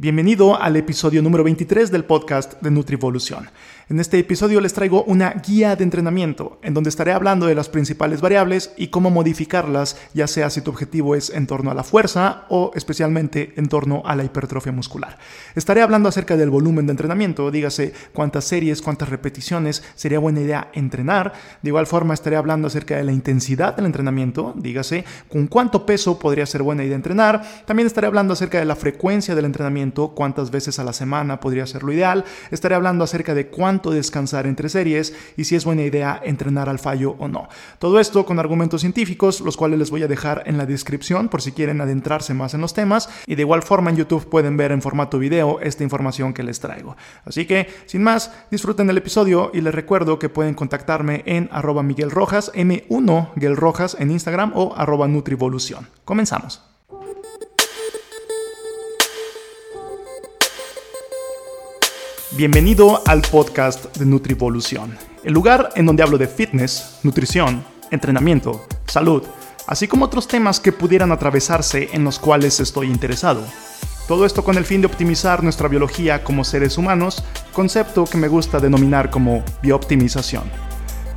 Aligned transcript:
Bienvenido 0.00 0.58
al 0.58 0.76
episodio 0.76 1.20
número 1.20 1.44
23 1.44 1.90
del 1.90 2.06
podcast 2.06 2.54
de 2.62 2.70
Nutrivolución. 2.70 3.50
En 3.90 4.00
este 4.00 4.18
episodio 4.18 4.60
les 4.62 4.72
traigo 4.72 5.02
una 5.02 5.30
guía 5.46 5.76
de 5.76 5.84
entrenamiento 5.84 6.58
en 6.62 6.72
donde 6.72 6.88
estaré 6.88 7.12
hablando 7.12 7.44
de 7.44 7.54
las 7.54 7.68
principales 7.68 8.22
variables 8.22 8.72
y 8.78 8.86
cómo 8.86 9.10
modificarlas, 9.10 9.98
ya 10.14 10.26
sea 10.26 10.48
si 10.48 10.62
tu 10.62 10.70
objetivo 10.70 11.16
es 11.16 11.28
en 11.28 11.46
torno 11.46 11.70
a 11.70 11.74
la 11.74 11.82
fuerza 11.82 12.46
o 12.48 12.70
especialmente 12.74 13.52
en 13.56 13.66
torno 13.66 14.02
a 14.06 14.16
la 14.16 14.24
hipertrofia 14.24 14.72
muscular. 14.72 15.18
Estaré 15.54 15.82
hablando 15.82 16.08
acerca 16.08 16.38
del 16.38 16.48
volumen 16.48 16.86
de 16.86 16.92
entrenamiento, 16.92 17.50
dígase 17.50 17.92
cuántas 18.14 18.44
series, 18.44 18.80
cuántas 18.80 19.10
repeticiones 19.10 19.82
sería 19.96 20.20
buena 20.20 20.40
idea 20.40 20.70
entrenar. 20.72 21.34
De 21.60 21.68
igual 21.68 21.86
forma 21.86 22.14
estaré 22.14 22.36
hablando 22.36 22.68
acerca 22.68 22.96
de 22.96 23.04
la 23.04 23.12
intensidad 23.12 23.76
del 23.76 23.84
entrenamiento, 23.86 24.54
dígase 24.56 25.04
con 25.28 25.46
cuánto 25.46 25.84
peso 25.84 26.18
podría 26.18 26.46
ser 26.46 26.62
buena 26.62 26.84
idea 26.84 26.96
entrenar. 26.96 27.42
También 27.66 27.88
estaré 27.88 28.06
hablando 28.06 28.32
acerca 28.32 28.60
de 28.60 28.64
la 28.64 28.76
frecuencia 28.76 29.34
del 29.34 29.44
entrenamiento, 29.44 29.89
cuántas 29.90 30.50
veces 30.50 30.78
a 30.78 30.84
la 30.84 30.92
semana 30.92 31.40
podría 31.40 31.66
ser 31.66 31.82
lo 31.82 31.92
ideal. 31.92 32.24
Estaré 32.50 32.74
hablando 32.74 33.04
acerca 33.04 33.34
de 33.34 33.48
cuánto 33.48 33.90
descansar 33.90 34.46
entre 34.46 34.68
series 34.68 35.14
y 35.36 35.44
si 35.44 35.56
es 35.56 35.64
buena 35.64 35.82
idea 35.82 36.20
entrenar 36.24 36.68
al 36.68 36.78
fallo 36.78 37.16
o 37.18 37.28
no. 37.28 37.48
Todo 37.78 38.00
esto 38.00 38.24
con 38.24 38.38
argumentos 38.38 38.80
científicos, 38.80 39.40
los 39.40 39.56
cuales 39.56 39.78
les 39.78 39.90
voy 39.90 40.02
a 40.02 40.08
dejar 40.08 40.42
en 40.46 40.58
la 40.58 40.66
descripción 40.66 41.28
por 41.28 41.42
si 41.42 41.52
quieren 41.52 41.80
adentrarse 41.80 42.34
más 42.34 42.54
en 42.54 42.60
los 42.60 42.74
temas 42.74 43.08
y 43.26 43.34
de 43.34 43.42
igual 43.42 43.62
forma 43.62 43.90
en 43.90 43.96
YouTube 43.96 44.28
pueden 44.28 44.56
ver 44.56 44.72
en 44.72 44.82
formato 44.82 45.18
video 45.18 45.60
esta 45.60 45.84
información 45.84 46.32
que 46.32 46.42
les 46.42 46.60
traigo. 46.60 46.96
Así 47.24 47.46
que, 47.46 47.68
sin 47.86 48.02
más, 48.02 48.32
disfruten 48.50 48.88
el 48.90 48.98
episodio 48.98 49.50
y 49.52 49.60
les 49.60 49.74
recuerdo 49.74 50.18
que 50.18 50.28
pueden 50.28 50.54
contactarme 50.54 51.22
en 51.26 51.48
arroba 51.52 51.82
Miguel 51.82 52.10
Rojas, 52.10 52.52
M1 52.54 53.30
Miguel 53.34 53.56
Rojas 53.56 53.96
en 53.98 54.10
Instagram 54.10 54.52
o 54.54 54.74
arroba 54.76 55.08
Nutrivolución. 55.08 55.88
Comenzamos. 56.04 56.69
Bienvenido 62.40 63.02
al 63.06 63.20
podcast 63.20 63.94
de 63.98 64.06
Nutrivolución, 64.06 64.96
el 65.24 65.34
lugar 65.34 65.72
en 65.74 65.84
donde 65.84 66.02
hablo 66.02 66.16
de 66.16 66.26
fitness, 66.26 66.98
nutrición, 67.02 67.62
entrenamiento, 67.90 68.64
salud, 68.86 69.22
así 69.66 69.86
como 69.86 70.06
otros 70.06 70.26
temas 70.26 70.58
que 70.58 70.72
pudieran 70.72 71.12
atravesarse 71.12 71.90
en 71.92 72.02
los 72.02 72.18
cuales 72.18 72.58
estoy 72.58 72.86
interesado. 72.86 73.44
Todo 74.08 74.24
esto 74.24 74.42
con 74.42 74.56
el 74.56 74.64
fin 74.64 74.80
de 74.80 74.86
optimizar 74.86 75.42
nuestra 75.42 75.68
biología 75.68 76.24
como 76.24 76.42
seres 76.42 76.78
humanos, 76.78 77.22
concepto 77.52 78.04
que 78.06 78.16
me 78.16 78.28
gusta 78.28 78.58
denominar 78.58 79.10
como 79.10 79.44
biooptimización. 79.62 80.44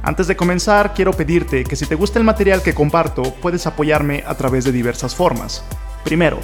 Antes 0.01 0.27
de 0.27 0.35
comenzar, 0.35 0.93
quiero 0.93 1.13
pedirte 1.13 1.63
que 1.63 1.77
si 1.77 1.85
te 1.85 1.95
gusta 1.95 2.19
el 2.19 2.25
material 2.25 2.61
que 2.61 2.75
comparto, 2.75 3.23
puedes 3.41 3.65
apoyarme 3.65 4.25
a 4.27 4.35
través 4.35 4.65
de 4.65 4.73
diversas 4.73 5.15
formas. 5.15 5.63
Primero, 6.03 6.37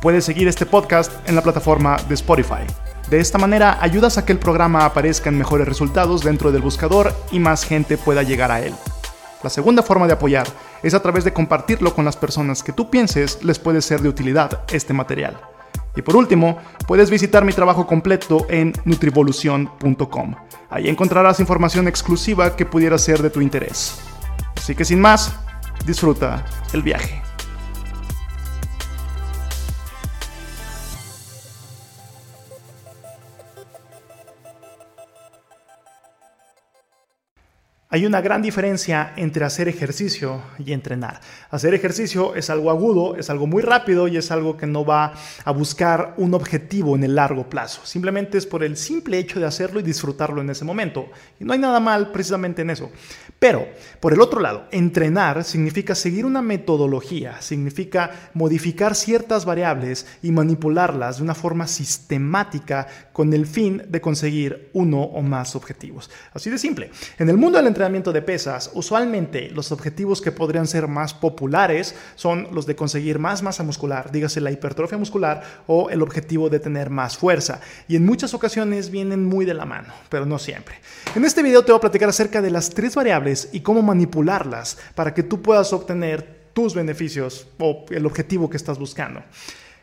puedes 0.00 0.24
seguir 0.24 0.48
este 0.48 0.64
podcast 0.64 1.12
en 1.28 1.34
la 1.34 1.42
plataforma 1.42 1.98
de 2.08 2.14
Spotify. 2.14 2.64
De 3.12 3.20
esta 3.20 3.36
manera 3.36 3.76
ayudas 3.82 4.16
a 4.16 4.24
que 4.24 4.32
el 4.32 4.38
programa 4.38 4.86
aparezca 4.86 5.28
en 5.28 5.36
mejores 5.36 5.68
resultados 5.68 6.24
dentro 6.24 6.50
del 6.50 6.62
buscador 6.62 7.14
y 7.30 7.40
más 7.40 7.62
gente 7.62 7.98
pueda 7.98 8.22
llegar 8.22 8.50
a 8.50 8.62
él. 8.62 8.72
La 9.42 9.50
segunda 9.50 9.82
forma 9.82 10.06
de 10.06 10.14
apoyar 10.14 10.46
es 10.82 10.94
a 10.94 11.02
través 11.02 11.22
de 11.22 11.34
compartirlo 11.34 11.94
con 11.94 12.06
las 12.06 12.16
personas 12.16 12.62
que 12.62 12.72
tú 12.72 12.88
pienses 12.88 13.44
les 13.44 13.58
puede 13.58 13.82
ser 13.82 14.00
de 14.00 14.08
utilidad 14.08 14.62
este 14.72 14.94
material. 14.94 15.38
Y 15.94 16.00
por 16.00 16.16
último, 16.16 16.56
puedes 16.86 17.10
visitar 17.10 17.44
mi 17.44 17.52
trabajo 17.52 17.86
completo 17.86 18.46
en 18.48 18.72
nutrivolución.com. 18.86 20.34
Ahí 20.70 20.88
encontrarás 20.88 21.38
información 21.38 21.88
exclusiva 21.88 22.56
que 22.56 22.64
pudiera 22.64 22.96
ser 22.96 23.20
de 23.20 23.28
tu 23.28 23.42
interés. 23.42 24.00
Así 24.56 24.74
que 24.74 24.86
sin 24.86 25.02
más, 25.02 25.34
disfruta 25.84 26.46
el 26.72 26.80
viaje. 26.80 27.20
Hay 37.94 38.06
una 38.06 38.22
gran 38.22 38.40
diferencia 38.40 39.12
entre 39.16 39.44
hacer 39.44 39.68
ejercicio 39.68 40.40
y 40.58 40.72
entrenar. 40.72 41.20
Hacer 41.50 41.74
ejercicio 41.74 42.34
es 42.34 42.48
algo 42.48 42.70
agudo, 42.70 43.16
es 43.16 43.28
algo 43.28 43.46
muy 43.46 43.60
rápido 43.60 44.08
y 44.08 44.16
es 44.16 44.30
algo 44.30 44.56
que 44.56 44.66
no 44.66 44.82
va 44.82 45.12
a 45.44 45.50
buscar 45.50 46.14
un 46.16 46.32
objetivo 46.32 46.96
en 46.96 47.04
el 47.04 47.16
largo 47.16 47.50
plazo. 47.50 47.82
Simplemente 47.84 48.38
es 48.38 48.46
por 48.46 48.64
el 48.64 48.78
simple 48.78 49.18
hecho 49.18 49.40
de 49.40 49.44
hacerlo 49.44 49.78
y 49.78 49.82
disfrutarlo 49.82 50.40
en 50.40 50.48
ese 50.48 50.64
momento. 50.64 51.04
Y 51.38 51.44
no 51.44 51.52
hay 51.52 51.58
nada 51.58 51.80
mal 51.80 52.12
precisamente 52.12 52.62
en 52.62 52.70
eso. 52.70 52.90
Pero, 53.38 53.68
por 54.00 54.14
el 54.14 54.22
otro 54.22 54.40
lado, 54.40 54.68
entrenar 54.70 55.44
significa 55.44 55.94
seguir 55.94 56.24
una 56.24 56.40
metodología, 56.40 57.42
significa 57.42 58.30
modificar 58.32 58.94
ciertas 58.94 59.44
variables 59.44 60.06
y 60.22 60.32
manipularlas 60.32 61.18
de 61.18 61.24
una 61.24 61.34
forma 61.34 61.66
sistemática 61.66 62.86
con 63.12 63.34
el 63.34 63.44
fin 63.44 63.82
de 63.86 64.00
conseguir 64.00 64.70
uno 64.72 65.02
o 65.02 65.20
más 65.20 65.54
objetivos. 65.56 66.10
Así 66.32 66.48
de 66.48 66.56
simple. 66.56 66.90
En 67.18 67.28
el 67.28 67.36
mundo 67.36 67.58
del 67.58 67.66
entrenamiento, 67.66 67.81
de 67.82 68.22
pesas, 68.22 68.70
usualmente 68.74 69.50
los 69.50 69.72
objetivos 69.72 70.20
que 70.20 70.30
podrían 70.30 70.66
ser 70.66 70.86
más 70.86 71.14
populares 71.14 71.94
son 72.14 72.48
los 72.52 72.64
de 72.66 72.76
conseguir 72.76 73.18
más 73.18 73.42
masa 73.42 73.64
muscular, 73.64 74.12
dígase 74.12 74.40
la 74.40 74.52
hipertrofia 74.52 74.98
muscular 74.98 75.42
o 75.66 75.90
el 75.90 76.00
objetivo 76.00 76.48
de 76.48 76.60
tener 76.60 76.90
más 76.90 77.16
fuerza. 77.16 77.60
Y 77.88 77.96
en 77.96 78.06
muchas 78.06 78.34
ocasiones 78.34 78.90
vienen 78.90 79.24
muy 79.24 79.44
de 79.44 79.54
la 79.54 79.64
mano, 79.64 79.92
pero 80.08 80.24
no 80.26 80.38
siempre. 80.38 80.76
En 81.16 81.24
este 81.24 81.42
video 81.42 81.64
te 81.64 81.72
voy 81.72 81.78
a 81.78 81.80
platicar 81.80 82.08
acerca 82.08 82.40
de 82.40 82.50
las 82.50 82.70
tres 82.70 82.94
variables 82.94 83.48
y 83.52 83.60
cómo 83.60 83.82
manipularlas 83.82 84.78
para 84.94 85.12
que 85.12 85.24
tú 85.24 85.42
puedas 85.42 85.72
obtener 85.72 86.50
tus 86.52 86.74
beneficios 86.74 87.48
o 87.58 87.84
el 87.90 88.06
objetivo 88.06 88.48
que 88.48 88.56
estás 88.56 88.78
buscando. 88.78 89.22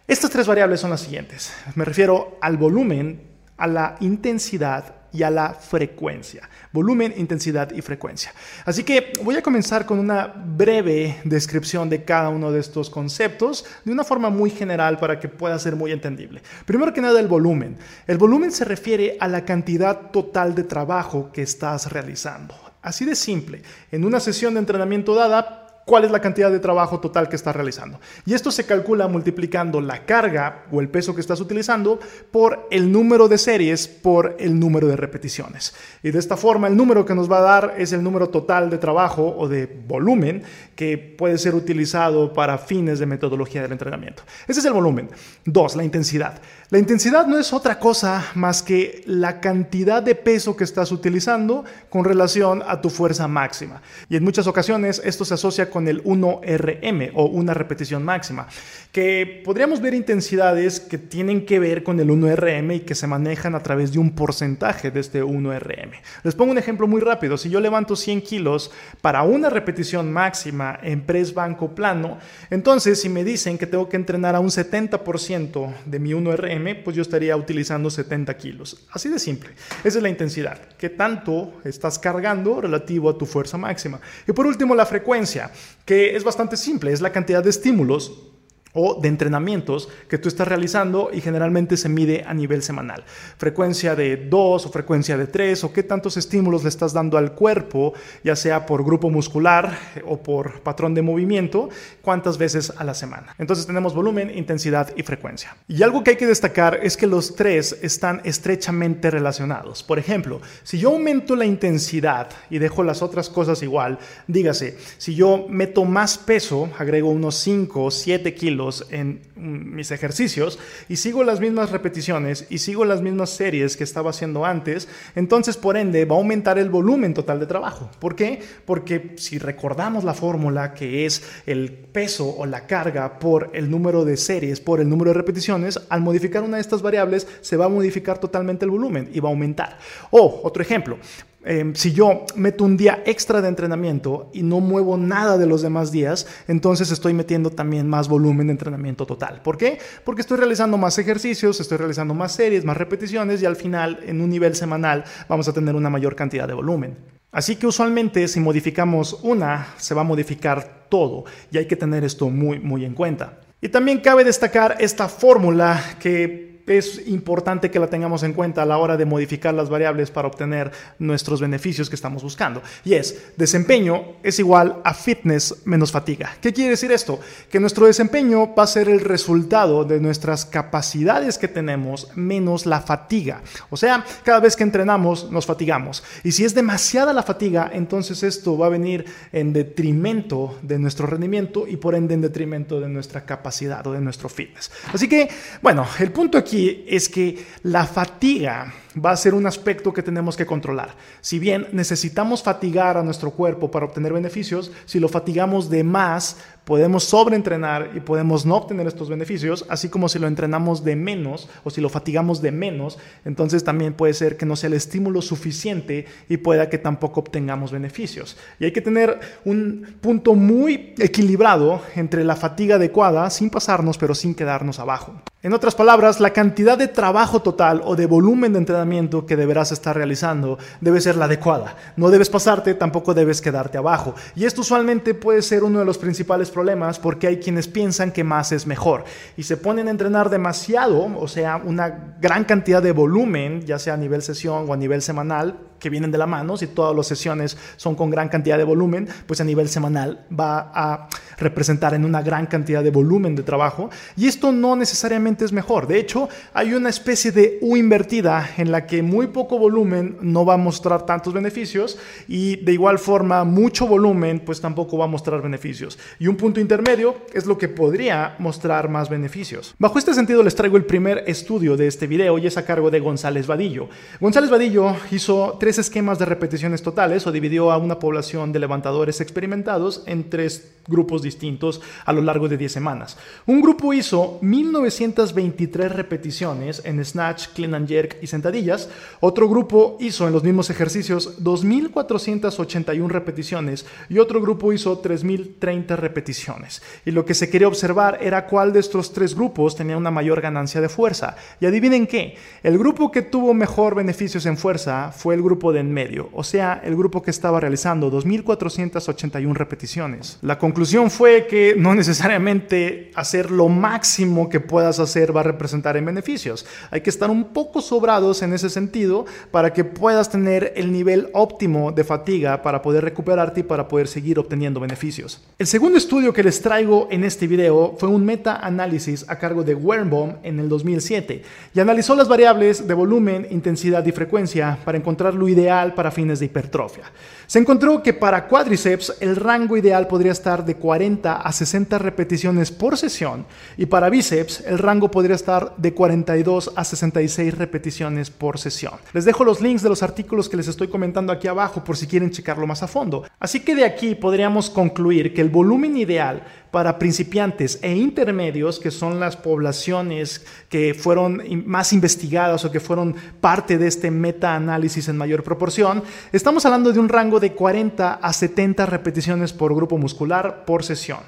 Estas 0.08 0.31
tres 0.31 0.48
variables 0.48 0.80
son 0.80 0.92
las 0.92 1.02
siguientes. 1.02 1.54
Me 1.76 1.86
refiero 1.86 2.38
al 2.42 2.58
volumen, 2.58 3.24
a 3.58 3.68
la 3.68 3.96
intensidad 4.00 4.99
y 5.12 5.24
a 5.24 5.30
la 5.30 5.53
frecuencia. 5.53 6.50
Volumen, 6.72 7.14
intensidad 7.18 7.72
y 7.72 7.81
frecuencia. 7.81 8.34
Así 8.66 8.84
que 8.84 9.14
voy 9.24 9.36
a 9.36 9.42
comenzar 9.42 9.86
con 9.86 10.00
una 10.00 10.28
breve 10.28 11.20
descripción 11.24 11.90
de 11.90 12.03
cada 12.03 12.30
uno 12.30 12.52
de 12.52 12.59
estos 12.59 12.90
conceptos 12.90 13.66
de 13.86 13.92
una 13.92 14.03
forma 14.03 14.30
muy 14.30 14.50
general 14.50 14.98
para 14.98 15.19
que 15.19 15.28
pueda 15.28 15.58
ser 15.59 15.75
muy 15.75 15.92
entendible. 15.92 16.42
Primero 16.66 16.94
que 16.94 17.02
nada, 17.02 17.19
el 17.19 17.28
volumen. 17.28 17.78
El 18.08 18.18
volumen 18.18 18.52
se 18.52 18.66
refiere 18.66 19.18
a 19.19 19.28
la 19.28 19.46
cantidad 19.46 20.12
total 20.12 20.56
de 20.56 20.64
trabajo 20.64 21.31
que 21.31 21.42
estás 21.42 21.92
realizando. 21.92 22.56
Así 22.81 23.06
de 23.06 23.16
simple. 23.16 23.62
En 23.92 24.06
una 24.06 24.19
sesión 24.19 24.53
de 24.53 24.62
entrenamiento 24.62 25.14
dada, 25.16 25.69
cuál 25.89 26.05
es 26.05 26.11
la 26.11 26.22
cantidad 26.22 26.51
de 26.51 26.59
trabajo 26.59 27.00
total 27.00 27.29
que 27.29 27.35
estás 27.35 27.55
realizando. 27.55 28.00
Y 28.23 28.35
esto 28.35 28.51
se 28.51 28.67
calcula 28.67 29.07
multiplicando 29.07 29.81
la 29.81 30.05
carga 30.05 30.66
o 30.72 30.81
el 30.81 30.88
peso 30.88 31.16
que 31.16 31.22
estás 31.22 31.41
utilizando 31.41 32.00
por 32.29 32.67
el 32.69 32.91
número 32.91 33.27
de 33.27 33.39
series 33.39 33.88
por 33.88 34.35
el 34.39 34.59
número 34.59 34.88
de 34.88 34.95
repeticiones. 34.95 35.73
Y 36.03 36.11
de 36.11 36.19
esta 36.19 36.38
forma 36.38 36.67
el 36.67 36.77
número 36.77 37.05
que 37.05 37.16
nos 37.16 37.29
va 37.29 37.39
a 37.39 37.41
dar 37.41 37.73
es 37.79 37.91
el 37.91 38.03
número 38.03 38.29
total 38.29 38.69
de 38.69 38.77
trabajo 38.77 39.35
o 39.35 39.47
de 39.47 39.66
volumen 39.66 40.44
que 40.75 41.00
puede 41.00 41.39
ser 41.39 41.55
utilizado 41.55 42.33
para 42.33 42.59
fines 42.59 43.00
de 43.00 43.07
metodología 43.07 43.63
del 43.63 43.71
entrenamiento. 43.71 44.21
Ese 44.47 44.59
es 44.59 44.66
el 44.67 44.73
volumen. 44.73 45.09
Dos, 45.44 45.75
la 45.75 45.83
intensidad. 45.83 46.39
La 46.69 46.77
intensidad 46.77 47.25
no 47.25 47.39
es 47.39 47.51
otra 47.51 47.79
cosa 47.79 48.27
más 48.35 48.61
que 48.61 49.01
la 49.07 49.41
cantidad 49.41 50.03
de 50.03 50.13
peso 50.13 50.56
que 50.56 50.63
estás 50.63 50.91
utilizando 50.91 51.66
con 51.89 52.06
relación 52.06 52.63
a 52.67 52.79
tu 52.79 52.91
fuerza 52.91 53.27
máxima. 53.27 53.81
Y 54.07 54.17
en 54.17 54.23
muchas 54.23 54.45
ocasiones 54.45 55.01
esto 55.03 55.25
se 55.25 55.33
asocia 55.33 55.71
con 55.71 55.78
el 55.88 56.03
1RM 56.03 57.12
o 57.13 57.25
una 57.25 57.53
repetición 57.53 58.03
máxima, 58.03 58.47
que 58.91 59.41
podríamos 59.45 59.81
ver 59.81 59.94
intensidades 59.94 60.79
que 60.79 60.97
tienen 60.97 61.45
que 61.45 61.59
ver 61.59 61.84
con 61.84 62.00
el 62.00 62.09
1RM 62.09 62.75
y 62.75 62.79
que 62.81 62.95
se 62.95 63.07
manejan 63.07 63.56
a 63.56 63.62
través 63.62 63.91
de 63.91 64.00
un 64.00 64.12
porcentaje 64.12 64.91
de 64.91 65.00
este 65.00 65.23
1RM. 65.23 65.91
Les 66.23 66.35
pongo 66.35 66.51
un 66.51 66.57
ejemplo 66.57 66.88
muy 66.88 67.01
rápido. 67.01 67.38
Si 67.38 67.50
yo 67.50 67.59
levanto 67.59 67.95
100 67.95 68.22
kilos 68.22 68.72
para 69.01 69.23
una 69.23 69.50
repetición 69.50 70.12
máxima 70.12 70.79
en 70.81 71.01
press 71.01 71.34
banco 71.34 71.75
plano, 71.75 72.18
entonces 72.50 73.00
si 73.01 73.09
me 73.09 73.23
dicen 73.23 73.57
que 73.57 73.68
tengo 73.68 73.88
que 73.88 73.97
entrenar 73.97 74.35
a 74.35 74.39
un 74.39 74.50
70% 74.50 75.73
de 75.85 76.00
mi 76.00 76.12
1RM, 76.12 76.84
pues 76.84 76.95
yo 76.95 77.01
estaría 77.01 77.35
utilizando 77.35 77.89
70 77.89 78.36
kilos. 78.38 78.88
Así 78.92 79.09
de 79.09 79.19
simple. 79.19 79.51
Esa 79.83 79.98
es 80.00 80.04
la 80.04 80.09
intensidad. 80.09 80.59
¿Qué 80.77 80.89
tanto 80.89 81.54
estás 81.63 82.00
cargando 82.00 82.62
relativo 82.62 83.09
a 83.09 83.18
tu 83.18 83.25
fuerza 83.25 83.57
máxima? 83.57 84.00
Y 84.27 84.31
por 84.31 84.45
último, 84.45 84.75
la 84.75 84.86
frecuencia, 84.86 85.51
que 85.86 86.16
es 86.16 86.24
bastante 86.24 86.57
simple. 86.57 86.92
Es 86.92 87.01
la 87.01 87.12
cantidad 87.12 87.44
de 87.44 87.50
estímulos 87.50 88.30
o 88.74 89.00
de 89.01 89.07
entrenamientos 89.07 89.89
que 90.07 90.18
tú 90.18 90.30
estás 90.30 90.48
realizando 90.48 91.10
y 91.12 91.21
generalmente 91.21 91.77
se 91.77 91.89
mide 91.89 92.24
a 92.27 92.33
nivel 92.33 92.62
semanal. 92.62 93.04
Frecuencia 93.38 93.95
de 93.95 94.18
2 94.18 94.66
o 94.66 94.71
frecuencia 94.71 95.18
de 95.18 95.27
3 95.27 95.63
o 95.63 95.74
qué 95.74 95.83
tantos 95.83 96.18
estímulos 96.18 96.63
le 96.63 96.69
estás 96.69 96.94
dando 96.94 97.18
al 97.18 97.33
cuerpo, 97.33 97.94
ya 98.24 98.36
sea 98.36 98.66
por 98.66 98.83
grupo 98.83 99.10
muscular 99.10 99.77
o 100.06 100.21
por 100.21 100.62
patrón 100.62 100.94
de 100.94 101.01
movimiento, 101.01 101.69
cuántas 102.01 102.38
veces 102.38 102.71
a 102.77 102.83
la 102.83 102.94
semana. 102.94 103.36
Entonces 103.38 103.66
tenemos 103.66 103.95
volumen, 103.95 104.31
intensidad 104.36 104.94
y 104.95 105.04
frecuencia. 105.04 105.56
Y 105.68 105.81
algo 105.81 106.04
que 106.04 106.12
hay 106.12 106.18
que 106.18 106.27
destacar 106.27 106.80
es 106.83 106.95
que 106.95 107.07
los 107.07 107.36
tres 107.36 107.77
están 107.81 108.21
estrechamente 108.24 109.10
relacionados. 109.10 109.83
Por 109.83 110.00
ejemplo, 110.00 110.42
si 110.63 110.77
yo 110.77 110.92
aumento 110.92 111.36
la 111.36 111.45
intensidad 111.45 112.30
y 112.50 112.60
dejo 112.60 112.83
las 112.83 113.01
otras 113.01 113.30
cosas 113.30 113.63
igual, 113.63 113.98
dígase, 114.27 114.77
si 114.98 115.16
yo 115.16 115.48
meto 115.50 115.86
más 115.86 116.18
peso, 116.18 116.69
agrego 116.77 117.10
unos 117.10 117.36
5 117.36 117.86
o 117.86 117.92
7 117.92 118.33
kilos, 118.36 118.58
en 118.89 119.21
mm, 119.35 119.75
mis 119.75 119.91
ejercicios 119.91 120.59
y 120.89 120.97
sigo 120.97 121.23
las 121.23 121.39
mismas 121.39 121.71
repeticiones 121.71 122.45
y 122.50 122.57
sigo 122.57 122.83
las 122.83 123.01
mismas 123.01 123.29
series 123.29 123.77
que 123.77 123.83
estaba 123.83 124.09
haciendo 124.09 124.45
antes, 124.45 124.88
entonces 125.15 125.56
por 125.56 125.77
ende 125.77 126.06
va 126.06 126.15
a 126.15 126.19
aumentar 126.19 126.59
el 126.59 126.69
volumen 126.69 127.13
total 127.13 127.39
de 127.39 127.45
trabajo. 127.45 127.89
¿Por 128.00 128.15
qué? 128.15 128.41
Porque 128.65 129.13
si 129.15 129.39
recordamos 129.39 130.03
la 130.03 130.13
fórmula 130.13 130.73
que 130.73 131.06
es 131.06 131.23
el 131.45 131.71
peso 131.71 132.35
o 132.38 132.45
la 132.45 132.67
carga 132.67 133.19
por 133.19 133.50
el 133.53 133.71
número 133.71 134.03
de 134.03 134.17
series, 134.17 134.59
por 134.59 134.81
el 134.81 134.89
número 134.89 135.11
de 135.11 135.17
repeticiones, 135.17 135.79
al 135.89 136.01
modificar 136.01 136.44
una 136.44 136.57
de 136.57 136.61
estas 136.61 136.81
variables 136.81 137.27
se 137.41 137.57
va 137.57 137.65
a 137.65 137.69
modificar 137.69 138.19
totalmente 138.19 138.65
el 138.65 138.71
volumen 138.71 139.09
y 139.13 139.19
va 139.19 139.29
a 139.29 139.31
aumentar. 139.31 139.77
O 140.11 140.41
otro 140.44 140.61
ejemplo, 140.61 140.97
Em, 141.44 141.74
si 141.74 141.94
yo 141.94 142.25
meto 142.36 142.65
un 142.65 142.75
día 142.75 143.01
extra 143.06 143.41
de 143.41 143.47
entrenamiento 143.47 144.30
y 144.33 144.44
no 144.44 144.59
muevo 144.59 144.97
nada 144.97 145.38
de 145.38 145.47
los 145.47 145.62
demás 145.62 145.91
días, 145.91 146.27
entonces 146.47 146.91
estoy 146.91 147.13
metiendo 147.13 147.50
también 147.50 147.88
más 147.88 148.09
volumen 148.09 148.47
de 148.47 148.51
entrenamiento 148.51 149.06
total. 149.06 149.41
¿Por 149.41 149.57
qué? 149.57 149.80
Porque 150.03 150.21
estoy 150.21 150.38
realizando 150.38 150.77
más 150.77 150.97
ejercicios, 150.97 151.59
estoy 151.62 151.77
realizando 151.77 152.13
más 152.13 152.33
series, 152.33 152.65
más 152.65 152.75
repeticiones 152.75 153.41
y 153.41 153.45
al 153.45 153.56
final, 153.56 154.00
en 154.06 154.19
un 154.19 154.30
nivel 154.30 154.53
semanal, 154.53 155.06
vamos 155.30 155.47
a 155.47 155.53
tener 155.53 155.75
una 155.75 155.89
mayor 155.89 156.15
cantidad 156.15 156.47
de 156.47 156.53
volumen. 156.53 156.97
Así 157.31 157.56
que 157.56 157.68
usualmente 157.68 158.27
si 158.27 158.39
modificamos 158.39 159.19
una, 159.21 159.68
se 159.77 159.94
va 159.94 160.01
a 160.01 160.06
modificar 160.06 160.88
todo 160.89 161.25
y 161.51 161.57
hay 161.57 161.68
que 161.68 161.75
tener 161.75 162.03
esto 162.03 162.30
muy, 162.30 162.59
muy 162.59 162.83
en 162.83 162.95
cuenta. 162.95 163.39
Y 163.62 163.69
también 163.69 164.00
cabe 164.00 164.24
destacar 164.24 164.77
esta 164.80 165.07
fórmula 165.07 165.97
que 166.00 166.49
es 166.77 167.07
importante 167.07 167.71
que 167.71 167.80
la 167.80 167.88
tengamos 167.88 168.24
en 168.24 168.33
cuenta 168.33 168.62
a 168.62 168.66
la 168.66 168.77
hora 168.77 168.98
de 168.98 169.06
modificar 169.06 169.54
las 169.54 169.69
variables 169.69 170.12
para 170.12 170.27
obtener 170.27 170.71
nuestros 171.00 171.42
beneficios 171.42 171.89
que 171.89 171.95
estamos 171.95 172.24
buscando. 172.24 172.62
Y 172.83 172.94
es, 172.94 173.33
desempeño 173.38 174.18
es 174.24 174.39
igual 174.39 174.77
a 174.83 174.94
fitness 174.94 175.63
menos 175.66 175.92
fatiga. 175.92 176.38
¿Qué 176.42 176.54
quiere 176.54 176.71
decir 176.71 176.92
esto? 176.92 177.19
Que 177.50 177.60
nuestro 177.60 177.86
desempeño 177.86 178.54
va 178.56 178.63
a 178.63 178.68
ser 178.68 178.89
el 178.89 179.00
resultado 179.00 179.83
de 179.83 180.00
nuestras 180.00 180.45
capacidades 180.45 181.38
que 181.38 181.48
tenemos 181.48 182.10
menos 182.16 182.66
la 182.66 182.81
fatiga. 182.81 183.42
O 183.69 183.77
sea, 183.77 184.06
cada 184.24 184.39
vez 184.39 184.56
que 184.56 184.63
entrenamos 184.63 185.31
nos 185.31 185.45
fatigamos. 185.45 186.04
Y 186.24 186.31
si 186.31 186.45
es 186.45 186.54
demasiada 186.54 187.13
la 187.13 187.24
fatiga, 187.24 187.69
entonces 187.74 188.24
esto 188.24 188.57
va 188.57 188.68
a 188.68 188.69
venir 188.69 189.06
en 189.31 189.54
detrimento 189.54 190.57
de 190.62 190.80
nuestro 190.80 191.07
rendimiento 191.07 191.68
y 191.68 191.77
por 191.77 191.95
ende 191.95 192.13
en 192.13 192.21
detrimento 192.21 192.80
de 192.80 192.89
nuestra 192.89 193.25
capacidad 193.25 193.86
o 193.88 193.94
de 193.94 194.01
nuestro 194.01 194.30
fitness. 194.30 194.71
Así 194.94 195.07
que, 195.07 195.30
bueno, 195.62 195.88
el 196.00 196.12
punto 196.12 196.38
aquí 196.38 196.58
es 196.67 197.09
que 197.09 197.45
la 197.63 197.85
fatiga 197.85 198.73
va 199.03 199.11
a 199.11 199.17
ser 199.17 199.33
un 199.33 199.45
aspecto 199.45 199.94
que 199.94 200.03
tenemos 200.03 200.35
que 200.35 200.45
controlar. 200.45 200.95
Si 201.21 201.39
bien 201.39 201.67
necesitamos 201.71 202.44
fatigar 202.44 202.97
a 202.97 203.03
nuestro 203.03 203.31
cuerpo 203.31 203.71
para 203.71 203.85
obtener 203.85 204.13
beneficios, 204.13 204.71
si 204.85 205.00
lo 205.00 205.09
fatigamos 205.09 205.69
de 205.69 205.83
más, 205.83 206.38
podemos 206.69 207.04
sobreentrenar 207.04 207.94
y 207.95 208.00
podemos 208.00 208.45
no 208.45 208.56
obtener 208.56 208.86
estos 208.86 209.10
beneficios, 209.10 209.66
así 209.69 209.89
como 209.89 210.07
si 210.07 210.19
lo 210.19 210.27
entrenamos 210.27 210.83
de 210.83 210.95
menos 210.95 211.50
o 211.63 211.71
si 211.71 211.81
lo 211.81 211.89
fatigamos 211.89 212.44
de 212.44 212.51
menos, 212.51 213.00
entonces 213.25 213.63
también 213.63 213.95
puede 213.95 214.13
ser 214.13 214.38
que 214.38 214.45
no 214.45 214.56
sea 214.56 214.68
el 214.68 214.75
estímulo 214.75 215.24
suficiente 215.24 216.06
y 216.30 216.38
pueda 216.38 216.69
que 216.69 216.77
tampoco 216.77 217.21
obtengamos 217.21 217.71
beneficios. 217.71 218.38
Y 218.60 218.66
hay 218.66 218.71
que 218.71 218.81
tener 218.81 219.19
un 219.45 219.95
punto 220.00 220.36
muy 220.36 220.94
equilibrado 221.00 221.81
entre 221.95 222.24
la 222.24 222.36
fatiga 222.36 222.75
adecuada, 222.75 223.31
sin 223.31 223.50
pasarnos, 223.50 223.98
pero 223.98 224.13
sin 224.13 224.36
quedarnos 224.36 224.77
abajo. 224.77 225.16
En 225.42 225.54
otras 225.54 225.74
palabras, 225.74 226.19
la 226.19 226.33
cantidad 226.33 226.77
de 226.77 226.89
trabajo 226.89 227.42
total 227.42 227.81
o 227.86 227.95
de 227.95 228.06
volumen 228.06 228.51
de 228.51 228.60
entrenamiento 228.60 229.25
que 229.25 229.38
deberás 229.38 229.71
estar 229.71 229.95
realizando 229.95 230.60
debe 230.81 231.00
ser 231.00 231.16
la 231.16 231.25
adecuada. 231.25 231.77
No 231.95 232.10
debes 232.10 232.30
pasarte, 232.30 232.74
tampoco 232.74 233.13
debes 233.13 233.42
quedarte 233.42 233.77
abajo. 233.77 234.16
Y 234.36 234.44
esto 234.44 234.62
usualmente 234.62 235.13
puede 235.13 235.42
ser 235.42 235.63
uno 235.63 235.80
de 235.80 235.86
los 235.86 235.98
principales 235.98 236.50
problemas 236.50 236.58
porque 237.00 237.27
hay 237.27 237.38
quienes 237.38 237.67
piensan 237.67 238.11
que 238.11 238.23
más 238.23 238.51
es 238.51 238.65
mejor. 238.65 239.03
Y 239.38 239.44
se 239.44 239.57
ponen 239.57 239.88
a 239.88 239.91
entrenar 239.91 240.29
demasiado, 240.29 241.06
o 241.17 241.27
sea, 241.27 241.57
una 241.57 242.15
gran 242.19 242.44
cantidad 242.45 242.81
de 242.81 242.91
volumen, 242.91 243.61
ya 243.65 243.79
sea 243.79 243.94
a 243.94 243.97
nivel 243.97 244.21
sesión 244.21 244.65
o 244.67 244.73
a 244.73 244.77
nivel 244.77 245.01
semanal, 245.01 245.59
que 245.79 245.89
vienen 245.89 246.11
de 246.11 246.17
la 246.17 246.27
mano, 246.27 246.57
si 246.57 246.67
todas 246.67 246.95
las 246.95 247.07
sesiones 247.07 247.57
son 247.77 247.95
con 247.95 248.09
gran 248.09 248.29
cantidad 248.29 248.57
de 248.57 248.63
volumen, 248.63 249.07
pues 249.25 249.41
a 249.41 249.44
nivel 249.44 249.69
semanal 249.69 250.25
va 250.38 250.71
a 250.73 251.07
representar 251.39 251.94
en 251.94 252.06
una 252.06 252.21
gran 252.21 252.45
cantidad 252.45 252.83
de 252.83 252.91
volumen 252.91 253.36
de 253.36 253.44
trabajo 253.44 253.89
y 254.15 254.27
esto 254.27 254.51
no 254.51 254.75
necesariamente 254.75 255.45
es 255.45 255.51
mejor. 255.51 255.88
De 255.88 256.00
hecho, 256.00 256.30
hay 256.53 256.74
una 256.74 256.89
especie 256.89 257.31
de 257.31 257.59
U 257.62 257.77
invertida 257.77 258.50
en 258.57 258.71
la 258.71 258.86
que 258.86 259.01
muy 259.01 259.27
poco 259.27 259.57
volumen 259.57 260.18
no 260.21 260.45
va 260.45 260.56
a 260.56 260.57
mostrar 260.57 261.06
tantos 261.06 261.33
beneficios 261.33 261.97
y 262.27 262.57
de 262.57 262.74
igual 262.74 263.00
forma 263.00 263.44
mucho 263.44 263.88
volumen 263.88 264.41
pues 264.45 264.62
tampoco 264.62 264.97
va 264.97 265.06
a 265.06 265.07
mostrar 265.07 265.41
beneficios. 265.41 265.97
Y 266.19 266.27
un 266.27 266.36
punto 266.36 266.59
intermedio 266.59 267.15
es 267.33 267.45
lo 267.45 267.57
que 267.57 267.69
podría 267.69 268.35
mostrar 268.39 268.89
más 268.89 269.09
beneficios. 269.09 269.75
Bajo 269.77 270.00
este 270.00 270.13
sentido 270.13 270.44
les 270.44 270.56
traigo 270.56 270.77
el 270.77 270.85
primer 270.85 271.24
estudio 271.27 271.77
de 271.77 271.88
este 271.88 272.07
video 272.07 272.38
y 272.38 272.47
es 272.47 272.57
a 272.57 272.65
cargo 272.65 272.92
de 272.92 273.00
González 273.00 273.47
Vadillo. 273.47 273.89
González 274.19 274.50
Vadillo 274.50 274.95
hizo 275.12 275.57
tres 275.59 275.80
esquemas 275.80 276.19
de 276.19 276.25
repeticiones 276.25 276.81
totales 276.81 277.25
o 277.27 277.31
dividió 277.31 277.71
a 277.71 277.77
una 277.77 278.00
población 278.00 278.51
de 278.51 278.59
levantadores 278.59 279.21
experimentados 279.21 280.03
en 280.06 280.30
tres 280.30 280.71
grupos 280.88 281.21
distintos 281.30 281.81
a 282.06 282.14
lo 282.14 282.22
largo 282.22 282.48
de 282.48 282.58
10 282.58 282.72
semanas. 282.72 283.18
Un 283.46 283.62
grupo 283.62 283.94
hizo 283.94 284.38
1923 284.42 285.92
repeticiones 285.92 286.81
en 286.86 287.04
snatch, 287.04 287.48
clean 287.56 287.74
and 287.74 287.88
jerk 287.88 288.18
y 288.22 288.28
sentadillas. 288.28 288.90
Otro 289.20 289.50
grupo 289.50 289.98
hizo 290.00 290.28
en 290.28 290.34
los 290.34 290.44
mismos 290.44 290.70
ejercicios 290.70 291.44
2481 291.44 293.08
repeticiones 293.10 293.86
y 294.10 294.20
otro 294.20 294.42
grupo 294.42 294.72
hizo 294.72 295.00
3030 295.00 295.96
repeticiones. 295.96 296.81
Y 297.06 297.12
lo 297.12 297.26
que 297.26 297.34
se 297.34 297.50
quería 297.50 297.68
observar 297.68 298.20
era 298.22 298.46
cuál 298.46 298.74
de 298.74 298.80
estos 298.80 299.12
tres 299.12 299.34
grupos 299.34 299.76
tenía 299.76 299.98
una 299.98 300.12
mayor 300.12 300.42
ganancia 300.42 300.81
de 300.81 300.90
fuerza. 300.90 301.36
Y 301.60 301.66
adivinen 301.66 302.06
qué, 302.06 302.36
el 302.62 302.78
grupo 302.78 303.12
que 303.12 303.24
tuvo 303.24 303.54
mejor 303.54 303.96
beneficios 303.96 304.46
en 304.46 304.58
fuerza 304.58 305.12
fue 305.12 305.34
el 305.36 305.42
grupo 305.42 305.74
de 305.74 305.80
en 305.80 305.94
medio, 305.94 306.30
o 306.34 306.44
sea, 306.44 306.81
el 306.84 306.96
grupo 306.96 307.22
que 307.22 307.31
estaba 307.31 307.60
realizando 307.60 308.12
2.481 308.12 309.54
repeticiones. 309.54 310.38
La 310.42 310.60
conclusión 310.60 311.10
fue 311.10 311.19
que 311.19 311.75
no 311.77 311.95
necesariamente 311.95 313.12
hacer 313.13 313.51
lo 313.51 313.68
máximo 313.68 314.48
que 314.48 314.62
puedas 314.62 315.00
hacer 315.00 315.36
va 315.36 315.42
a 315.42 315.44
representar 315.44 315.98
en 315.98 316.06
beneficios. 316.06 316.66
Hay 316.92 317.01
que 317.01 317.10
estar 317.10 317.30
un 317.30 317.50
poco 317.50 317.81
sobrados 317.81 318.42
en 318.42 318.54
ese 318.54 318.69
sentido 318.69 319.25
para 319.51 319.74
que 319.74 319.83
puedas 319.83 320.30
tener 320.30 320.71
el 320.77 320.94
nivel 320.94 321.30
óptimo 321.33 321.92
de 321.92 322.06
fatiga 322.06 322.62
para 322.62 322.81
poder 322.81 323.04
recuperarte 323.04 323.60
y 323.60 323.63
para 323.63 323.89
poder 323.89 324.07
seguir 324.07 324.39
obteniendo 324.39 324.80
beneficios. 324.80 325.42
El 325.57 325.68
segundo 325.68 325.98
estudio 325.98 326.31
que 326.31 326.42
les 326.42 326.62
traigo 326.62 327.10
en 327.12 327.25
este 327.25 327.48
video 327.48 327.98
fue 328.00 328.07
un 328.07 328.24
meta-análisis 328.24 329.25
a 329.27 329.38
cargo 329.38 329.63
de 329.63 329.75
Wernbaum 329.75 330.36
en 330.44 330.60
el 330.60 330.69
2007 330.69 331.44
y 331.74 331.80
analizó 331.81 332.16
las 332.16 332.30
variables 332.30 332.88
de 332.88 332.94
volumen, 332.94 333.45
intensidad 333.51 334.06
y 334.06 334.14
frecuencia 334.14 334.80
para 334.85 334.97
encontrar 334.97 335.33
lo 335.33 335.49
ideal 335.49 335.94
para 335.95 336.11
fines 336.11 336.40
de 336.40 336.45
hipertrofia. 336.45 337.11
Se 337.49 337.57
encontró 337.57 338.03
que 338.03 338.13
para 338.13 338.47
cuádriceps 338.47 339.15
el 339.21 339.35
rango 339.35 339.75
ideal 339.75 340.07
podría 340.07 340.33
estar 340.33 340.63
de 340.63 340.75
40 340.75 341.35
a 341.35 341.51
60 341.51 341.97
repeticiones 341.97 342.71
por 342.71 342.95
sesión 342.95 343.47
y 343.75 343.87
para 343.87 344.11
bíceps 344.11 344.63
el 344.68 344.77
rango 344.77 345.09
podría 345.09 345.35
estar 345.35 345.75
de 345.75 345.95
42 345.95 346.73
a 346.75 346.83
66 346.83 347.57
repeticiones 347.57 348.29
por 348.29 348.59
sesión. 348.59 348.94
Les 349.13 349.25
dejo 349.25 349.44
los 349.44 349.61
links 349.61 349.81
de 349.81 349.89
los 349.89 350.03
artículos 350.03 350.47
que 350.47 350.57
les 350.57 350.68
estoy 350.68 350.89
comentando 350.89 351.33
aquí 351.33 351.47
abajo 351.47 351.83
por 351.83 351.97
si 351.97 352.06
quieren 352.06 352.29
checarlo 352.29 352.68
más 352.68 352.83
a 352.83 352.87
fondo. 352.87 353.23
Así 353.39 353.61
que 353.61 353.73
de 353.73 353.83
aquí 353.83 354.13
podríamos 354.13 354.69
concluir 354.69 355.33
que 355.33 355.41
el 355.41 355.49
volumen 355.49 355.97
ideal 355.97 356.44
para 356.71 356.99
principiantes 356.99 357.80
e 357.81 357.95
intermedios, 357.95 358.80
que 358.80 358.92
son 358.92 359.19
las 359.19 359.35
poblaciones 359.35 360.45
que 360.69 360.94
fueron 360.94 361.42
más 361.66 361.94
investigadas 361.94 362.66
o 362.66 362.71
que 362.71 362.80
fueron 362.80 363.16
parte 363.42 363.78
de 363.78 363.88
este 363.88 364.11
meta-análisis 364.11 365.07
en 365.07 365.18
mayor 365.18 365.44
proporción, 365.44 366.04
estamos 366.31 366.66
hablando 366.66 366.92
de 366.92 366.99
un 366.99 367.09
rango 367.09 367.40
de 367.40 367.54
40 367.54 368.14
a 368.14 368.33
70 368.33 368.85
repeticiones 368.85 369.54
por 369.54 369.73
grupo 369.73 369.97
muscular 369.97 370.66
por 370.66 370.83
sesión. 370.83 371.19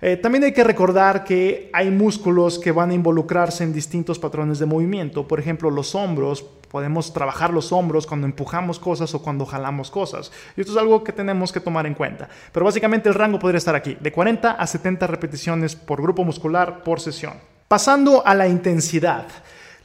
Eh, 0.00 0.16
también 0.16 0.44
hay 0.44 0.52
que 0.52 0.62
recordar 0.62 1.24
que 1.24 1.70
hay 1.72 1.90
músculos 1.90 2.58
que 2.58 2.70
van 2.70 2.90
a 2.90 2.94
involucrarse 2.94 3.64
en 3.64 3.72
distintos 3.72 4.18
patrones 4.18 4.58
de 4.58 4.66
movimiento. 4.66 5.26
Por 5.26 5.40
ejemplo, 5.40 5.70
los 5.70 5.94
hombros. 5.94 6.44
Podemos 6.70 7.12
trabajar 7.12 7.52
los 7.52 7.72
hombros 7.72 8.06
cuando 8.06 8.26
empujamos 8.26 8.78
cosas 8.78 9.14
o 9.14 9.22
cuando 9.22 9.46
jalamos 9.46 9.90
cosas. 9.90 10.30
Y 10.56 10.60
esto 10.60 10.72
es 10.72 10.78
algo 10.78 11.02
que 11.02 11.12
tenemos 11.12 11.52
que 11.52 11.60
tomar 11.60 11.86
en 11.86 11.94
cuenta. 11.94 12.28
Pero 12.52 12.66
básicamente 12.66 13.08
el 13.08 13.14
rango 13.14 13.38
podría 13.38 13.58
estar 13.58 13.74
aquí, 13.74 13.96
de 13.98 14.12
40 14.12 14.52
a 14.52 14.66
70 14.66 15.06
repeticiones 15.06 15.76
por 15.76 16.02
grupo 16.02 16.24
muscular 16.24 16.82
por 16.82 17.00
sesión. 17.00 17.34
Pasando 17.68 18.26
a 18.26 18.34
la 18.34 18.48
intensidad. 18.48 19.26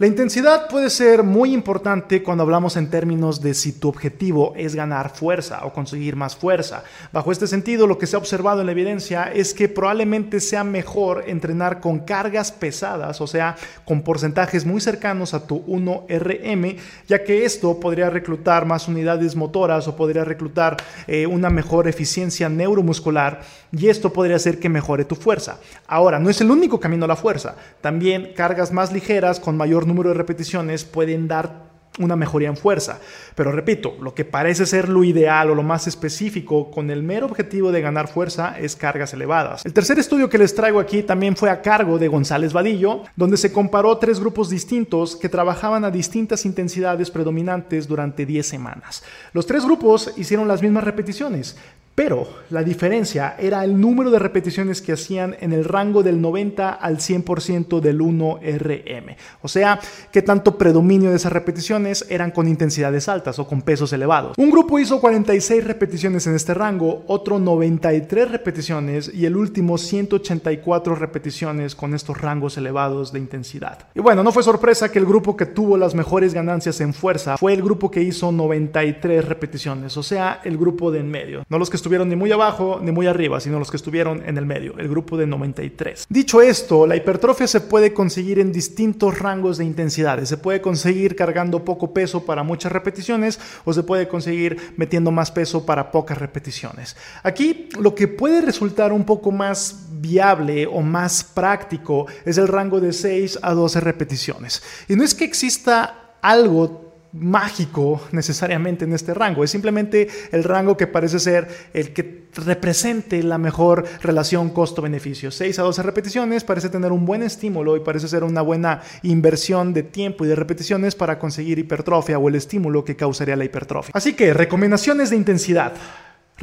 La 0.03 0.07
intensidad 0.07 0.67
puede 0.67 0.89
ser 0.89 1.23
muy 1.23 1.53
importante 1.53 2.21
cuando 2.23 2.43
hablamos 2.43 2.75
en 2.75 2.89
términos 2.89 3.39
de 3.39 3.53
si 3.53 3.71
tu 3.71 3.87
objetivo 3.87 4.53
es 4.57 4.75
ganar 4.75 5.11
fuerza 5.11 5.61
o 5.63 5.71
conseguir 5.71 6.17
más 6.17 6.35
fuerza. 6.35 6.83
Bajo 7.13 7.31
este 7.31 7.47
sentido, 7.47 7.87
lo 7.87 7.97
que 7.97 8.05
se 8.05 8.17
ha 8.17 8.19
observado 8.19 8.59
en 8.59 8.65
la 8.65 8.73
evidencia 8.73 9.31
es 9.33 9.53
que 9.53 9.69
probablemente 9.69 10.41
sea 10.41 10.65
mejor 10.65 11.23
entrenar 11.27 11.79
con 11.79 11.99
cargas 11.99 12.51
pesadas, 12.51 13.21
o 13.21 13.27
sea, 13.27 13.55
con 13.85 14.01
porcentajes 14.01 14.65
muy 14.65 14.81
cercanos 14.81 15.33
a 15.33 15.47
tu 15.47 15.65
1RM, 15.67 16.75
ya 17.07 17.23
que 17.23 17.45
esto 17.45 17.79
podría 17.79 18.09
reclutar 18.09 18.65
más 18.65 18.89
unidades 18.89 19.37
motoras 19.37 19.87
o 19.87 19.95
podría 19.95 20.25
reclutar 20.25 20.75
eh, 21.07 21.27
una 21.27 21.49
mejor 21.49 21.87
eficiencia 21.87 22.49
neuromuscular 22.49 23.39
y 23.71 23.87
esto 23.87 24.11
podría 24.11 24.35
hacer 24.35 24.59
que 24.59 24.67
mejore 24.67 25.05
tu 25.05 25.15
fuerza. 25.15 25.59
Ahora, 25.87 26.19
no 26.19 26.29
es 26.29 26.41
el 26.41 26.51
único 26.51 26.77
camino 26.81 27.05
a 27.05 27.07
la 27.07 27.15
fuerza. 27.15 27.55
También 27.79 28.33
cargas 28.35 28.73
más 28.73 28.91
ligeras 28.91 29.39
con 29.39 29.55
mayor 29.55 29.87
número 29.87 29.92
de 30.01 30.15
repeticiones 30.15 30.85
pueden 30.85 31.27
dar 31.27 31.73
una 31.99 32.15
mejoría 32.15 32.49
en 32.49 32.57
fuerza. 32.57 32.99
Pero 33.35 33.51
repito, 33.51 33.95
lo 34.01 34.15
que 34.15 34.25
parece 34.25 34.65
ser 34.65 34.89
lo 34.89 35.03
ideal 35.03 35.49
o 35.51 35.55
lo 35.55 35.63
más 35.63 35.87
específico 35.87 36.71
con 36.71 36.89
el 36.89 37.03
mero 37.03 37.27
objetivo 37.27 37.71
de 37.71 37.81
ganar 37.81 38.07
fuerza 38.07 38.57
es 38.59 38.75
cargas 38.75 39.13
elevadas. 39.13 39.65
El 39.65 39.73
tercer 39.73 39.99
estudio 39.99 40.29
que 40.29 40.37
les 40.37 40.55
traigo 40.55 40.79
aquí 40.79 41.03
también 41.03 41.35
fue 41.35 41.49
a 41.49 41.61
cargo 41.61 41.99
de 41.99 42.07
González 42.07 42.53
Vadillo, 42.53 43.03
donde 43.15 43.37
se 43.37 43.51
comparó 43.51 43.97
tres 43.97 44.19
grupos 44.19 44.49
distintos 44.49 45.15
que 45.15 45.29
trabajaban 45.29 45.85
a 45.85 45.91
distintas 45.91 46.45
intensidades 46.45 47.11
predominantes 47.11 47.87
durante 47.87 48.25
10 48.25 48.45
semanas. 48.45 49.03
Los 49.33 49.45
tres 49.45 49.63
grupos 49.63 50.13
hicieron 50.17 50.47
las 50.47 50.61
mismas 50.61 50.83
repeticiones, 50.83 51.57
pero 51.95 52.27
la 52.49 52.63
diferencia 52.63 53.35
era 53.37 53.63
el 53.63 53.79
número 53.79 54.09
de 54.09 54.19
repeticiones 54.19 54.81
que 54.81 54.93
hacían 54.93 55.35
en 55.39 55.53
el 55.53 55.63
rango 55.63 56.01
del 56.01 56.19
90 56.19 56.69
al 56.69 56.97
100% 56.97 57.79
del 57.79 57.99
1RM. 57.99 59.15
O 59.41 59.47
sea, 59.47 59.79
que 60.11 60.21
tanto 60.21 60.57
predominio 60.57 61.11
de 61.11 61.17
esas 61.17 61.31
repeticiones 61.31 62.05
eran 62.09 62.31
con 62.31 62.47
intensidades 62.47 63.07
altas 63.09 63.37
o 63.37 63.47
con 63.47 63.61
pesos 63.61 63.93
elevados. 63.93 64.37
Un 64.37 64.49
grupo 64.49 64.79
hizo 64.79 64.99
46 64.99 65.63
repeticiones 65.63 66.25
en 66.25 66.35
este 66.35 66.53
rango, 66.55 67.03
otro 67.07 67.37
93 67.37 68.31
repeticiones 68.31 69.11
y 69.13 69.25
el 69.25 69.37
último 69.37 69.77
184 69.77 70.95
repeticiones 70.95 71.75
con 71.75 71.93
estos 71.93 72.19
rangos 72.19 72.57
elevados 72.57 73.13
de 73.13 73.19
intensidad. 73.19 73.87
Y 73.93 73.99
bueno, 73.99 74.23
no 74.23 74.31
fue 74.31 74.41
sorpresa 74.41 74.91
que 74.91 74.99
el 74.99 75.05
grupo 75.05 75.37
que 75.37 75.45
tuvo 75.45 75.77
las 75.77 75.93
mejores 75.93 76.33
ganancias 76.33 76.81
en 76.81 76.93
fuerza 76.93 77.37
fue 77.37 77.53
el 77.53 77.61
grupo 77.61 77.91
que 77.91 78.01
hizo 78.01 78.31
93 78.31 79.25
repeticiones, 79.25 79.95
o 79.95 80.03
sea, 80.03 80.41
el 80.43 80.57
grupo 80.57 80.91
de 80.91 81.03
en 81.03 81.11
medio. 81.11 81.45
No 81.49 81.59
los 81.59 81.69
que 81.69 81.77
estuvieron 81.83 82.07
ni 82.07 82.15
muy 82.15 82.31
abajo 82.31 82.79
ni 82.81 82.93
muy 82.93 83.07
arriba, 83.07 83.41
sino 83.41 83.59
los 83.59 83.69
que 83.69 83.75
estuvieron 83.75 84.23
en 84.25 84.37
el 84.37 84.45
medio, 84.45 84.73
el 84.77 84.87
grupo 84.87 85.17
de 85.17 85.27
93. 85.27 86.05
Dicho 86.07 86.41
esto, 86.41 86.87
la 86.87 86.95
hipertrofia 86.95 87.45
se 87.45 87.59
puede 87.59 87.93
conseguir 87.93 88.39
en 88.39 88.53
distintos 88.53 89.19
rangos 89.19 89.57
de 89.57 89.65
intensidades. 89.65 90.29
Se 90.29 90.37
puede 90.37 90.61
conseguir 90.61 91.17
cargando 91.17 91.65
poco 91.65 91.93
peso 91.93 92.25
para 92.25 92.43
muchas 92.43 92.71
repeticiones 92.71 93.37
o 93.65 93.73
se 93.73 93.83
puede 93.83 94.07
conseguir 94.07 94.73
metiendo 94.77 95.11
más 95.11 95.29
peso 95.29 95.65
para 95.65 95.91
pocas 95.91 96.17
repeticiones. 96.17 96.95
Aquí 97.21 97.67
lo 97.77 97.93
que 97.93 98.07
puede 98.07 98.39
resultar 98.39 98.93
un 98.93 99.03
poco 99.03 99.31
más 99.33 99.87
viable 99.91 100.65
o 100.65 100.81
más 100.81 101.25
práctico 101.25 102.07
es 102.23 102.37
el 102.37 102.47
rango 102.47 102.79
de 102.79 102.93
6 102.93 103.39
a 103.41 103.53
12 103.53 103.81
repeticiones. 103.81 104.63
Y 104.87 104.95
no 104.95 105.03
es 105.03 105.13
que 105.13 105.25
exista 105.25 106.15
algo 106.21 106.82
mágico 107.13 108.01
necesariamente 108.11 108.85
en 108.85 108.93
este 108.93 109.13
rango, 109.13 109.43
es 109.43 109.51
simplemente 109.51 110.07
el 110.31 110.43
rango 110.43 110.75
que 110.75 110.87
parece 110.87 111.19
ser 111.19 111.47
el 111.73 111.93
que 111.93 112.23
represente 112.35 113.21
la 113.21 113.37
mejor 113.37 113.85
relación 114.01 114.49
costo-beneficio. 114.49 115.31
6 115.31 115.59
a 115.59 115.63
12 115.63 115.83
repeticiones 115.83 116.43
parece 116.43 116.69
tener 116.69 116.91
un 116.91 117.05
buen 117.05 117.21
estímulo 117.23 117.77
y 117.77 117.81
parece 117.81 118.07
ser 118.07 118.23
una 118.23 118.41
buena 118.41 118.81
inversión 119.03 119.73
de 119.73 119.83
tiempo 119.83 120.25
y 120.25 120.27
de 120.27 120.35
repeticiones 120.35 120.95
para 120.95 121.19
conseguir 121.19 121.59
hipertrofia 121.59 122.17
o 122.17 122.29
el 122.29 122.35
estímulo 122.35 122.83
que 122.83 122.95
causaría 122.95 123.35
la 123.35 123.45
hipertrofia. 123.45 123.91
Así 123.93 124.13
que 124.13 124.33
recomendaciones 124.33 125.09
de 125.11 125.15
intensidad. 125.15 125.73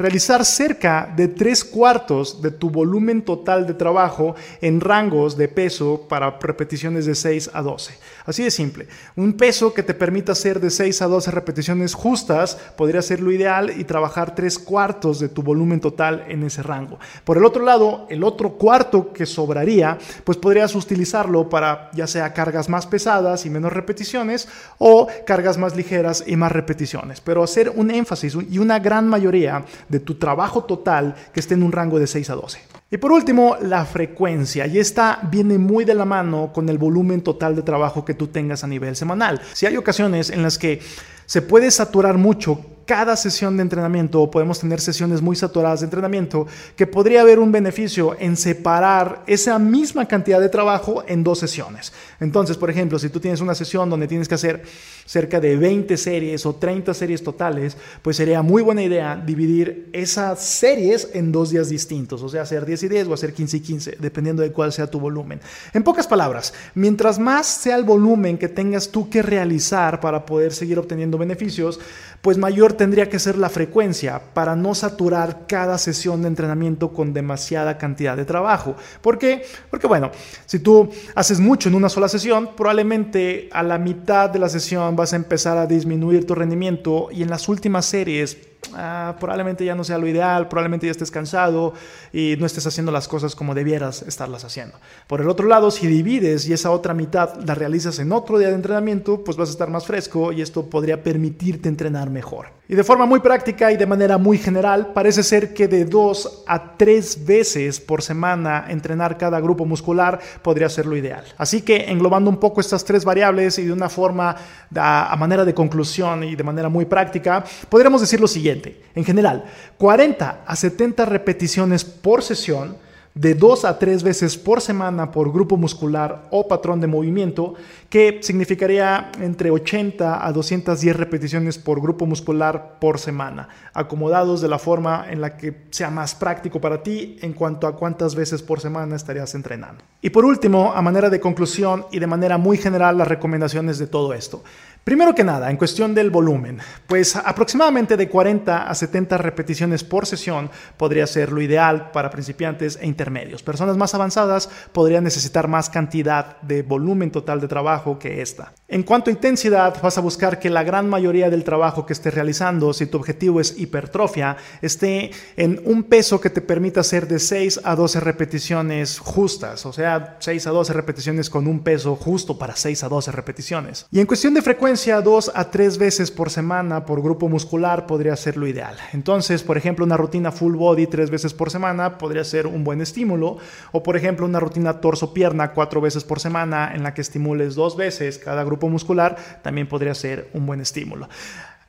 Realizar 0.01 0.43
cerca 0.45 1.13
de 1.15 1.27
tres 1.27 1.63
cuartos 1.63 2.41
de 2.41 2.49
tu 2.49 2.71
volumen 2.71 3.21
total 3.21 3.67
de 3.67 3.75
trabajo 3.75 4.33
en 4.59 4.81
rangos 4.81 5.37
de 5.37 5.47
peso 5.47 6.07
para 6.09 6.39
repeticiones 6.41 7.05
de 7.05 7.13
6 7.13 7.51
a 7.53 7.61
12. 7.61 7.93
Así 8.25 8.43
de 8.43 8.49
simple. 8.49 8.87
Un 9.15 9.33
peso 9.33 9.75
que 9.75 9.83
te 9.83 9.93
permita 9.93 10.31
hacer 10.31 10.59
de 10.59 10.71
6 10.71 11.03
a 11.03 11.07
12 11.07 11.29
repeticiones 11.29 11.93
justas 11.93 12.57
podría 12.75 13.03
ser 13.03 13.19
lo 13.19 13.31
ideal 13.31 13.79
y 13.79 13.83
trabajar 13.83 14.33
tres 14.33 14.57
cuartos 14.57 15.19
de 15.19 15.29
tu 15.29 15.43
volumen 15.43 15.79
total 15.79 16.25
en 16.27 16.41
ese 16.41 16.63
rango. 16.63 16.97
Por 17.23 17.37
el 17.37 17.45
otro 17.45 17.63
lado, 17.63 18.07
el 18.09 18.23
otro 18.23 18.53
cuarto 18.53 19.13
que 19.13 19.27
sobraría, 19.27 19.99
pues 20.23 20.39
podrías 20.39 20.73
utilizarlo 20.73 21.47
para 21.47 21.91
ya 21.93 22.07
sea 22.07 22.33
cargas 22.33 22.69
más 22.69 22.87
pesadas 22.87 23.45
y 23.45 23.51
menos 23.51 23.71
repeticiones 23.71 24.47
o 24.79 25.07
cargas 25.27 25.59
más 25.59 25.75
ligeras 25.75 26.23
y 26.25 26.37
más 26.37 26.51
repeticiones. 26.51 27.21
Pero 27.21 27.43
hacer 27.43 27.71
un 27.75 27.91
énfasis 27.91 28.35
y 28.49 28.57
una 28.57 28.79
gran 28.79 29.07
mayoría 29.07 29.63
de 29.91 29.99
tu 29.99 30.15
trabajo 30.15 30.63
total 30.63 31.15
que 31.33 31.39
esté 31.39 31.53
en 31.53 31.63
un 31.63 31.71
rango 31.71 31.99
de 31.99 32.07
6 32.07 32.29
a 32.29 32.35
12. 32.35 32.59
Y 32.89 32.97
por 32.97 33.11
último, 33.11 33.57
la 33.61 33.85
frecuencia. 33.85 34.67
Y 34.67 34.79
esta 34.79 35.19
viene 35.31 35.57
muy 35.57 35.85
de 35.85 35.93
la 35.93 36.05
mano 36.05 36.51
con 36.53 36.67
el 36.67 36.77
volumen 36.77 37.21
total 37.21 37.55
de 37.55 37.61
trabajo 37.61 38.03
que 38.03 38.13
tú 38.13 38.27
tengas 38.27 38.63
a 38.63 38.67
nivel 38.67 38.95
semanal. 38.95 39.41
Si 39.53 39.65
hay 39.65 39.77
ocasiones 39.77 40.29
en 40.29 40.41
las 40.41 40.57
que 40.57 40.81
se 41.25 41.41
puede 41.41 41.71
saturar 41.71 42.17
mucho 42.17 42.59
cada 42.91 43.15
sesión 43.15 43.55
de 43.55 43.63
entrenamiento 43.63 44.21
o 44.21 44.29
podemos 44.29 44.59
tener 44.59 44.81
sesiones 44.81 45.21
muy 45.21 45.37
saturadas 45.37 45.79
de 45.79 45.85
entrenamiento, 45.85 46.45
que 46.75 46.85
podría 46.85 47.21
haber 47.21 47.39
un 47.39 47.49
beneficio 47.49 48.17
en 48.19 48.35
separar 48.35 49.23
esa 49.27 49.57
misma 49.59 50.09
cantidad 50.09 50.41
de 50.41 50.49
trabajo 50.49 51.01
en 51.07 51.23
dos 51.23 51.39
sesiones. 51.39 51.93
Entonces, 52.19 52.57
por 52.57 52.69
ejemplo, 52.69 52.99
si 52.99 53.07
tú 53.07 53.21
tienes 53.21 53.39
una 53.39 53.55
sesión 53.55 53.89
donde 53.89 54.09
tienes 54.09 54.27
que 54.27 54.35
hacer 54.35 54.63
cerca 55.05 55.39
de 55.39 55.55
20 55.55 55.95
series 55.95 56.45
o 56.45 56.55
30 56.55 56.93
series 56.93 57.23
totales, 57.23 57.77
pues 58.01 58.17
sería 58.17 58.41
muy 58.41 58.61
buena 58.61 58.83
idea 58.83 59.15
dividir 59.15 59.89
esas 59.93 60.43
series 60.43 61.11
en 61.13 61.31
dos 61.31 61.49
días 61.49 61.69
distintos, 61.69 62.21
o 62.21 62.27
sea, 62.27 62.41
hacer 62.41 62.65
10 62.65 62.83
y 62.83 62.89
10 62.89 63.07
o 63.07 63.13
hacer 63.13 63.33
15 63.33 63.55
y 63.55 63.59
15, 63.61 63.97
dependiendo 64.01 64.41
de 64.41 64.51
cuál 64.51 64.73
sea 64.73 64.87
tu 64.87 64.99
volumen. 64.99 65.39
En 65.73 65.83
pocas 65.83 66.07
palabras, 66.07 66.53
mientras 66.75 67.19
más 67.19 67.47
sea 67.47 67.77
el 67.77 67.85
volumen 67.85 68.37
que 68.37 68.49
tengas 68.49 68.89
tú 68.89 69.09
que 69.09 69.21
realizar 69.21 70.01
para 70.01 70.25
poder 70.25 70.51
seguir 70.51 70.77
obteniendo 70.77 71.17
beneficios, 71.17 71.79
pues 72.21 72.37
mayor 72.37 72.73
tendría 72.81 73.09
que 73.09 73.19
ser 73.19 73.37
la 73.37 73.49
frecuencia 73.49 74.19
para 74.33 74.55
no 74.55 74.73
saturar 74.73 75.45
cada 75.45 75.77
sesión 75.77 76.23
de 76.23 76.29
entrenamiento 76.29 76.91
con 76.91 77.13
demasiada 77.13 77.77
cantidad 77.77 78.17
de 78.17 78.25
trabajo. 78.25 78.75
¿Por 79.03 79.19
qué? 79.19 79.43
Porque 79.69 79.85
bueno, 79.85 80.09
si 80.47 80.57
tú 80.57 80.89
haces 81.13 81.39
mucho 81.39 81.69
en 81.69 81.75
una 81.75 81.89
sola 81.89 82.07
sesión, 82.07 82.55
probablemente 82.57 83.49
a 83.51 83.61
la 83.61 83.77
mitad 83.77 84.31
de 84.31 84.39
la 84.39 84.49
sesión 84.49 84.95
vas 84.95 85.13
a 85.13 85.17
empezar 85.17 85.59
a 85.59 85.67
disminuir 85.67 86.25
tu 86.25 86.33
rendimiento 86.33 87.09
y 87.11 87.21
en 87.21 87.29
las 87.29 87.47
últimas 87.49 87.85
series 87.85 88.50
Ah, 88.75 89.15
probablemente 89.19 89.65
ya 89.65 89.75
no 89.75 89.83
sea 89.83 89.97
lo 89.97 90.07
ideal, 90.07 90.47
probablemente 90.47 90.85
ya 90.85 90.91
estés 90.91 91.11
cansado 91.11 91.73
y 92.13 92.35
no 92.39 92.45
estés 92.45 92.65
haciendo 92.67 92.91
las 92.91 93.07
cosas 93.07 93.35
como 93.35 93.55
debieras 93.55 94.03
estarlas 94.03 94.45
haciendo. 94.45 94.77
Por 95.07 95.19
el 95.19 95.29
otro 95.29 95.47
lado, 95.47 95.71
si 95.71 95.87
divides 95.87 96.47
y 96.47 96.53
esa 96.53 96.71
otra 96.71 96.93
mitad 96.93 97.35
la 97.43 97.55
realizas 97.55 97.99
en 97.99 98.11
otro 98.11 98.37
día 98.37 98.49
de 98.49 98.55
entrenamiento, 98.55 99.23
pues 99.23 99.35
vas 99.35 99.49
a 99.49 99.51
estar 99.51 99.69
más 99.69 99.85
fresco 99.85 100.31
y 100.31 100.41
esto 100.41 100.69
podría 100.69 101.03
permitirte 101.03 101.69
entrenar 101.69 102.09
mejor. 102.09 102.47
Y 102.69 102.75
de 102.75 102.85
forma 102.85 103.05
muy 103.05 103.19
práctica 103.19 103.71
y 103.71 103.77
de 103.77 103.85
manera 103.85 104.17
muy 104.17 104.37
general, 104.37 104.93
parece 104.93 105.23
ser 105.23 105.53
que 105.53 105.67
de 105.67 105.83
dos 105.83 106.43
a 106.47 106.77
tres 106.77 107.25
veces 107.25 107.81
por 107.81 108.01
semana 108.01 108.67
entrenar 108.69 109.17
cada 109.17 109.41
grupo 109.41 109.65
muscular 109.65 110.19
podría 110.41 110.69
ser 110.69 110.85
lo 110.85 110.95
ideal. 110.95 111.25
Así 111.37 111.63
que 111.63 111.91
englobando 111.91 112.29
un 112.29 112.37
poco 112.37 112.61
estas 112.61 112.85
tres 112.85 113.03
variables 113.03 113.59
y 113.59 113.65
de 113.65 113.73
una 113.73 113.89
forma 113.89 114.35
a 114.73 115.15
manera 115.17 115.43
de 115.43 115.53
conclusión 115.53 116.23
y 116.23 116.35
de 116.35 116.43
manera 116.43 116.69
muy 116.69 116.85
práctica, 116.85 117.43
podríamos 117.67 117.99
decir 117.99 118.21
lo 118.21 118.27
siguiente. 118.27 118.50
En 118.95 119.05
general, 119.05 119.45
40 119.77 120.43
a 120.45 120.55
70 120.55 121.05
repeticiones 121.05 121.85
por 121.85 122.23
sesión, 122.23 122.77
de 123.13 123.35
2 123.35 123.65
a 123.65 123.77
3 123.77 124.03
veces 124.03 124.37
por 124.37 124.61
semana 124.61 125.11
por 125.11 125.31
grupo 125.31 125.57
muscular 125.57 126.27
o 126.31 126.47
patrón 126.47 126.79
de 126.79 126.87
movimiento, 126.87 127.55
que 127.89 128.19
significaría 128.21 129.11
entre 129.19 129.51
80 129.51 130.25
a 130.25 130.31
210 130.31 130.95
repeticiones 130.95 131.57
por 131.57 131.81
grupo 131.81 132.05
muscular 132.05 132.77
por 132.79 132.99
semana, 132.99 133.49
acomodados 133.73 134.41
de 134.41 134.47
la 134.47 134.59
forma 134.59 135.07
en 135.09 135.21
la 135.21 135.35
que 135.35 135.65
sea 135.71 135.89
más 135.89 136.15
práctico 136.15 136.61
para 136.61 136.83
ti 136.83 137.17
en 137.21 137.33
cuanto 137.33 137.67
a 137.67 137.75
cuántas 137.75 138.15
veces 138.15 138.41
por 138.41 138.61
semana 138.61 138.95
estarías 138.95 139.35
entrenando. 139.35 139.83
Y 140.01 140.09
por 140.09 140.25
último, 140.25 140.71
a 140.73 140.81
manera 140.81 141.09
de 141.09 141.19
conclusión 141.19 141.85
y 141.91 141.99
de 141.99 142.07
manera 142.07 142.37
muy 142.37 142.57
general, 142.57 142.97
las 142.97 143.07
recomendaciones 143.07 143.77
de 143.77 143.87
todo 143.87 144.13
esto. 144.13 144.43
Primero 144.83 145.13
que 145.13 145.23
nada, 145.23 145.51
en 145.51 145.57
cuestión 145.57 145.93
del 145.93 146.09
volumen, 146.09 146.57
pues 146.87 147.15
aproximadamente 147.15 147.97
de 147.97 148.09
40 148.09 148.67
a 148.67 148.73
70 148.73 149.15
repeticiones 149.19 149.83
por 149.83 150.07
sesión 150.07 150.49
podría 150.75 151.05
ser 151.05 151.31
lo 151.31 151.39
ideal 151.39 151.91
para 151.91 152.09
principiantes 152.09 152.79
e 152.81 152.87
intermedios. 153.01 153.41
Personas 153.41 153.77
más 153.77 153.95
avanzadas 153.95 154.47
podrían 154.71 155.03
necesitar 155.03 155.47
más 155.47 155.71
cantidad 155.71 156.39
de 156.43 156.61
volumen 156.61 157.09
total 157.09 157.41
de 157.41 157.47
trabajo 157.47 157.97
que 157.97 158.21
esta. 158.21 158.53
En 158.67 158.83
cuanto 158.83 159.09
a 159.09 159.13
intensidad, 159.13 159.81
vas 159.81 159.97
a 159.97 160.01
buscar 160.01 160.37
que 160.39 160.51
la 160.51 160.63
gran 160.63 160.87
mayoría 160.87 161.29
del 161.31 161.43
trabajo 161.43 161.85
que 161.85 161.93
estés 161.93 162.13
realizando, 162.13 162.73
si 162.73 162.85
tu 162.85 162.97
objetivo 162.97 163.41
es 163.41 163.57
hipertrofia, 163.57 164.37
esté 164.61 165.11
en 165.35 165.61
un 165.65 165.83
peso 165.83 166.21
que 166.21 166.29
te 166.29 166.41
permita 166.41 166.81
hacer 166.81 167.07
de 167.07 167.17
6 167.17 167.61
a 167.63 167.75
12 167.75 167.99
repeticiones 167.99 168.99
justas, 168.99 169.65
o 169.65 169.73
sea, 169.73 170.17
6 170.19 170.47
a 170.47 170.51
12 170.51 170.73
repeticiones 170.73 171.29
con 171.29 171.47
un 171.47 171.61
peso 171.61 171.95
justo 171.95 172.37
para 172.37 172.55
6 172.55 172.83
a 172.83 172.89
12 172.89 173.11
repeticiones. 173.11 173.87
Y 173.91 173.99
en 173.99 174.05
cuestión 174.05 174.35
de 174.35 174.43
frecuencia, 174.43 175.01
2 175.01 175.31
a 175.33 175.49
3 175.49 175.77
veces 175.79 176.11
por 176.11 176.29
semana 176.29 176.85
por 176.85 177.01
grupo 177.01 177.27
muscular 177.27 177.87
podría 177.87 178.15
ser 178.15 178.37
lo 178.37 178.47
ideal. 178.47 178.77
Entonces, 178.93 179.41
por 179.41 179.57
ejemplo, 179.57 179.85
una 179.85 179.97
rutina 179.97 180.31
full 180.31 180.55
body 180.55 180.85
3 180.85 181.09
veces 181.09 181.33
por 181.33 181.49
semana 181.49 181.97
podría 181.97 182.23
ser 182.23 182.45
un 182.47 182.63
buen 182.63 182.81
estímulo, 182.91 183.37
o 183.71 183.81
por 183.81 183.95
ejemplo, 183.95 184.25
una 184.25 184.39
rutina 184.39 184.81
torso-pierna 184.81 185.53
4 185.53 185.81
veces 185.81 186.03
por 186.03 186.19
semana 186.19 186.71
en 186.75 186.83
la 186.83 186.93
que 186.93 187.01
estimules 187.01 187.55
dos 187.55 187.75
veces 187.77 188.17
cada 188.17 188.43
grupo 188.43 188.69
muscular 188.69 189.15
también 189.41 189.67
podría 189.67 189.95
ser 189.95 190.29
un 190.33 190.45
buen 190.45 190.61
estímulo. 190.61 191.07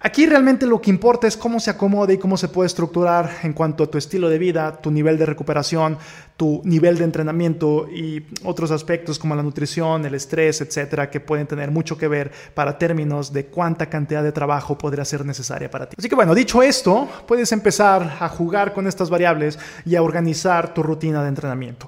Aquí 0.05 0.27
realmente 0.27 0.67
lo 0.67 0.81
que 0.81 0.91
importa 0.91 1.29
es 1.29 1.37
cómo 1.37 1.61
se 1.61 1.71
acomoda 1.71 2.13
y 2.13 2.19
cómo 2.19 2.37
se 2.37 2.49
puede 2.49 2.67
estructurar 2.67 3.31
en 3.45 3.53
cuanto 3.53 3.85
a 3.85 3.87
tu 3.87 3.99
estilo 3.99 4.29
de 4.29 4.37
vida, 4.37 4.81
tu 4.83 4.91
nivel 4.91 5.17
de 5.17 5.27
recuperación, 5.27 5.97
tu 6.37 6.61
nivel 6.65 6.99
de 6.99 7.05
entrenamiento 7.05 7.89
y 7.89 8.27
otros 8.43 8.73
aspectos 8.73 9.21
como 9.21 9.37
la 9.37 9.45
nutrición, 9.45 10.05
el 10.05 10.17
estrés, 10.17 10.61
etcétera, 10.61 11.09
que 11.09 11.21
pueden 11.21 11.47
tener 11.47 11.71
mucho 11.71 11.97
que 11.97 12.09
ver 12.09 12.33
para 12.53 12.79
términos 12.79 13.33
de 13.33 13.47
cuánta 13.47 13.87
cantidad 13.87 14.25
de 14.25 14.33
trabajo 14.33 14.77
podría 14.77 15.05
ser 15.05 15.25
necesaria 15.25 15.71
para 15.71 15.89
ti. 15.89 15.95
Así 15.97 16.09
que 16.09 16.17
bueno, 16.17 16.35
dicho 16.35 16.65
esto, 16.65 17.09
puedes 17.29 17.53
empezar 17.53 18.17
a 18.19 18.29
jugar 18.29 18.73
con 18.73 18.89
estas 18.89 19.09
variables 19.09 19.57
y 19.85 19.95
a 19.95 20.03
organizar 20.03 20.75
tu 20.75 20.83
rutina 20.83 21.23
de 21.23 21.29
entrenamiento. 21.29 21.87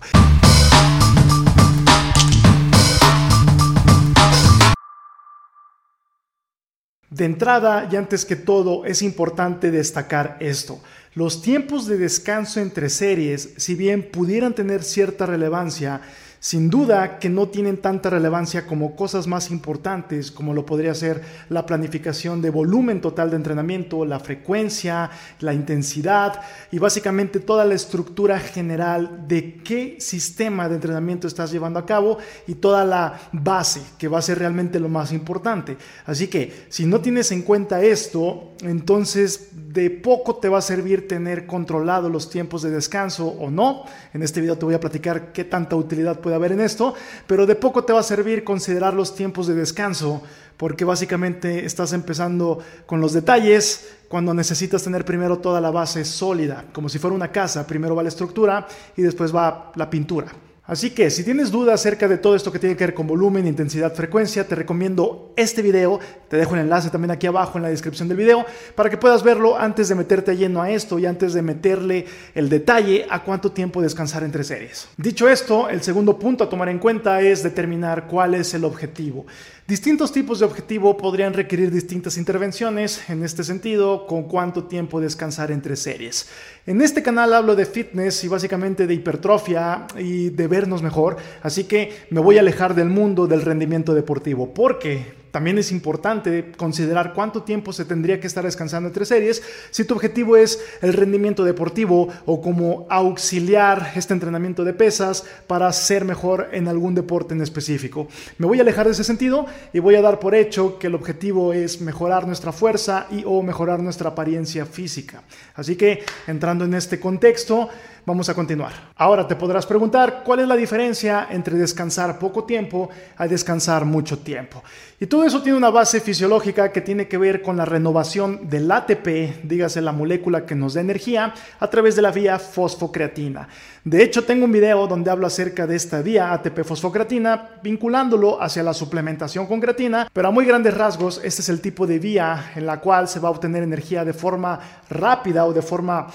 De 7.14 7.26
entrada, 7.26 7.88
y 7.92 7.94
antes 7.94 8.24
que 8.24 8.34
todo, 8.34 8.84
es 8.84 9.00
importante 9.00 9.70
destacar 9.70 10.36
esto. 10.40 10.80
Los 11.14 11.42
tiempos 11.42 11.86
de 11.86 11.96
descanso 11.96 12.58
entre 12.58 12.90
series, 12.90 13.50
si 13.56 13.76
bien 13.76 14.10
pudieran 14.10 14.52
tener 14.52 14.82
cierta 14.82 15.24
relevancia, 15.24 16.00
sin 16.44 16.68
duda 16.68 17.18
que 17.18 17.30
no 17.30 17.48
tienen 17.48 17.78
tanta 17.78 18.10
relevancia 18.10 18.66
como 18.66 18.96
cosas 18.96 19.26
más 19.26 19.50
importantes, 19.50 20.30
como 20.30 20.52
lo 20.52 20.66
podría 20.66 20.92
ser 20.92 21.22
la 21.48 21.64
planificación 21.64 22.42
de 22.42 22.50
volumen 22.50 23.00
total 23.00 23.30
de 23.30 23.36
entrenamiento, 23.36 24.04
la 24.04 24.20
frecuencia, 24.20 25.10
la 25.40 25.54
intensidad 25.54 26.42
y 26.70 26.78
básicamente 26.78 27.40
toda 27.40 27.64
la 27.64 27.72
estructura 27.72 28.38
general 28.38 29.26
de 29.26 29.62
qué 29.62 29.96
sistema 30.00 30.68
de 30.68 30.74
entrenamiento 30.74 31.26
estás 31.26 31.50
llevando 31.50 31.78
a 31.78 31.86
cabo 31.86 32.18
y 32.46 32.56
toda 32.56 32.84
la 32.84 33.18
base, 33.32 33.80
que 33.96 34.08
va 34.08 34.18
a 34.18 34.22
ser 34.22 34.38
realmente 34.38 34.78
lo 34.78 34.90
más 34.90 35.12
importante. 35.12 35.78
Así 36.04 36.26
que 36.28 36.66
si 36.68 36.84
no 36.84 37.00
tienes 37.00 37.32
en 37.32 37.40
cuenta 37.40 37.82
esto, 37.82 38.52
entonces 38.60 39.48
de 39.72 39.88
poco 39.88 40.36
te 40.36 40.50
va 40.50 40.58
a 40.58 40.62
servir 40.62 41.08
tener 41.08 41.46
controlado 41.46 42.10
los 42.10 42.28
tiempos 42.28 42.60
de 42.60 42.70
descanso 42.70 43.28
o 43.28 43.50
no. 43.50 43.84
En 44.12 44.22
este 44.22 44.42
video 44.42 44.58
te 44.58 44.66
voy 44.66 44.74
a 44.74 44.80
platicar 44.80 45.32
qué 45.32 45.44
tanta 45.44 45.74
utilidad 45.74 46.20
puede 46.34 46.46
haber 46.46 46.58
en 46.58 46.64
esto, 46.64 46.94
pero 47.26 47.46
de 47.46 47.54
poco 47.54 47.84
te 47.84 47.92
va 47.92 48.00
a 48.00 48.02
servir 48.02 48.42
considerar 48.42 48.94
los 48.94 49.14
tiempos 49.14 49.46
de 49.46 49.54
descanso, 49.54 50.22
porque 50.56 50.84
básicamente 50.84 51.64
estás 51.64 51.92
empezando 51.92 52.58
con 52.86 53.00
los 53.00 53.12
detalles 53.12 53.88
cuando 54.08 54.34
necesitas 54.34 54.82
tener 54.82 55.04
primero 55.04 55.38
toda 55.38 55.60
la 55.60 55.70
base 55.70 56.04
sólida, 56.04 56.64
como 56.72 56.88
si 56.88 56.98
fuera 56.98 57.14
una 57.14 57.30
casa, 57.30 57.66
primero 57.66 57.94
va 57.94 58.02
la 58.02 58.08
estructura 58.08 58.66
y 58.96 59.02
después 59.02 59.34
va 59.34 59.72
la 59.76 59.88
pintura. 59.88 60.26
Así 60.66 60.92
que 60.92 61.10
si 61.10 61.24
tienes 61.24 61.50
dudas 61.50 61.78
acerca 61.78 62.08
de 62.08 62.16
todo 62.16 62.34
esto 62.34 62.50
que 62.50 62.58
tiene 62.58 62.74
que 62.74 62.86
ver 62.86 62.94
con 62.94 63.06
volumen, 63.06 63.46
intensidad, 63.46 63.92
frecuencia, 63.92 64.48
te 64.48 64.54
recomiendo 64.54 65.34
este 65.36 65.60
video. 65.60 66.00
Te 66.28 66.38
dejo 66.38 66.54
el 66.54 66.62
enlace 66.62 66.88
también 66.88 67.10
aquí 67.10 67.26
abajo 67.26 67.58
en 67.58 67.64
la 67.64 67.68
descripción 67.68 68.08
del 68.08 68.16
video 68.16 68.46
para 68.74 68.88
que 68.88 68.96
puedas 68.96 69.22
verlo 69.22 69.58
antes 69.58 69.90
de 69.90 69.94
meterte 69.94 70.34
lleno 70.38 70.62
a 70.62 70.70
esto 70.70 70.98
y 70.98 71.04
antes 71.04 71.34
de 71.34 71.42
meterle 71.42 72.06
el 72.34 72.48
detalle 72.48 73.06
a 73.10 73.22
cuánto 73.22 73.52
tiempo 73.52 73.82
descansar 73.82 74.22
entre 74.22 74.42
series. 74.42 74.88
Dicho 74.96 75.28
esto, 75.28 75.68
el 75.68 75.82
segundo 75.82 76.18
punto 76.18 76.44
a 76.44 76.48
tomar 76.48 76.70
en 76.70 76.78
cuenta 76.78 77.20
es 77.20 77.42
determinar 77.42 78.06
cuál 78.06 78.34
es 78.34 78.54
el 78.54 78.64
objetivo. 78.64 79.26
Distintos 79.66 80.12
tipos 80.12 80.40
de 80.40 80.44
objetivo 80.44 80.98
podrían 80.98 81.32
requerir 81.32 81.70
distintas 81.70 82.18
intervenciones 82.18 83.08
en 83.08 83.24
este 83.24 83.42
sentido, 83.44 84.06
con 84.06 84.24
cuánto 84.24 84.64
tiempo 84.64 85.00
descansar 85.00 85.50
entre 85.50 85.76
series. 85.76 86.28
En 86.66 86.82
este 86.82 87.02
canal 87.02 87.32
hablo 87.32 87.56
de 87.56 87.64
fitness 87.64 88.24
y 88.24 88.28
básicamente 88.28 88.86
de 88.86 88.92
hipertrofia 88.92 89.86
y 89.98 90.28
de 90.28 90.48
vernos 90.48 90.82
mejor, 90.82 91.16
así 91.42 91.64
que 91.64 91.96
me 92.10 92.20
voy 92.20 92.36
a 92.36 92.40
alejar 92.40 92.74
del 92.74 92.90
mundo 92.90 93.26
del 93.26 93.40
rendimiento 93.40 93.94
deportivo, 93.94 94.52
porque 94.52 95.23
también 95.34 95.58
es 95.58 95.72
importante 95.72 96.52
considerar 96.56 97.12
cuánto 97.12 97.42
tiempo 97.42 97.72
se 97.72 97.84
tendría 97.84 98.20
que 98.20 98.28
estar 98.28 98.44
descansando 98.44 98.86
entre 98.86 99.04
series 99.04 99.42
si 99.72 99.84
tu 99.84 99.94
objetivo 99.94 100.36
es 100.36 100.60
el 100.80 100.92
rendimiento 100.92 101.42
deportivo 101.42 102.06
o 102.24 102.40
como 102.40 102.86
auxiliar 102.88 103.94
este 103.96 104.14
entrenamiento 104.14 104.62
de 104.62 104.74
pesas 104.74 105.24
para 105.48 105.72
ser 105.72 106.04
mejor 106.04 106.50
en 106.52 106.68
algún 106.68 106.94
deporte 106.94 107.34
en 107.34 107.40
específico. 107.40 108.06
Me 108.38 108.46
voy 108.46 108.60
a 108.60 108.62
alejar 108.62 108.86
de 108.86 108.92
ese 108.92 109.02
sentido 109.02 109.46
y 109.72 109.80
voy 109.80 109.96
a 109.96 110.02
dar 110.02 110.20
por 110.20 110.36
hecho 110.36 110.78
que 110.78 110.86
el 110.86 110.94
objetivo 110.94 111.52
es 111.52 111.80
mejorar 111.80 112.28
nuestra 112.28 112.52
fuerza 112.52 113.08
y 113.10 113.24
o 113.26 113.42
mejorar 113.42 113.82
nuestra 113.82 114.10
apariencia 114.10 114.64
física. 114.66 115.24
Así 115.56 115.74
que 115.74 116.04
entrando 116.28 116.64
en 116.64 116.74
este 116.74 117.00
contexto, 117.00 117.70
Vamos 118.06 118.28
a 118.28 118.34
continuar. 118.34 118.72
Ahora 118.96 119.26
te 119.26 119.34
podrás 119.34 119.64
preguntar 119.64 120.20
cuál 120.26 120.40
es 120.40 120.48
la 120.48 120.56
diferencia 120.56 121.28
entre 121.30 121.56
descansar 121.56 122.18
poco 122.18 122.44
tiempo 122.44 122.90
a 123.16 123.26
descansar 123.26 123.86
mucho 123.86 124.18
tiempo. 124.18 124.62
Y 125.00 125.06
todo 125.06 125.24
eso 125.24 125.40
tiene 125.40 125.56
una 125.56 125.70
base 125.70 126.00
fisiológica 126.00 126.70
que 126.70 126.82
tiene 126.82 127.08
que 127.08 127.16
ver 127.16 127.40
con 127.40 127.56
la 127.56 127.64
renovación 127.64 128.50
del 128.50 128.70
ATP, 128.70 129.42
dígase 129.44 129.80
la 129.80 129.92
molécula 129.92 130.44
que 130.44 130.54
nos 130.54 130.74
da 130.74 130.82
energía, 130.82 131.32
a 131.58 131.70
través 131.70 131.96
de 131.96 132.02
la 132.02 132.10
vía 132.10 132.38
fosfocreatina. 132.38 133.48
De 133.84 134.02
hecho, 134.02 134.24
tengo 134.24 134.44
un 134.44 134.52
video 134.52 134.86
donde 134.86 135.10
hablo 135.10 135.26
acerca 135.26 135.66
de 135.66 135.76
esta 135.76 136.02
vía 136.02 136.30
ATP-fosfocreatina, 136.34 137.60
vinculándolo 137.62 138.42
hacia 138.42 138.62
la 138.62 138.74
suplementación 138.74 139.46
con 139.46 139.62
creatina, 139.62 140.10
pero 140.12 140.28
a 140.28 140.30
muy 140.30 140.44
grandes 140.44 140.74
rasgos, 140.74 141.22
este 141.24 141.40
es 141.40 141.48
el 141.48 141.62
tipo 141.62 141.86
de 141.86 141.98
vía 141.98 142.52
en 142.54 142.66
la 142.66 142.80
cual 142.80 143.08
se 143.08 143.18
va 143.18 143.28
a 143.28 143.32
obtener 143.32 143.62
energía 143.62 144.04
de 144.04 144.12
forma 144.12 144.60
rápida 144.90 145.46
o 145.46 145.54
de 145.54 145.62
forma 145.62 146.08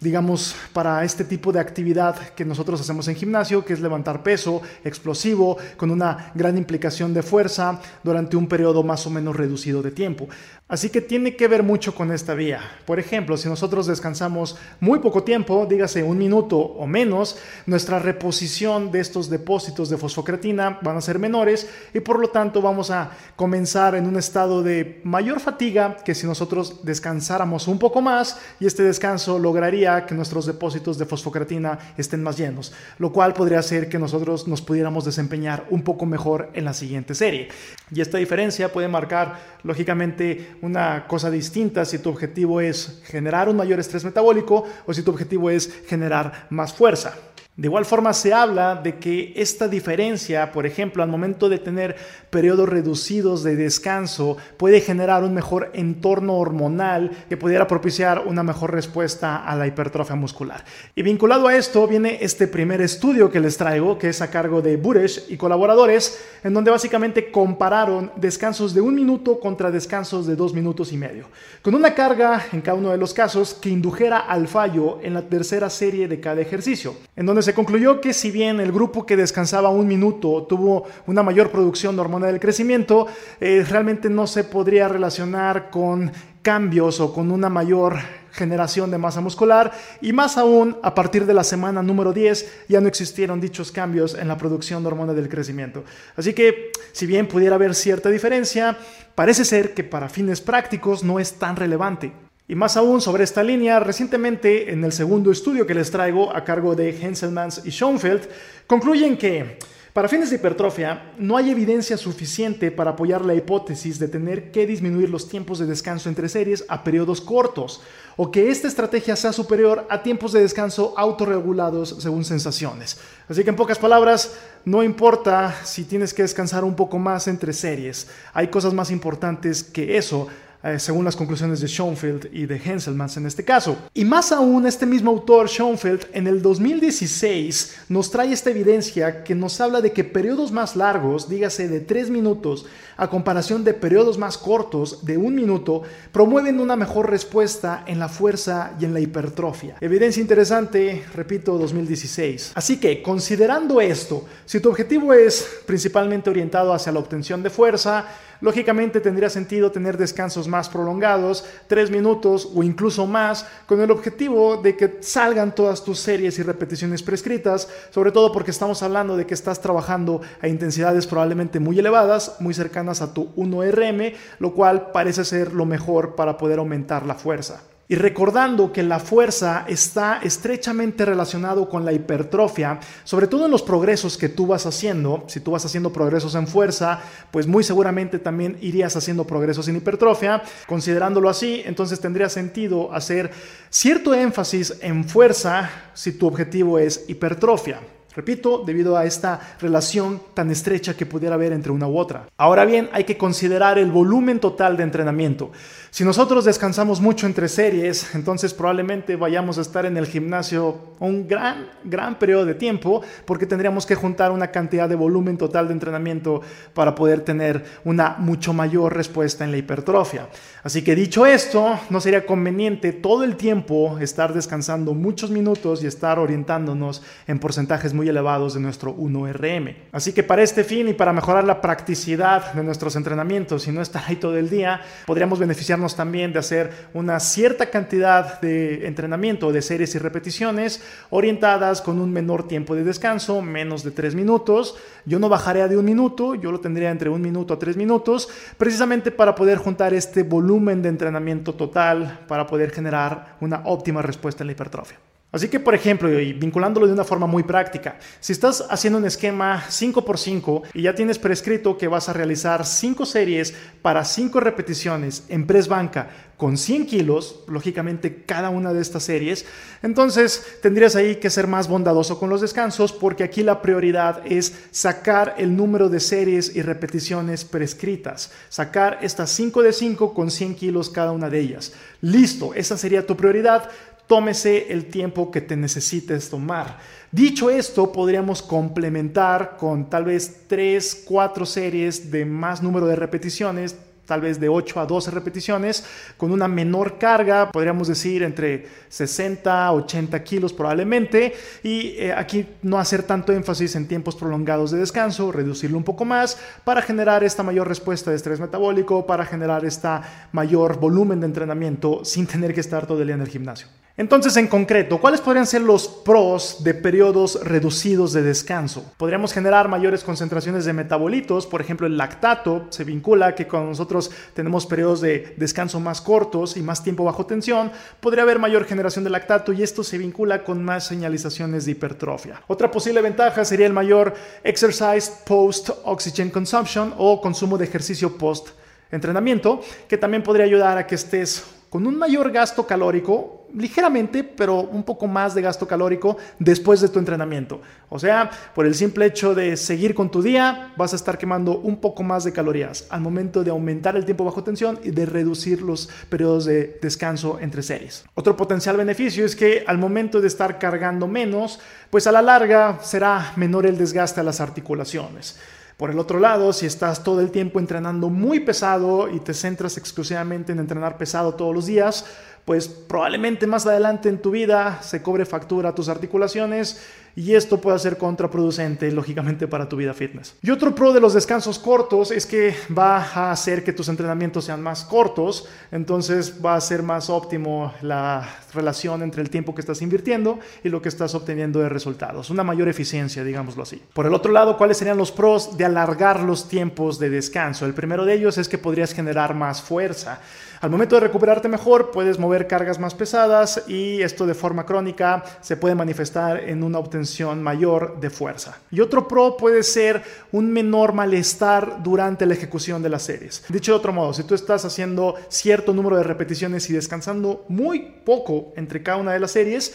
digamos, 0.00 0.54
para 0.72 1.04
este 1.04 1.24
tipo 1.24 1.52
de 1.52 1.60
actividad 1.60 2.16
que 2.34 2.44
nosotros 2.44 2.80
hacemos 2.80 3.08
en 3.08 3.16
gimnasio, 3.16 3.64
que 3.64 3.72
es 3.72 3.80
levantar 3.80 4.22
peso 4.22 4.62
explosivo, 4.84 5.56
con 5.76 5.90
una 5.90 6.32
gran 6.34 6.56
implicación 6.58 7.14
de 7.14 7.22
fuerza 7.22 7.80
durante 8.02 8.36
un 8.36 8.46
periodo 8.46 8.82
más 8.82 9.06
o 9.06 9.10
menos 9.10 9.36
reducido 9.36 9.82
de 9.82 9.90
tiempo. 9.90 10.28
Así 10.66 10.88
que 10.88 11.02
tiene 11.02 11.36
que 11.36 11.46
ver 11.46 11.62
mucho 11.62 11.94
con 11.94 12.10
esta 12.10 12.32
vía. 12.32 12.58
Por 12.86 12.98
ejemplo, 12.98 13.36
si 13.36 13.50
nosotros 13.50 13.86
descansamos 13.86 14.56
muy 14.80 14.98
poco 15.00 15.22
tiempo, 15.22 15.66
dígase 15.68 16.02
un 16.02 16.16
minuto 16.16 16.56
o 16.56 16.86
menos, 16.86 17.36
nuestra 17.66 17.98
reposición 17.98 18.90
de 18.90 19.00
estos 19.00 19.28
depósitos 19.28 19.90
de 19.90 19.98
fosfocreatina 19.98 20.78
van 20.80 20.96
a 20.96 21.02
ser 21.02 21.18
menores 21.18 21.68
y 21.92 22.00
por 22.00 22.18
lo 22.18 22.28
tanto 22.28 22.62
vamos 22.62 22.90
a 22.90 23.10
comenzar 23.36 23.94
en 23.94 24.06
un 24.06 24.16
estado 24.16 24.62
de 24.62 25.02
mayor 25.04 25.38
fatiga 25.38 25.98
que 26.02 26.14
si 26.14 26.26
nosotros 26.26 26.82
descansáramos 26.82 27.68
un 27.68 27.78
poco 27.78 28.00
más 28.00 28.40
y 28.58 28.64
este 28.64 28.84
descanso 28.84 29.38
lograría 29.38 30.06
que 30.06 30.14
nuestros 30.14 30.46
depósitos 30.46 30.96
de 30.96 31.04
fosfocreatina 31.04 31.78
estén 31.98 32.22
más 32.22 32.38
llenos, 32.38 32.72
lo 32.98 33.12
cual 33.12 33.34
podría 33.34 33.58
hacer 33.58 33.90
que 33.90 33.98
nosotros 33.98 34.48
nos 34.48 34.62
pudiéramos 34.62 35.04
desempeñar 35.04 35.66
un 35.68 35.82
poco 35.82 36.06
mejor 36.06 36.48
en 36.54 36.64
la 36.64 36.72
siguiente 36.72 37.14
serie. 37.14 37.48
Y 37.94 38.00
esta 38.00 38.16
diferencia 38.16 38.72
puede 38.72 38.88
marcar, 38.88 39.58
lógicamente, 39.62 40.53
una 40.62 41.06
cosa 41.06 41.30
distinta 41.30 41.84
si 41.84 41.98
tu 41.98 42.10
objetivo 42.10 42.60
es 42.60 43.00
generar 43.04 43.48
un 43.48 43.56
mayor 43.56 43.80
estrés 43.80 44.04
metabólico 44.04 44.64
o 44.86 44.94
si 44.94 45.02
tu 45.02 45.10
objetivo 45.10 45.50
es 45.50 45.70
generar 45.86 46.46
más 46.50 46.72
fuerza. 46.72 47.14
De 47.56 47.68
igual 47.68 47.84
forma 47.84 48.12
se 48.14 48.34
habla 48.34 48.74
de 48.74 48.98
que 48.98 49.32
esta 49.36 49.68
diferencia, 49.68 50.50
por 50.50 50.66
ejemplo, 50.66 51.04
al 51.04 51.08
momento 51.08 51.48
de 51.48 51.60
tener 51.60 51.94
periodos 52.28 52.68
reducidos 52.68 53.44
de 53.44 53.54
descanso, 53.54 54.36
puede 54.56 54.80
generar 54.80 55.22
un 55.22 55.34
mejor 55.34 55.70
entorno 55.72 56.34
hormonal 56.34 57.12
que 57.28 57.36
pudiera 57.36 57.68
propiciar 57.68 58.24
una 58.26 58.42
mejor 58.42 58.72
respuesta 58.72 59.36
a 59.36 59.54
la 59.54 59.68
hipertrofia 59.68 60.16
muscular. 60.16 60.64
Y 60.96 61.02
vinculado 61.02 61.46
a 61.46 61.54
esto 61.54 61.86
viene 61.86 62.18
este 62.22 62.48
primer 62.48 62.80
estudio 62.80 63.30
que 63.30 63.38
les 63.38 63.56
traigo, 63.56 63.98
que 63.98 64.08
es 64.08 64.20
a 64.20 64.32
cargo 64.32 64.60
de 64.60 64.76
Buresh 64.76 65.26
y 65.28 65.36
colaboradores, 65.36 66.20
en 66.42 66.54
donde 66.54 66.72
básicamente 66.72 67.30
compararon 67.30 68.10
descansos 68.16 68.74
de 68.74 68.80
un 68.80 68.96
minuto 68.96 69.38
contra 69.38 69.70
descansos 69.70 70.26
de 70.26 70.34
dos 70.34 70.54
minutos 70.54 70.92
y 70.92 70.96
medio, 70.96 71.28
con 71.62 71.76
una 71.76 71.94
carga 71.94 72.46
en 72.50 72.62
cada 72.62 72.76
uno 72.76 72.90
de 72.90 72.98
los 72.98 73.14
casos 73.14 73.54
que 73.54 73.68
indujera 73.68 74.18
al 74.18 74.48
fallo 74.48 74.98
en 75.02 75.14
la 75.14 75.22
tercera 75.22 75.70
serie 75.70 76.08
de 76.08 76.18
cada 76.18 76.40
ejercicio. 76.40 76.96
en 77.14 77.26
donde 77.26 77.43
se 77.44 77.54
concluyó 77.54 78.00
que 78.00 78.12
si 78.12 78.32
bien 78.32 78.58
el 78.58 78.72
grupo 78.72 79.06
que 79.06 79.16
descansaba 79.16 79.68
un 79.68 79.86
minuto 79.86 80.44
tuvo 80.48 80.84
una 81.06 81.22
mayor 81.22 81.50
producción 81.50 81.94
de 81.94 82.00
hormona 82.00 82.26
del 82.26 82.40
crecimiento, 82.40 83.06
eh, 83.40 83.64
realmente 83.68 84.10
no 84.10 84.26
se 84.26 84.42
podría 84.42 84.88
relacionar 84.88 85.70
con 85.70 86.10
cambios 86.42 87.00
o 87.00 87.12
con 87.12 87.30
una 87.30 87.48
mayor 87.48 87.98
generación 88.32 88.90
de 88.90 88.98
masa 88.98 89.20
muscular 89.20 89.72
y 90.00 90.12
más 90.12 90.36
aún 90.36 90.76
a 90.82 90.94
partir 90.94 91.24
de 91.24 91.34
la 91.34 91.44
semana 91.44 91.82
número 91.82 92.12
10 92.12 92.64
ya 92.68 92.80
no 92.80 92.88
existieron 92.88 93.40
dichos 93.40 93.70
cambios 93.70 94.14
en 94.14 94.28
la 94.28 94.36
producción 94.36 94.82
de 94.82 94.88
hormona 94.88 95.14
del 95.14 95.28
crecimiento. 95.28 95.84
Así 96.16 96.32
que 96.34 96.72
si 96.92 97.06
bien 97.06 97.28
pudiera 97.28 97.54
haber 97.54 97.74
cierta 97.74 98.10
diferencia, 98.10 98.76
parece 99.14 99.44
ser 99.44 99.72
que 99.72 99.84
para 99.84 100.08
fines 100.08 100.40
prácticos 100.40 101.04
no 101.04 101.20
es 101.20 101.34
tan 101.34 101.56
relevante. 101.56 102.23
Y 102.46 102.54
más 102.54 102.76
aún 102.76 103.00
sobre 103.00 103.24
esta 103.24 103.42
línea, 103.42 103.80
recientemente 103.80 104.70
en 104.70 104.84
el 104.84 104.92
segundo 104.92 105.30
estudio 105.30 105.66
que 105.66 105.74
les 105.74 105.90
traigo 105.90 106.34
a 106.36 106.44
cargo 106.44 106.74
de 106.74 106.90
Henselmans 106.90 107.62
y 107.64 107.70
Schoenfeld, 107.70 108.28
concluyen 108.66 109.16
que 109.16 109.58
para 109.94 110.08
fines 110.08 110.28
de 110.28 110.36
hipertrofia 110.36 111.12
no 111.18 111.36
hay 111.36 111.50
evidencia 111.50 111.96
suficiente 111.96 112.70
para 112.70 112.90
apoyar 112.90 113.24
la 113.24 113.34
hipótesis 113.34 113.98
de 113.98 114.08
tener 114.08 114.50
que 114.50 114.66
disminuir 114.66 115.08
los 115.08 115.28
tiempos 115.28 115.60
de 115.60 115.66
descanso 115.66 116.08
entre 116.08 116.28
series 116.28 116.64
a 116.68 116.82
periodos 116.82 117.20
cortos 117.20 117.80
o 118.16 118.30
que 118.30 118.50
esta 118.50 118.68
estrategia 118.68 119.14
sea 119.14 119.32
superior 119.32 119.86
a 119.88 120.02
tiempos 120.02 120.32
de 120.32 120.40
descanso 120.40 120.94
autorregulados 120.98 121.96
según 122.00 122.24
sensaciones. 122.24 122.98
Así 123.28 123.44
que 123.44 123.50
en 123.50 123.56
pocas 123.56 123.78
palabras, 123.78 124.36
no 124.64 124.82
importa 124.82 125.54
si 125.64 125.84
tienes 125.84 126.12
que 126.12 126.22
descansar 126.22 126.64
un 126.64 126.74
poco 126.74 126.98
más 126.98 127.28
entre 127.28 127.52
series, 127.52 128.08
hay 128.32 128.48
cosas 128.48 128.74
más 128.74 128.90
importantes 128.90 129.62
que 129.62 129.96
eso 129.96 130.26
eh, 130.64 130.78
según 130.78 131.04
las 131.04 131.14
conclusiones 131.14 131.60
de 131.60 131.68
Schoenfeld 131.68 132.28
y 132.32 132.46
de 132.46 132.56
Henselmans 132.56 133.18
en 133.18 133.26
este 133.26 133.44
caso. 133.44 133.76
Y 133.92 134.06
más 134.06 134.32
aún, 134.32 134.66
este 134.66 134.86
mismo 134.86 135.10
autor, 135.10 135.46
Schoenfeld, 135.46 136.06
en 136.14 136.26
el 136.26 136.40
2016 136.40 137.80
nos 137.90 138.10
trae 138.10 138.32
esta 138.32 138.48
evidencia 138.48 139.24
que 139.24 139.34
nos 139.34 139.60
habla 139.60 139.82
de 139.82 139.92
que 139.92 140.04
periodos 140.04 140.52
más 140.52 140.74
largos, 140.74 141.28
dígase 141.28 141.68
de 141.68 141.80
3 141.80 142.08
minutos, 142.08 142.64
a 142.96 143.10
comparación 143.10 143.62
de 143.62 143.74
periodos 143.74 144.16
más 144.16 144.38
cortos 144.38 145.04
de 145.04 145.18
un 145.18 145.34
minuto, 145.34 145.82
promueven 146.12 146.58
una 146.58 146.76
mejor 146.76 147.10
respuesta 147.10 147.84
en 147.86 147.98
la 147.98 148.08
fuerza 148.08 148.72
y 148.80 148.86
en 148.86 148.94
la 148.94 149.00
hipertrofia. 149.00 149.76
Evidencia 149.82 150.22
interesante, 150.22 151.04
repito, 151.14 151.58
2016. 151.58 152.52
Así 152.54 152.78
que, 152.78 153.02
considerando 153.02 153.82
esto, 153.82 154.24
si 154.46 154.60
tu 154.60 154.70
objetivo 154.70 155.12
es 155.12 155.46
principalmente 155.66 156.30
orientado 156.30 156.72
hacia 156.72 156.92
la 156.92 157.00
obtención 157.00 157.42
de 157.42 157.50
fuerza, 157.50 158.06
Lógicamente 158.40 159.00
tendría 159.00 159.30
sentido 159.30 159.70
tener 159.72 159.96
descansos 159.96 160.48
más 160.48 160.68
prolongados, 160.68 161.44
tres 161.66 161.90
minutos 161.90 162.50
o 162.54 162.62
incluso 162.62 163.06
más, 163.06 163.46
con 163.66 163.80
el 163.80 163.90
objetivo 163.90 164.56
de 164.56 164.76
que 164.76 164.98
salgan 165.00 165.54
todas 165.54 165.84
tus 165.84 165.98
series 165.98 166.38
y 166.38 166.42
repeticiones 166.42 167.02
prescritas, 167.02 167.68
sobre 167.90 168.12
todo 168.12 168.32
porque 168.32 168.50
estamos 168.50 168.82
hablando 168.82 169.16
de 169.16 169.26
que 169.26 169.34
estás 169.34 169.60
trabajando 169.60 170.20
a 170.40 170.48
intensidades 170.48 171.06
probablemente 171.06 171.60
muy 171.60 171.78
elevadas, 171.78 172.36
muy 172.40 172.54
cercanas 172.54 173.02
a 173.02 173.12
tu 173.12 173.34
1RM, 173.34 174.14
lo 174.38 174.54
cual 174.54 174.90
parece 174.92 175.24
ser 175.24 175.52
lo 175.52 175.66
mejor 175.66 176.14
para 176.14 176.36
poder 176.36 176.58
aumentar 176.58 177.06
la 177.06 177.14
fuerza. 177.14 177.62
Y 177.86 177.96
recordando 177.96 178.72
que 178.72 178.82
la 178.82 178.98
fuerza 178.98 179.66
está 179.68 180.20
estrechamente 180.22 181.04
relacionado 181.04 181.68
con 181.68 181.84
la 181.84 181.92
hipertrofia, 181.92 182.80
sobre 183.04 183.26
todo 183.26 183.44
en 183.44 183.50
los 183.50 183.62
progresos 183.62 184.16
que 184.16 184.30
tú 184.30 184.46
vas 184.46 184.64
haciendo, 184.64 185.24
si 185.26 185.40
tú 185.40 185.50
vas 185.50 185.66
haciendo 185.66 185.92
progresos 185.92 186.34
en 186.34 186.46
fuerza, 186.46 187.00
pues 187.30 187.46
muy 187.46 187.62
seguramente 187.62 188.18
también 188.18 188.56
irías 188.62 188.96
haciendo 188.96 189.26
progresos 189.26 189.68
en 189.68 189.76
hipertrofia. 189.76 190.42
Considerándolo 190.66 191.28
así, 191.28 191.62
entonces 191.66 192.00
tendría 192.00 192.30
sentido 192.30 192.90
hacer 192.92 193.30
cierto 193.68 194.14
énfasis 194.14 194.78
en 194.80 195.04
fuerza 195.04 195.70
si 195.92 196.12
tu 196.12 196.26
objetivo 196.26 196.78
es 196.78 197.04
hipertrofia. 197.08 197.80
Repito, 198.14 198.62
debido 198.64 198.96
a 198.96 199.04
esta 199.04 199.40
relación 199.60 200.20
tan 200.34 200.50
estrecha 200.50 200.94
que 200.94 201.06
pudiera 201.06 201.34
haber 201.34 201.52
entre 201.52 201.72
una 201.72 201.88
u 201.88 201.98
otra. 201.98 202.26
Ahora 202.36 202.64
bien, 202.64 202.88
hay 202.92 203.04
que 203.04 203.18
considerar 203.18 203.78
el 203.78 203.90
volumen 203.90 204.38
total 204.38 204.76
de 204.76 204.84
entrenamiento. 204.84 205.50
Si 205.90 206.04
nosotros 206.04 206.44
descansamos 206.44 207.00
mucho 207.00 207.26
entre 207.26 207.48
series, 207.48 208.14
entonces 208.16 208.52
probablemente 208.52 209.14
vayamos 209.14 209.58
a 209.58 209.60
estar 209.60 209.86
en 209.86 209.96
el 209.96 210.06
gimnasio 210.06 210.76
un 210.98 211.28
gran, 211.28 211.68
gran 211.84 212.18
periodo 212.18 212.44
de 212.44 212.54
tiempo 212.54 213.02
porque 213.24 213.46
tendríamos 213.46 213.86
que 213.86 213.94
juntar 213.94 214.32
una 214.32 214.50
cantidad 214.50 214.88
de 214.88 214.96
volumen 214.96 215.38
total 215.38 215.68
de 215.68 215.74
entrenamiento 215.74 216.40
para 216.72 216.96
poder 216.96 217.20
tener 217.20 217.64
una 217.84 218.16
mucho 218.18 218.52
mayor 218.52 218.94
respuesta 218.94 219.44
en 219.44 219.52
la 219.52 219.56
hipertrofia. 219.56 220.28
Así 220.64 220.82
que 220.82 220.96
dicho 220.96 221.26
esto, 221.26 221.78
no 221.90 222.00
sería 222.00 222.26
conveniente 222.26 222.92
todo 222.92 223.22
el 223.22 223.36
tiempo 223.36 223.98
estar 224.00 224.34
descansando 224.34 224.94
muchos 224.94 225.30
minutos 225.30 225.84
y 225.84 225.86
estar 225.86 226.18
orientándonos 226.18 227.02
en 227.28 227.38
porcentajes 227.38 227.94
muy 227.94 228.03
elevados 228.08 228.54
de 228.54 228.60
nuestro 228.60 228.94
1RM. 228.96 229.74
Así 229.92 230.12
que 230.12 230.22
para 230.22 230.42
este 230.42 230.64
fin 230.64 230.88
y 230.88 230.94
para 230.94 231.12
mejorar 231.12 231.44
la 231.44 231.60
practicidad 231.60 232.52
de 232.52 232.62
nuestros 232.62 232.96
entrenamientos 232.96 233.66
y 233.66 233.72
no 233.72 233.80
estar 233.80 234.02
ahí 234.06 234.16
todo 234.16 234.36
el 234.36 234.50
día, 234.50 234.80
podríamos 235.06 235.38
beneficiarnos 235.38 235.96
también 235.96 236.32
de 236.32 236.38
hacer 236.38 236.70
una 236.94 237.20
cierta 237.20 237.70
cantidad 237.70 238.40
de 238.40 238.86
entrenamiento 238.86 239.52
de 239.52 239.62
series 239.62 239.94
y 239.94 239.98
repeticiones 239.98 240.82
orientadas 241.10 241.82
con 241.82 242.00
un 242.00 242.12
menor 242.12 242.48
tiempo 242.48 242.74
de 242.74 242.84
descanso, 242.84 243.42
menos 243.42 243.82
de 243.84 243.90
tres 243.90 244.14
minutos. 244.14 244.76
Yo 245.04 245.18
no 245.18 245.28
bajaría 245.28 245.68
de 245.68 245.76
un 245.76 245.84
minuto, 245.84 246.34
yo 246.34 246.50
lo 246.50 246.60
tendría 246.60 246.90
entre 246.90 247.10
un 247.10 247.22
minuto 247.22 247.54
a 247.54 247.58
tres 247.58 247.76
minutos, 247.76 248.28
precisamente 248.56 249.10
para 249.10 249.34
poder 249.34 249.58
juntar 249.58 249.94
este 249.94 250.22
volumen 250.22 250.82
de 250.82 250.88
entrenamiento 250.88 251.54
total 251.54 252.20
para 252.28 252.46
poder 252.46 252.70
generar 252.70 253.36
una 253.40 253.62
óptima 253.64 254.02
respuesta 254.02 254.42
en 254.42 254.48
la 254.48 254.52
hipertrofia. 254.52 254.98
Así 255.34 255.48
que, 255.48 255.58
por 255.58 255.74
ejemplo, 255.74 256.20
y 256.20 256.32
vinculándolo 256.32 256.86
de 256.86 256.92
una 256.92 257.02
forma 257.02 257.26
muy 257.26 257.42
práctica, 257.42 257.98
si 258.20 258.32
estás 258.32 258.64
haciendo 258.70 259.00
un 259.00 259.04
esquema 259.04 259.64
5x5 259.68 260.62
y 260.74 260.82
ya 260.82 260.94
tienes 260.94 261.18
prescrito 261.18 261.76
que 261.76 261.88
vas 261.88 262.08
a 262.08 262.12
realizar 262.12 262.64
5 262.64 263.04
series 263.04 263.52
para 263.82 264.04
5 264.04 264.38
repeticiones 264.38 265.24
en 265.28 265.44
press 265.44 265.66
banca 265.66 266.08
con 266.36 266.56
100 266.56 266.86
kilos, 266.86 267.40
lógicamente 267.48 268.22
cada 268.24 268.50
una 268.50 268.72
de 268.72 268.80
estas 268.80 269.02
series, 269.02 269.44
entonces 269.82 270.58
tendrías 270.62 270.94
ahí 270.94 271.16
que 271.16 271.30
ser 271.30 271.48
más 271.48 271.66
bondadoso 271.66 272.18
con 272.20 272.30
los 272.30 272.40
descansos 272.40 272.92
porque 272.92 273.24
aquí 273.24 273.42
la 273.42 273.60
prioridad 273.60 274.22
es 274.24 274.66
sacar 274.70 275.34
el 275.38 275.56
número 275.56 275.88
de 275.88 275.98
series 275.98 276.54
y 276.54 276.62
repeticiones 276.62 277.44
prescritas, 277.44 278.30
sacar 278.48 278.98
estas 279.02 279.30
5 279.30 279.62
de 279.62 279.72
5 279.72 280.14
con 280.14 280.30
100 280.30 280.54
kilos 280.54 280.90
cada 280.90 281.10
una 281.10 281.28
de 281.28 281.40
ellas. 281.40 281.72
Listo, 282.00 282.54
esa 282.54 282.76
sería 282.76 283.06
tu 283.06 283.16
prioridad 283.16 283.70
tómese 284.06 284.72
el 284.72 284.86
tiempo 284.86 285.30
que 285.30 285.40
te 285.40 285.56
necesites 285.56 286.30
tomar. 286.30 286.78
Dicho 287.10 287.50
esto, 287.50 287.92
podríamos 287.92 288.42
complementar 288.42 289.56
con 289.56 289.88
tal 289.88 290.04
vez 290.04 290.46
3, 290.48 291.04
4 291.06 291.46
series 291.46 292.10
de 292.10 292.24
más 292.24 292.62
número 292.62 292.86
de 292.86 292.96
repeticiones, 292.96 293.76
tal 294.06 294.20
vez 294.20 294.38
de 294.40 294.48
8 294.48 294.80
a 294.80 294.86
12 294.86 295.10
repeticiones, 295.10 295.84
con 296.16 296.32
una 296.32 296.48
menor 296.48 296.98
carga, 296.98 297.50
podríamos 297.50 297.88
decir 297.88 298.22
entre 298.22 298.66
60 298.88 299.66
a 299.66 299.72
80 299.72 300.22
kilos 300.24 300.52
probablemente, 300.52 301.34
y 301.62 301.94
eh, 301.96 302.12
aquí 302.12 302.46
no 302.62 302.78
hacer 302.78 303.02
tanto 303.04 303.32
énfasis 303.32 303.76
en 303.76 303.88
tiempos 303.88 304.16
prolongados 304.16 304.70
de 304.70 304.78
descanso, 304.78 305.32
reducirlo 305.32 305.78
un 305.78 305.84
poco 305.84 306.04
más 306.04 306.38
para 306.64 306.82
generar 306.82 307.24
esta 307.24 307.42
mayor 307.42 307.68
respuesta 307.68 308.10
de 308.10 308.16
estrés 308.16 308.40
metabólico, 308.40 309.06
para 309.06 309.24
generar 309.24 309.64
esta 309.64 310.28
mayor 310.32 310.78
volumen 310.78 311.20
de 311.20 311.26
entrenamiento 311.26 312.04
sin 312.04 312.26
tener 312.26 312.54
que 312.54 312.60
estar 312.60 312.86
todo 312.86 313.00
el 313.00 313.06
día 313.06 313.14
en 313.14 313.22
el 313.22 313.28
gimnasio. 313.28 313.68
Entonces, 313.96 314.36
en 314.36 314.48
concreto, 314.48 314.98
¿cuáles 315.00 315.20
podrían 315.20 315.46
ser 315.46 315.62
los 315.62 315.86
pros 315.86 316.64
de 316.64 316.74
periodos 316.74 317.38
reducidos 317.44 318.12
de 318.12 318.22
descanso? 318.22 318.92
Podríamos 318.96 319.32
generar 319.32 319.68
mayores 319.68 320.02
concentraciones 320.02 320.64
de 320.64 320.72
metabolitos, 320.72 321.46
por 321.46 321.60
ejemplo, 321.60 321.86
el 321.86 321.96
lactato 321.96 322.66
se 322.70 322.82
vincula 322.82 323.36
que 323.36 323.46
cuando 323.46 323.68
nosotros 323.68 324.10
tenemos 324.34 324.66
periodos 324.66 325.00
de 325.00 325.34
descanso 325.36 325.78
más 325.78 326.00
cortos 326.00 326.56
y 326.56 326.62
más 326.62 326.82
tiempo 326.82 327.04
bajo 327.04 327.24
tensión, 327.24 327.70
podría 328.00 328.24
haber 328.24 328.40
mayor 328.40 328.64
generación 328.64 329.04
de 329.04 329.10
lactato 329.10 329.52
y 329.52 329.62
esto 329.62 329.84
se 329.84 329.96
vincula 329.96 330.42
con 330.42 330.64
más 330.64 330.88
señalizaciones 330.88 331.64
de 331.64 331.70
hipertrofia. 331.70 332.42
Otra 332.48 332.72
posible 332.72 333.00
ventaja 333.00 333.44
sería 333.44 333.66
el 333.66 333.72
mayor 333.72 334.12
exercise 334.42 335.22
post 335.24 335.70
oxygen 335.84 336.30
consumption 336.30 336.92
o 336.98 337.20
consumo 337.20 337.56
de 337.56 337.66
ejercicio 337.66 338.18
post 338.18 338.48
entrenamiento, 338.90 339.60
que 339.86 339.98
también 339.98 340.24
podría 340.24 340.46
ayudar 340.46 340.78
a 340.78 340.86
que 340.88 340.96
estés 340.96 341.44
con 341.70 341.86
un 341.86 341.96
mayor 341.96 342.30
gasto 342.30 342.66
calórico, 342.66 343.43
ligeramente, 343.54 344.24
pero 344.24 344.60
un 344.60 344.82
poco 344.82 345.06
más 345.06 345.34
de 345.34 345.42
gasto 345.42 345.66
calórico 345.66 346.16
después 346.38 346.80
de 346.80 346.88
tu 346.88 346.98
entrenamiento. 346.98 347.60
O 347.88 347.98
sea, 347.98 348.30
por 348.54 348.66
el 348.66 348.74
simple 348.74 349.06
hecho 349.06 349.34
de 349.34 349.56
seguir 349.56 349.94
con 349.94 350.10
tu 350.10 350.22
día, 350.22 350.72
vas 350.76 350.92
a 350.92 350.96
estar 350.96 351.18
quemando 351.18 351.58
un 351.58 351.76
poco 351.76 352.02
más 352.02 352.24
de 352.24 352.32
calorías 352.32 352.86
al 352.90 353.00
momento 353.00 353.44
de 353.44 353.50
aumentar 353.50 353.96
el 353.96 354.04
tiempo 354.04 354.24
bajo 354.24 354.42
tensión 354.42 354.78
y 354.82 354.90
de 354.90 355.06
reducir 355.06 355.62
los 355.62 355.88
periodos 356.08 356.44
de 356.44 356.78
descanso 356.80 357.38
entre 357.40 357.62
series. 357.62 358.04
Otro 358.14 358.36
potencial 358.36 358.76
beneficio 358.76 359.24
es 359.24 359.36
que 359.36 359.64
al 359.66 359.78
momento 359.78 360.20
de 360.20 360.28
estar 360.28 360.58
cargando 360.58 361.06
menos, 361.06 361.60
pues 361.90 362.06
a 362.06 362.12
la 362.12 362.22
larga 362.22 362.78
será 362.82 363.32
menor 363.36 363.66
el 363.66 363.78
desgaste 363.78 364.20
a 364.20 364.24
las 364.24 364.40
articulaciones. 364.40 365.38
Por 365.76 365.90
el 365.90 365.98
otro 365.98 366.20
lado, 366.20 366.52
si 366.52 366.66
estás 366.66 367.02
todo 367.02 367.20
el 367.20 367.32
tiempo 367.32 367.58
entrenando 367.58 368.08
muy 368.08 368.38
pesado 368.40 369.08
y 369.08 369.18
te 369.18 369.34
centras 369.34 369.76
exclusivamente 369.76 370.52
en 370.52 370.60
entrenar 370.60 370.96
pesado 370.98 371.34
todos 371.34 371.52
los 371.52 371.66
días, 371.66 372.04
pues 372.44 372.68
probablemente 372.68 373.46
más 373.46 373.66
adelante 373.66 374.08
en 374.08 374.18
tu 374.18 374.30
vida 374.30 374.82
se 374.82 375.02
cobre 375.02 375.24
factura 375.24 375.70
a 375.70 375.74
tus 375.74 375.88
articulaciones 375.88 376.80
y 377.16 377.34
esto 377.34 377.60
puede 377.60 377.78
ser 377.78 377.96
contraproducente, 377.96 378.90
lógicamente, 378.90 379.46
para 379.46 379.68
tu 379.68 379.76
vida 379.76 379.94
fitness. 379.94 380.34
Y 380.42 380.50
otro 380.50 380.74
pro 380.74 380.92
de 380.92 381.00
los 381.00 381.14
descansos 381.14 381.60
cortos 381.60 382.10
es 382.10 382.26
que 382.26 382.56
va 382.76 382.96
a 382.96 383.30
hacer 383.30 383.62
que 383.62 383.72
tus 383.72 383.88
entrenamientos 383.88 384.46
sean 384.46 384.60
más 384.60 384.84
cortos, 384.84 385.48
entonces 385.70 386.40
va 386.44 386.56
a 386.56 386.60
ser 386.60 386.82
más 386.82 387.10
óptimo 387.10 387.72
la 387.82 388.28
relación 388.52 389.02
entre 389.02 389.22
el 389.22 389.30
tiempo 389.30 389.54
que 389.54 389.60
estás 389.60 389.80
invirtiendo 389.80 390.40
y 390.64 390.68
lo 390.68 390.82
que 390.82 390.88
estás 390.88 391.14
obteniendo 391.14 391.60
de 391.60 391.68
resultados, 391.68 392.30
una 392.30 392.42
mayor 392.42 392.68
eficiencia, 392.68 393.22
digámoslo 393.22 393.62
así. 393.62 393.80
Por 393.92 394.06
el 394.06 394.14
otro 394.14 394.32
lado, 394.32 394.56
¿cuáles 394.56 394.78
serían 394.78 394.98
los 394.98 395.12
pros 395.12 395.56
de 395.56 395.64
alargar 395.64 396.20
los 396.20 396.48
tiempos 396.48 396.98
de 396.98 397.10
descanso? 397.10 397.64
El 397.64 397.74
primero 397.74 398.04
de 398.04 398.14
ellos 398.14 398.38
es 398.38 398.48
que 398.48 398.58
podrías 398.58 398.92
generar 398.92 399.34
más 399.34 399.62
fuerza. 399.62 400.20
Al 400.64 400.70
momento 400.70 400.94
de 400.94 401.00
recuperarte 401.00 401.46
mejor, 401.46 401.90
puedes 401.90 402.18
mover 402.18 402.46
cargas 402.46 402.78
más 402.78 402.94
pesadas 402.94 403.64
y 403.68 404.00
esto 404.00 404.24
de 404.24 404.32
forma 404.32 404.64
crónica 404.64 405.22
se 405.42 405.58
puede 405.58 405.74
manifestar 405.74 406.38
en 406.48 406.62
una 406.62 406.78
obtención 406.78 407.42
mayor 407.42 408.00
de 408.00 408.08
fuerza. 408.08 408.56
Y 408.70 408.80
otro 408.80 409.06
pro 409.06 409.36
puede 409.36 409.62
ser 409.62 410.02
un 410.32 410.50
menor 410.50 410.94
malestar 410.94 411.82
durante 411.82 412.24
la 412.24 412.32
ejecución 412.32 412.82
de 412.82 412.88
las 412.88 413.02
series. 413.02 413.44
Dicho 413.50 413.72
de 413.72 413.76
otro 413.76 413.92
modo, 413.92 414.14
si 414.14 414.22
tú 414.22 414.34
estás 414.34 414.64
haciendo 414.64 415.16
cierto 415.28 415.74
número 415.74 415.98
de 415.98 416.02
repeticiones 416.02 416.70
y 416.70 416.72
descansando 416.72 417.44
muy 417.48 417.96
poco 418.02 418.54
entre 418.56 418.82
cada 418.82 418.96
una 418.96 419.12
de 419.12 419.20
las 419.20 419.32
series, 419.32 419.74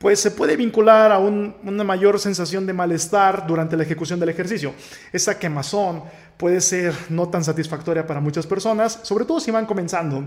pues 0.00 0.18
se 0.18 0.30
puede 0.30 0.56
vincular 0.56 1.12
a 1.12 1.18
una 1.18 1.84
mayor 1.84 2.18
sensación 2.18 2.64
de 2.64 2.72
malestar 2.72 3.46
durante 3.46 3.76
la 3.76 3.82
ejecución 3.82 4.18
del 4.18 4.30
ejercicio. 4.30 4.72
Esa 5.12 5.38
quemazón 5.38 6.04
puede 6.38 6.62
ser 6.62 6.94
no 7.10 7.28
tan 7.28 7.44
satisfactoria 7.44 8.06
para 8.06 8.18
muchas 8.18 8.46
personas, 8.46 9.00
sobre 9.02 9.26
todo 9.26 9.40
si 9.40 9.50
van 9.50 9.66
comenzando. 9.66 10.26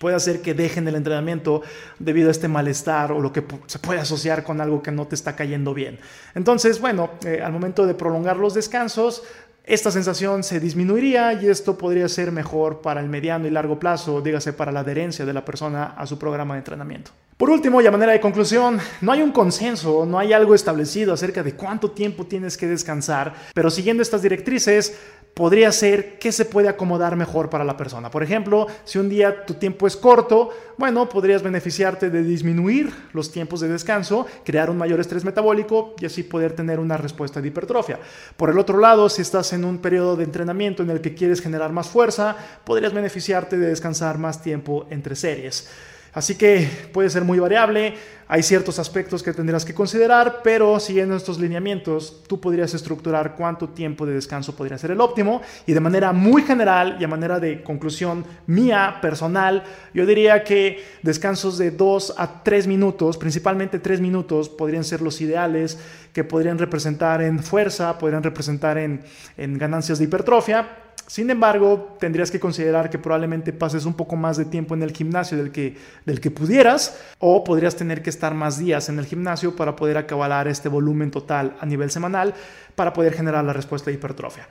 Puede 0.00 0.16
hacer 0.16 0.40
que 0.40 0.54
dejen 0.54 0.88
el 0.88 0.94
entrenamiento 0.94 1.60
debido 1.98 2.28
a 2.28 2.30
este 2.30 2.48
malestar 2.48 3.12
o 3.12 3.20
lo 3.20 3.34
que 3.34 3.44
se 3.66 3.78
puede 3.78 4.00
asociar 4.00 4.44
con 4.44 4.62
algo 4.62 4.82
que 4.82 4.92
no 4.92 5.06
te 5.06 5.14
está 5.14 5.36
cayendo 5.36 5.74
bien. 5.74 6.00
Entonces, 6.34 6.80
bueno, 6.80 7.10
eh, 7.26 7.42
al 7.44 7.52
momento 7.52 7.86
de 7.86 7.92
prolongar 7.92 8.38
los 8.38 8.54
descansos, 8.54 9.24
esta 9.64 9.92
sensación 9.92 10.42
se 10.42 10.58
disminuiría 10.58 11.34
y 11.34 11.48
esto 11.48 11.78
podría 11.78 12.08
ser 12.08 12.32
mejor 12.32 12.80
para 12.80 13.00
el 13.00 13.08
mediano 13.08 13.46
y 13.46 13.50
largo 13.50 13.78
plazo, 13.78 14.20
dígase 14.20 14.52
para 14.52 14.72
la 14.72 14.80
adherencia 14.80 15.24
de 15.24 15.32
la 15.32 15.44
persona 15.44 15.94
a 15.96 16.06
su 16.06 16.18
programa 16.18 16.54
de 16.54 16.58
entrenamiento. 16.58 17.12
Por 17.36 17.48
último, 17.48 17.80
y 17.80 17.86
a 17.86 17.90
manera 17.90 18.12
de 18.12 18.20
conclusión, 18.20 18.78
no 19.00 19.12
hay 19.12 19.22
un 19.22 19.32
consenso, 19.32 20.04
no 20.06 20.18
hay 20.18 20.32
algo 20.32 20.54
establecido 20.54 21.12
acerca 21.12 21.42
de 21.42 21.54
cuánto 21.54 21.90
tiempo 21.92 22.26
tienes 22.26 22.56
que 22.56 22.66
descansar, 22.66 23.34
pero 23.54 23.70
siguiendo 23.70 24.02
estas 24.02 24.22
directrices, 24.22 24.98
podría 25.34 25.72
ser 25.72 26.18
que 26.18 26.30
se 26.30 26.44
puede 26.44 26.68
acomodar 26.68 27.16
mejor 27.16 27.48
para 27.48 27.64
la 27.64 27.76
persona. 27.76 28.10
Por 28.10 28.22
ejemplo, 28.22 28.66
si 28.84 28.98
un 28.98 29.08
día 29.08 29.46
tu 29.46 29.54
tiempo 29.54 29.86
es 29.86 29.96
corto, 29.96 30.50
bueno, 30.76 31.08
podrías 31.08 31.42
beneficiarte 31.42 32.10
de 32.10 32.22
disminuir 32.22 32.92
los 33.12 33.32
tiempos 33.32 33.60
de 33.60 33.68
descanso, 33.68 34.26
crear 34.44 34.68
un 34.68 34.76
mayor 34.76 35.00
estrés 35.00 35.24
metabólico 35.24 35.94
y 35.98 36.06
así 36.06 36.22
poder 36.22 36.52
tener 36.52 36.78
una 36.78 36.96
respuesta 36.96 37.40
de 37.40 37.48
hipertrofia. 37.48 37.98
Por 38.36 38.50
el 38.50 38.58
otro 38.58 38.78
lado, 38.78 39.08
si 39.08 39.22
estás 39.22 39.52
en 39.52 39.64
un 39.64 39.78
periodo 39.78 40.16
de 40.16 40.24
entrenamiento 40.24 40.82
en 40.82 40.90
el 40.90 41.00
que 41.00 41.14
quieres 41.14 41.40
generar 41.40 41.72
más 41.72 41.88
fuerza, 41.88 42.36
podrías 42.64 42.92
beneficiarte 42.92 43.56
de 43.56 43.68
descansar 43.68 44.18
más 44.18 44.42
tiempo 44.42 44.86
entre 44.90 45.16
series. 45.16 45.68
Así 46.12 46.34
que 46.34 46.68
puede 46.92 47.08
ser 47.08 47.24
muy 47.24 47.38
variable, 47.38 47.94
hay 48.28 48.42
ciertos 48.42 48.78
aspectos 48.78 49.22
que 49.22 49.32
tendrás 49.32 49.64
que 49.64 49.74
considerar, 49.74 50.40
pero 50.42 50.78
siguiendo 50.78 51.16
estos 51.16 51.38
lineamientos, 51.38 52.22
tú 52.26 52.40
podrías 52.40 52.72
estructurar 52.74 53.34
cuánto 53.34 53.70
tiempo 53.70 54.06
de 54.06 54.14
descanso 54.14 54.54
podría 54.54 54.78
ser 54.78 54.90
el 54.90 55.00
óptimo 55.00 55.42
y 55.66 55.72
de 55.72 55.80
manera 55.80 56.12
muy 56.12 56.42
general 56.42 56.96
y 57.00 57.04
a 57.04 57.08
manera 57.08 57.40
de 57.40 57.62
conclusión 57.62 58.24
mía, 58.46 58.98
personal, 59.00 59.64
yo 59.92 60.06
diría 60.06 60.44
que 60.44 60.84
descansos 61.02 61.58
de 61.58 61.70
2 61.70 62.14
a 62.16 62.42
3 62.42 62.66
minutos, 62.66 63.16
principalmente 63.16 63.78
3 63.78 64.00
minutos, 64.00 64.48
podrían 64.48 64.84
ser 64.84 65.02
los 65.02 65.20
ideales 65.20 65.78
que 66.12 66.24
podrían 66.24 66.58
representar 66.58 67.22
en 67.22 67.42
fuerza, 67.42 67.98
podrían 67.98 68.22
representar 68.22 68.76
en, 68.76 69.02
en 69.36 69.58
ganancias 69.58 69.98
de 69.98 70.04
hipertrofia 70.04 70.68
sin 71.12 71.28
embargo, 71.28 71.94
tendrías 72.00 72.30
que 72.30 72.40
considerar 72.40 72.88
que 72.88 72.98
probablemente 72.98 73.52
pases 73.52 73.84
un 73.84 73.92
poco 73.92 74.16
más 74.16 74.38
de 74.38 74.46
tiempo 74.46 74.72
en 74.72 74.82
el 74.82 74.92
gimnasio 74.92 75.36
del 75.36 75.52
que, 75.52 75.76
del 76.06 76.22
que 76.22 76.30
pudieras 76.30 76.98
o 77.18 77.44
podrías 77.44 77.76
tener 77.76 78.02
que 78.02 78.08
estar 78.08 78.32
más 78.32 78.56
días 78.56 78.88
en 78.88 78.98
el 78.98 79.04
gimnasio 79.04 79.54
para 79.54 79.76
poder 79.76 79.98
acabalar 79.98 80.48
este 80.48 80.70
volumen 80.70 81.10
total 81.10 81.54
a 81.60 81.66
nivel 81.66 81.90
semanal 81.90 82.32
para 82.74 82.94
poder 82.94 83.12
generar 83.12 83.44
la 83.44 83.52
respuesta 83.52 83.90
de 83.90 83.96
hipertrofia. 83.96 84.48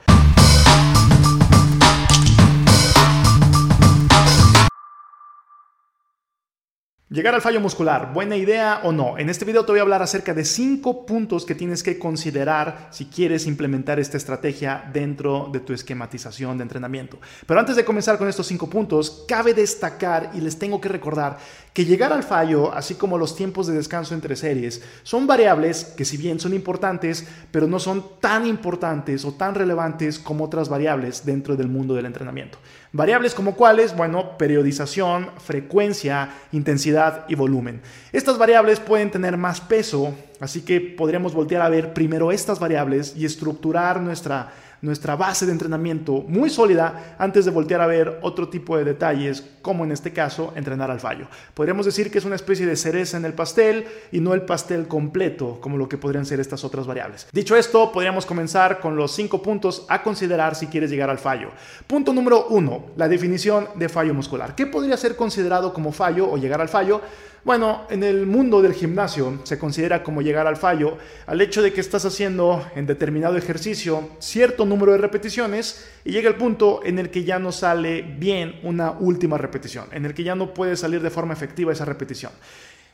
Llegar 7.12 7.34
al 7.34 7.42
fallo 7.42 7.60
muscular, 7.60 8.10
¿buena 8.14 8.36
idea 8.36 8.80
o 8.84 8.90
no? 8.90 9.18
En 9.18 9.28
este 9.28 9.44
video 9.44 9.66
te 9.66 9.72
voy 9.72 9.80
a 9.80 9.82
hablar 9.82 10.00
acerca 10.00 10.32
de 10.32 10.46
cinco 10.46 11.04
puntos 11.04 11.44
que 11.44 11.54
tienes 11.54 11.82
que 11.82 11.98
considerar 11.98 12.88
si 12.90 13.04
quieres 13.04 13.46
implementar 13.46 14.00
esta 14.00 14.16
estrategia 14.16 14.88
dentro 14.94 15.50
de 15.52 15.60
tu 15.60 15.74
esquematización 15.74 16.56
de 16.56 16.62
entrenamiento. 16.62 17.18
Pero 17.44 17.60
antes 17.60 17.76
de 17.76 17.84
comenzar 17.84 18.16
con 18.16 18.28
estos 18.28 18.46
cinco 18.46 18.70
puntos, 18.70 19.26
cabe 19.28 19.52
destacar 19.52 20.30
y 20.32 20.40
les 20.40 20.58
tengo 20.58 20.80
que 20.80 20.88
recordar 20.88 21.36
que 21.72 21.86
llegar 21.86 22.12
al 22.12 22.22
fallo, 22.22 22.72
así 22.72 22.96
como 22.96 23.16
los 23.16 23.34
tiempos 23.34 23.66
de 23.66 23.72
descanso 23.74 24.14
entre 24.14 24.36
series, 24.36 24.82
son 25.02 25.26
variables 25.26 25.84
que 25.84 26.04
si 26.04 26.18
bien 26.18 26.38
son 26.38 26.52
importantes, 26.52 27.26
pero 27.50 27.66
no 27.66 27.78
son 27.78 28.20
tan 28.20 28.46
importantes 28.46 29.24
o 29.24 29.32
tan 29.32 29.54
relevantes 29.54 30.18
como 30.18 30.44
otras 30.44 30.68
variables 30.68 31.24
dentro 31.24 31.56
del 31.56 31.68
mundo 31.68 31.94
del 31.94 32.06
entrenamiento. 32.06 32.58
Variables 32.92 33.34
como 33.34 33.54
cuáles, 33.54 33.96
bueno, 33.96 34.36
periodización, 34.36 35.30
frecuencia, 35.38 36.28
intensidad 36.52 37.24
y 37.28 37.36
volumen. 37.36 37.80
Estas 38.12 38.36
variables 38.36 38.78
pueden 38.78 39.10
tener 39.10 39.38
más 39.38 39.62
peso, 39.62 40.14
así 40.40 40.60
que 40.60 40.78
podríamos 40.78 41.32
voltear 41.32 41.62
a 41.62 41.70
ver 41.70 41.94
primero 41.94 42.32
estas 42.32 42.58
variables 42.58 43.14
y 43.16 43.24
estructurar 43.24 43.98
nuestra 44.02 44.52
nuestra 44.82 45.16
base 45.16 45.46
de 45.46 45.52
entrenamiento 45.52 46.24
muy 46.26 46.50
sólida 46.50 47.16
antes 47.18 47.44
de 47.44 47.52
voltear 47.52 47.80
a 47.80 47.86
ver 47.86 48.18
otro 48.22 48.48
tipo 48.48 48.76
de 48.76 48.84
detalles, 48.84 49.44
como 49.62 49.84
en 49.84 49.92
este 49.92 50.12
caso 50.12 50.52
entrenar 50.56 50.90
al 50.90 51.00
fallo. 51.00 51.28
Podríamos 51.54 51.86
decir 51.86 52.10
que 52.10 52.18
es 52.18 52.24
una 52.24 52.34
especie 52.34 52.66
de 52.66 52.76
cereza 52.76 53.16
en 53.16 53.24
el 53.24 53.32
pastel 53.32 53.86
y 54.10 54.20
no 54.20 54.34
el 54.34 54.42
pastel 54.42 54.88
completo, 54.88 55.60
como 55.60 55.76
lo 55.76 55.88
que 55.88 55.98
podrían 55.98 56.26
ser 56.26 56.40
estas 56.40 56.64
otras 56.64 56.86
variables. 56.86 57.28
Dicho 57.32 57.56
esto, 57.56 57.92
podríamos 57.92 58.26
comenzar 58.26 58.80
con 58.80 58.96
los 58.96 59.12
cinco 59.12 59.40
puntos 59.40 59.86
a 59.88 60.02
considerar 60.02 60.56
si 60.56 60.66
quieres 60.66 60.90
llegar 60.90 61.10
al 61.10 61.18
fallo. 61.18 61.50
Punto 61.86 62.12
número 62.12 62.48
uno, 62.48 62.86
la 62.96 63.08
definición 63.08 63.68
de 63.76 63.88
fallo 63.88 64.14
muscular. 64.14 64.56
¿Qué 64.56 64.66
podría 64.66 64.96
ser 64.96 65.14
considerado 65.14 65.72
como 65.72 65.92
fallo 65.92 66.28
o 66.28 66.36
llegar 66.36 66.60
al 66.60 66.68
fallo? 66.68 67.00
Bueno, 67.44 67.88
en 67.90 68.04
el 68.04 68.24
mundo 68.24 68.62
del 68.62 68.72
gimnasio 68.72 69.40
se 69.42 69.58
considera 69.58 70.04
como 70.04 70.22
llegar 70.22 70.46
al 70.46 70.56
fallo 70.56 70.98
al 71.26 71.40
hecho 71.40 71.60
de 71.60 71.72
que 71.72 71.80
estás 71.80 72.04
haciendo 72.04 72.64
en 72.76 72.86
determinado 72.86 73.36
ejercicio 73.36 74.10
cierto 74.20 74.64
número 74.64 74.92
de 74.92 74.98
repeticiones 74.98 75.84
y 76.04 76.12
llega 76.12 76.28
el 76.28 76.36
punto 76.36 76.82
en 76.84 77.00
el 77.00 77.10
que 77.10 77.24
ya 77.24 77.40
no 77.40 77.50
sale 77.50 78.02
bien 78.02 78.60
una 78.62 78.92
última 78.92 79.38
repetición, 79.38 79.86
en 79.90 80.06
el 80.06 80.14
que 80.14 80.22
ya 80.22 80.36
no 80.36 80.54
puede 80.54 80.76
salir 80.76 81.02
de 81.02 81.10
forma 81.10 81.32
efectiva 81.32 81.72
esa 81.72 81.84
repetición. 81.84 82.30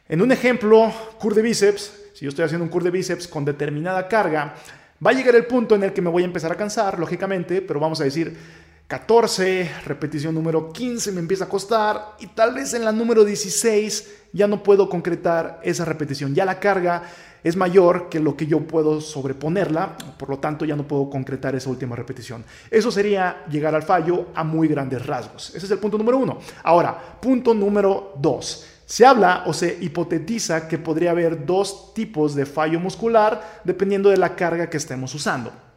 En 0.08 0.22
un 0.22 0.32
ejemplo, 0.32 0.90
cur 1.18 1.34
de 1.34 1.42
bíceps, 1.42 1.92
si 2.14 2.24
yo 2.24 2.30
estoy 2.30 2.46
haciendo 2.46 2.64
un 2.64 2.70
cur 2.70 2.82
de 2.82 2.90
bíceps 2.90 3.28
con 3.28 3.44
determinada 3.44 4.08
carga, 4.08 4.54
va 5.06 5.10
a 5.10 5.14
llegar 5.14 5.34
el 5.34 5.44
punto 5.44 5.74
en 5.74 5.82
el 5.82 5.92
que 5.92 6.00
me 6.00 6.08
voy 6.08 6.22
a 6.22 6.26
empezar 6.26 6.52
a 6.52 6.54
cansar, 6.54 6.98
lógicamente, 6.98 7.60
pero 7.60 7.80
vamos 7.80 8.00
a 8.00 8.04
decir, 8.04 8.34
14, 8.88 9.70
repetición 9.84 10.34
número 10.34 10.72
15 10.72 11.12
me 11.12 11.20
empieza 11.20 11.44
a 11.44 11.48
costar 11.50 12.16
y 12.20 12.28
tal 12.28 12.54
vez 12.54 12.72
en 12.72 12.86
la 12.86 12.92
número 12.92 13.22
16 13.22 14.17
ya 14.32 14.46
no 14.46 14.62
puedo 14.62 14.88
concretar 14.88 15.60
esa 15.62 15.84
repetición. 15.84 16.34
Ya 16.34 16.44
la 16.44 16.60
carga 16.60 17.02
es 17.42 17.56
mayor 17.56 18.08
que 18.08 18.20
lo 18.20 18.36
que 18.36 18.46
yo 18.46 18.60
puedo 18.60 19.00
sobreponerla, 19.00 19.96
por 20.18 20.28
lo 20.28 20.38
tanto 20.38 20.64
ya 20.64 20.76
no 20.76 20.86
puedo 20.86 21.08
concretar 21.08 21.54
esa 21.54 21.70
última 21.70 21.96
repetición. 21.96 22.44
Eso 22.70 22.90
sería 22.90 23.44
llegar 23.50 23.74
al 23.74 23.82
fallo 23.82 24.26
a 24.34 24.44
muy 24.44 24.68
grandes 24.68 25.06
rasgos. 25.06 25.54
Ese 25.54 25.66
es 25.66 25.70
el 25.70 25.78
punto 25.78 25.98
número 25.98 26.18
uno. 26.18 26.38
Ahora, 26.64 26.96
punto 27.20 27.54
número 27.54 28.14
dos. 28.18 28.66
Se 28.84 29.04
habla 29.04 29.44
o 29.46 29.52
se 29.52 29.76
hipotetiza 29.80 30.66
que 30.66 30.78
podría 30.78 31.10
haber 31.10 31.44
dos 31.44 31.92
tipos 31.94 32.34
de 32.34 32.46
fallo 32.46 32.80
muscular 32.80 33.60
dependiendo 33.62 34.08
de 34.08 34.16
la 34.16 34.34
carga 34.34 34.70
que 34.70 34.78
estemos 34.78 35.14
usando. 35.14 35.67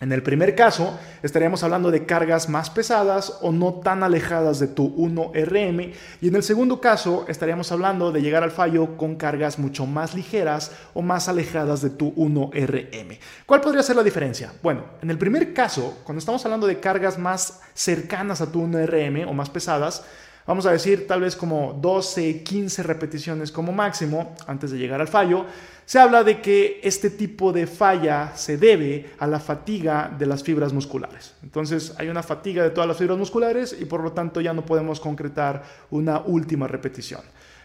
En 0.00 0.12
el 0.12 0.22
primer 0.22 0.54
caso, 0.54 0.98
estaríamos 1.22 1.62
hablando 1.62 1.90
de 1.90 2.06
cargas 2.06 2.48
más 2.48 2.70
pesadas 2.70 3.36
o 3.42 3.52
no 3.52 3.74
tan 3.74 4.02
alejadas 4.02 4.58
de 4.58 4.66
tu 4.66 4.88
1RM. 4.96 5.92
Y 6.22 6.28
en 6.28 6.36
el 6.36 6.42
segundo 6.42 6.80
caso, 6.80 7.26
estaríamos 7.28 7.70
hablando 7.70 8.10
de 8.10 8.22
llegar 8.22 8.42
al 8.42 8.50
fallo 8.50 8.96
con 8.96 9.16
cargas 9.16 9.58
mucho 9.58 9.84
más 9.84 10.14
ligeras 10.14 10.72
o 10.94 11.02
más 11.02 11.28
alejadas 11.28 11.82
de 11.82 11.90
tu 11.90 12.14
1RM. 12.14 13.18
¿Cuál 13.44 13.60
podría 13.60 13.82
ser 13.82 13.96
la 13.96 14.02
diferencia? 14.02 14.54
Bueno, 14.62 14.84
en 15.02 15.10
el 15.10 15.18
primer 15.18 15.52
caso, 15.52 15.98
cuando 16.04 16.20
estamos 16.20 16.42
hablando 16.46 16.66
de 16.66 16.80
cargas 16.80 17.18
más 17.18 17.60
cercanas 17.74 18.40
a 18.40 18.50
tu 18.50 18.62
1RM 18.66 19.28
o 19.28 19.34
más 19.34 19.50
pesadas, 19.50 20.02
vamos 20.46 20.66
a 20.66 20.72
decir 20.72 21.06
tal 21.06 21.20
vez 21.20 21.36
como 21.36 21.78
12, 21.80 22.42
15 22.42 22.82
repeticiones 22.82 23.52
como 23.52 23.72
máximo 23.72 24.34
antes 24.46 24.70
de 24.70 24.78
llegar 24.78 25.00
al 25.00 25.08
fallo, 25.08 25.46
se 25.84 25.98
habla 25.98 26.22
de 26.22 26.40
que 26.40 26.80
este 26.84 27.10
tipo 27.10 27.52
de 27.52 27.66
falla 27.66 28.32
se 28.36 28.56
debe 28.56 29.10
a 29.18 29.26
la 29.26 29.40
fatiga 29.40 30.14
de 30.16 30.26
las 30.26 30.42
fibras 30.42 30.72
musculares. 30.72 31.34
Entonces 31.42 31.94
hay 31.98 32.08
una 32.08 32.22
fatiga 32.22 32.62
de 32.62 32.70
todas 32.70 32.86
las 32.86 32.96
fibras 32.96 33.18
musculares 33.18 33.76
y 33.78 33.84
por 33.86 34.02
lo 34.02 34.12
tanto 34.12 34.40
ya 34.40 34.52
no 34.52 34.64
podemos 34.64 35.00
concretar 35.00 35.64
una 35.90 36.20
última 36.20 36.68
repetición. 36.68 37.22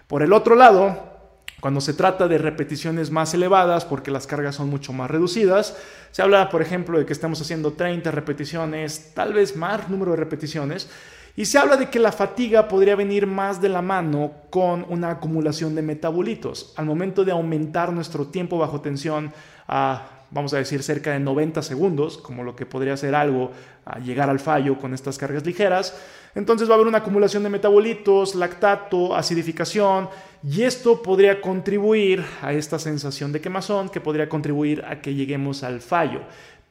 Por 0.08 0.24
el 0.24 0.34
otro 0.34 0.56
lado, 0.56 1.16
Cuando 1.62 1.82
se 1.82 1.94
trata 1.94 2.28
de 2.28 2.38
repeticiones 2.38 3.10
más 3.10 3.34
elevadas, 3.34 3.86
porque 3.86 4.12
las 4.12 4.28
cargas 4.28 4.56
son 4.56 4.70
mucho 4.70 4.94
más 4.94 5.10
reducidas, 5.10 5.76
se 6.12 6.22
habla, 6.22 6.50
por 6.50 6.62
ejemplo, 6.62 7.00
de 7.00 7.08
que 7.08 7.14
estamos 7.14 7.42
haciendo 7.42 7.74
30 7.74 8.12
repeticiones, 8.12 9.14
tal 9.16 9.34
vez 9.34 9.56
más 9.56 9.90
número 9.90 10.12
de 10.12 10.18
repeticiones, 10.18 10.90
y 11.36 11.46
se 11.46 11.58
habla 11.58 11.78
de 11.78 11.90
que 11.90 12.00
la 12.00 12.12
fatiga 12.12 12.68
podría 12.68 12.96
venir 12.96 13.28
más 13.28 13.62
de 13.62 13.70
la 13.70 13.82
mano 13.82 14.32
con 14.50 14.86
una 14.90 15.12
acumulación 15.12 15.76
de 15.76 15.82
metabolitos. 15.82 16.74
Al 16.78 16.86
momento 16.86 17.26
de 17.26 17.32
aumentar 17.32 17.92
nuestro 17.92 18.28
tiempo 18.28 18.58
bajo 18.58 18.82
tensión 18.82 19.34
a 19.68 20.10
vamos 20.32 20.54
a 20.54 20.58
decir, 20.58 20.84
cerca 20.84 21.14
de 21.14 21.20
90 21.20 21.62
segundos, 21.62 22.18
como 22.18 22.44
lo 22.44 22.56
que 22.56 22.66
podría 22.66 22.98
ser 22.98 23.16
algo 23.16 23.52
a 23.86 24.00
llegar 24.00 24.30
al 24.30 24.40
fallo 24.40 24.78
con 24.78 24.94
estas 24.94 25.18
cargas 25.18 25.46
ligeras. 25.46 25.98
Entonces 26.36 26.68
va 26.68 26.74
a 26.74 26.76
haber 26.76 26.88
una 26.88 26.98
acumulación 27.00 27.44
de 27.44 27.50
metabolitos, 27.50 28.36
lactato, 28.36 29.16
acidificación, 29.16 30.10
y 30.44 30.64
esto 30.64 31.02
podría 31.02 31.40
contribuir 31.40 32.26
a 32.42 32.52
esta 32.54 32.80
sensación 32.80 33.32
de 33.32 33.40
quemazón, 33.42 33.88
que 33.90 34.02
podría 34.02 34.28
contribuir 34.28 34.84
a 34.86 35.02
que 35.02 35.14
lleguemos 35.14 35.64
al 35.64 35.80
fallo, 35.80 36.22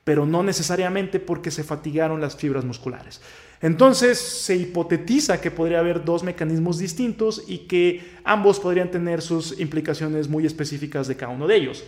pero 0.04 0.26
no 0.26 0.42
necesariamente 0.42 1.18
porque 1.18 1.50
se 1.50 1.64
fatigaron 1.64 2.20
las 2.20 2.36
fibras 2.36 2.64
musculares. 2.64 3.22
Entonces 3.60 4.18
se 4.18 4.56
hipotetiza 4.56 5.40
que 5.40 5.50
podría 5.50 5.80
haber 5.80 6.04
dos 6.04 6.22
mecanismos 6.22 6.78
distintos 6.78 7.44
y 7.46 7.58
que 7.66 8.02
ambos 8.24 8.60
podrían 8.60 8.90
tener 8.90 9.22
sus 9.22 9.58
implicaciones 9.58 10.28
muy 10.28 10.46
específicas 10.46 11.08
de 11.08 11.16
cada 11.16 11.32
uno 11.32 11.46
de 11.46 11.56
ellos. 11.56 11.84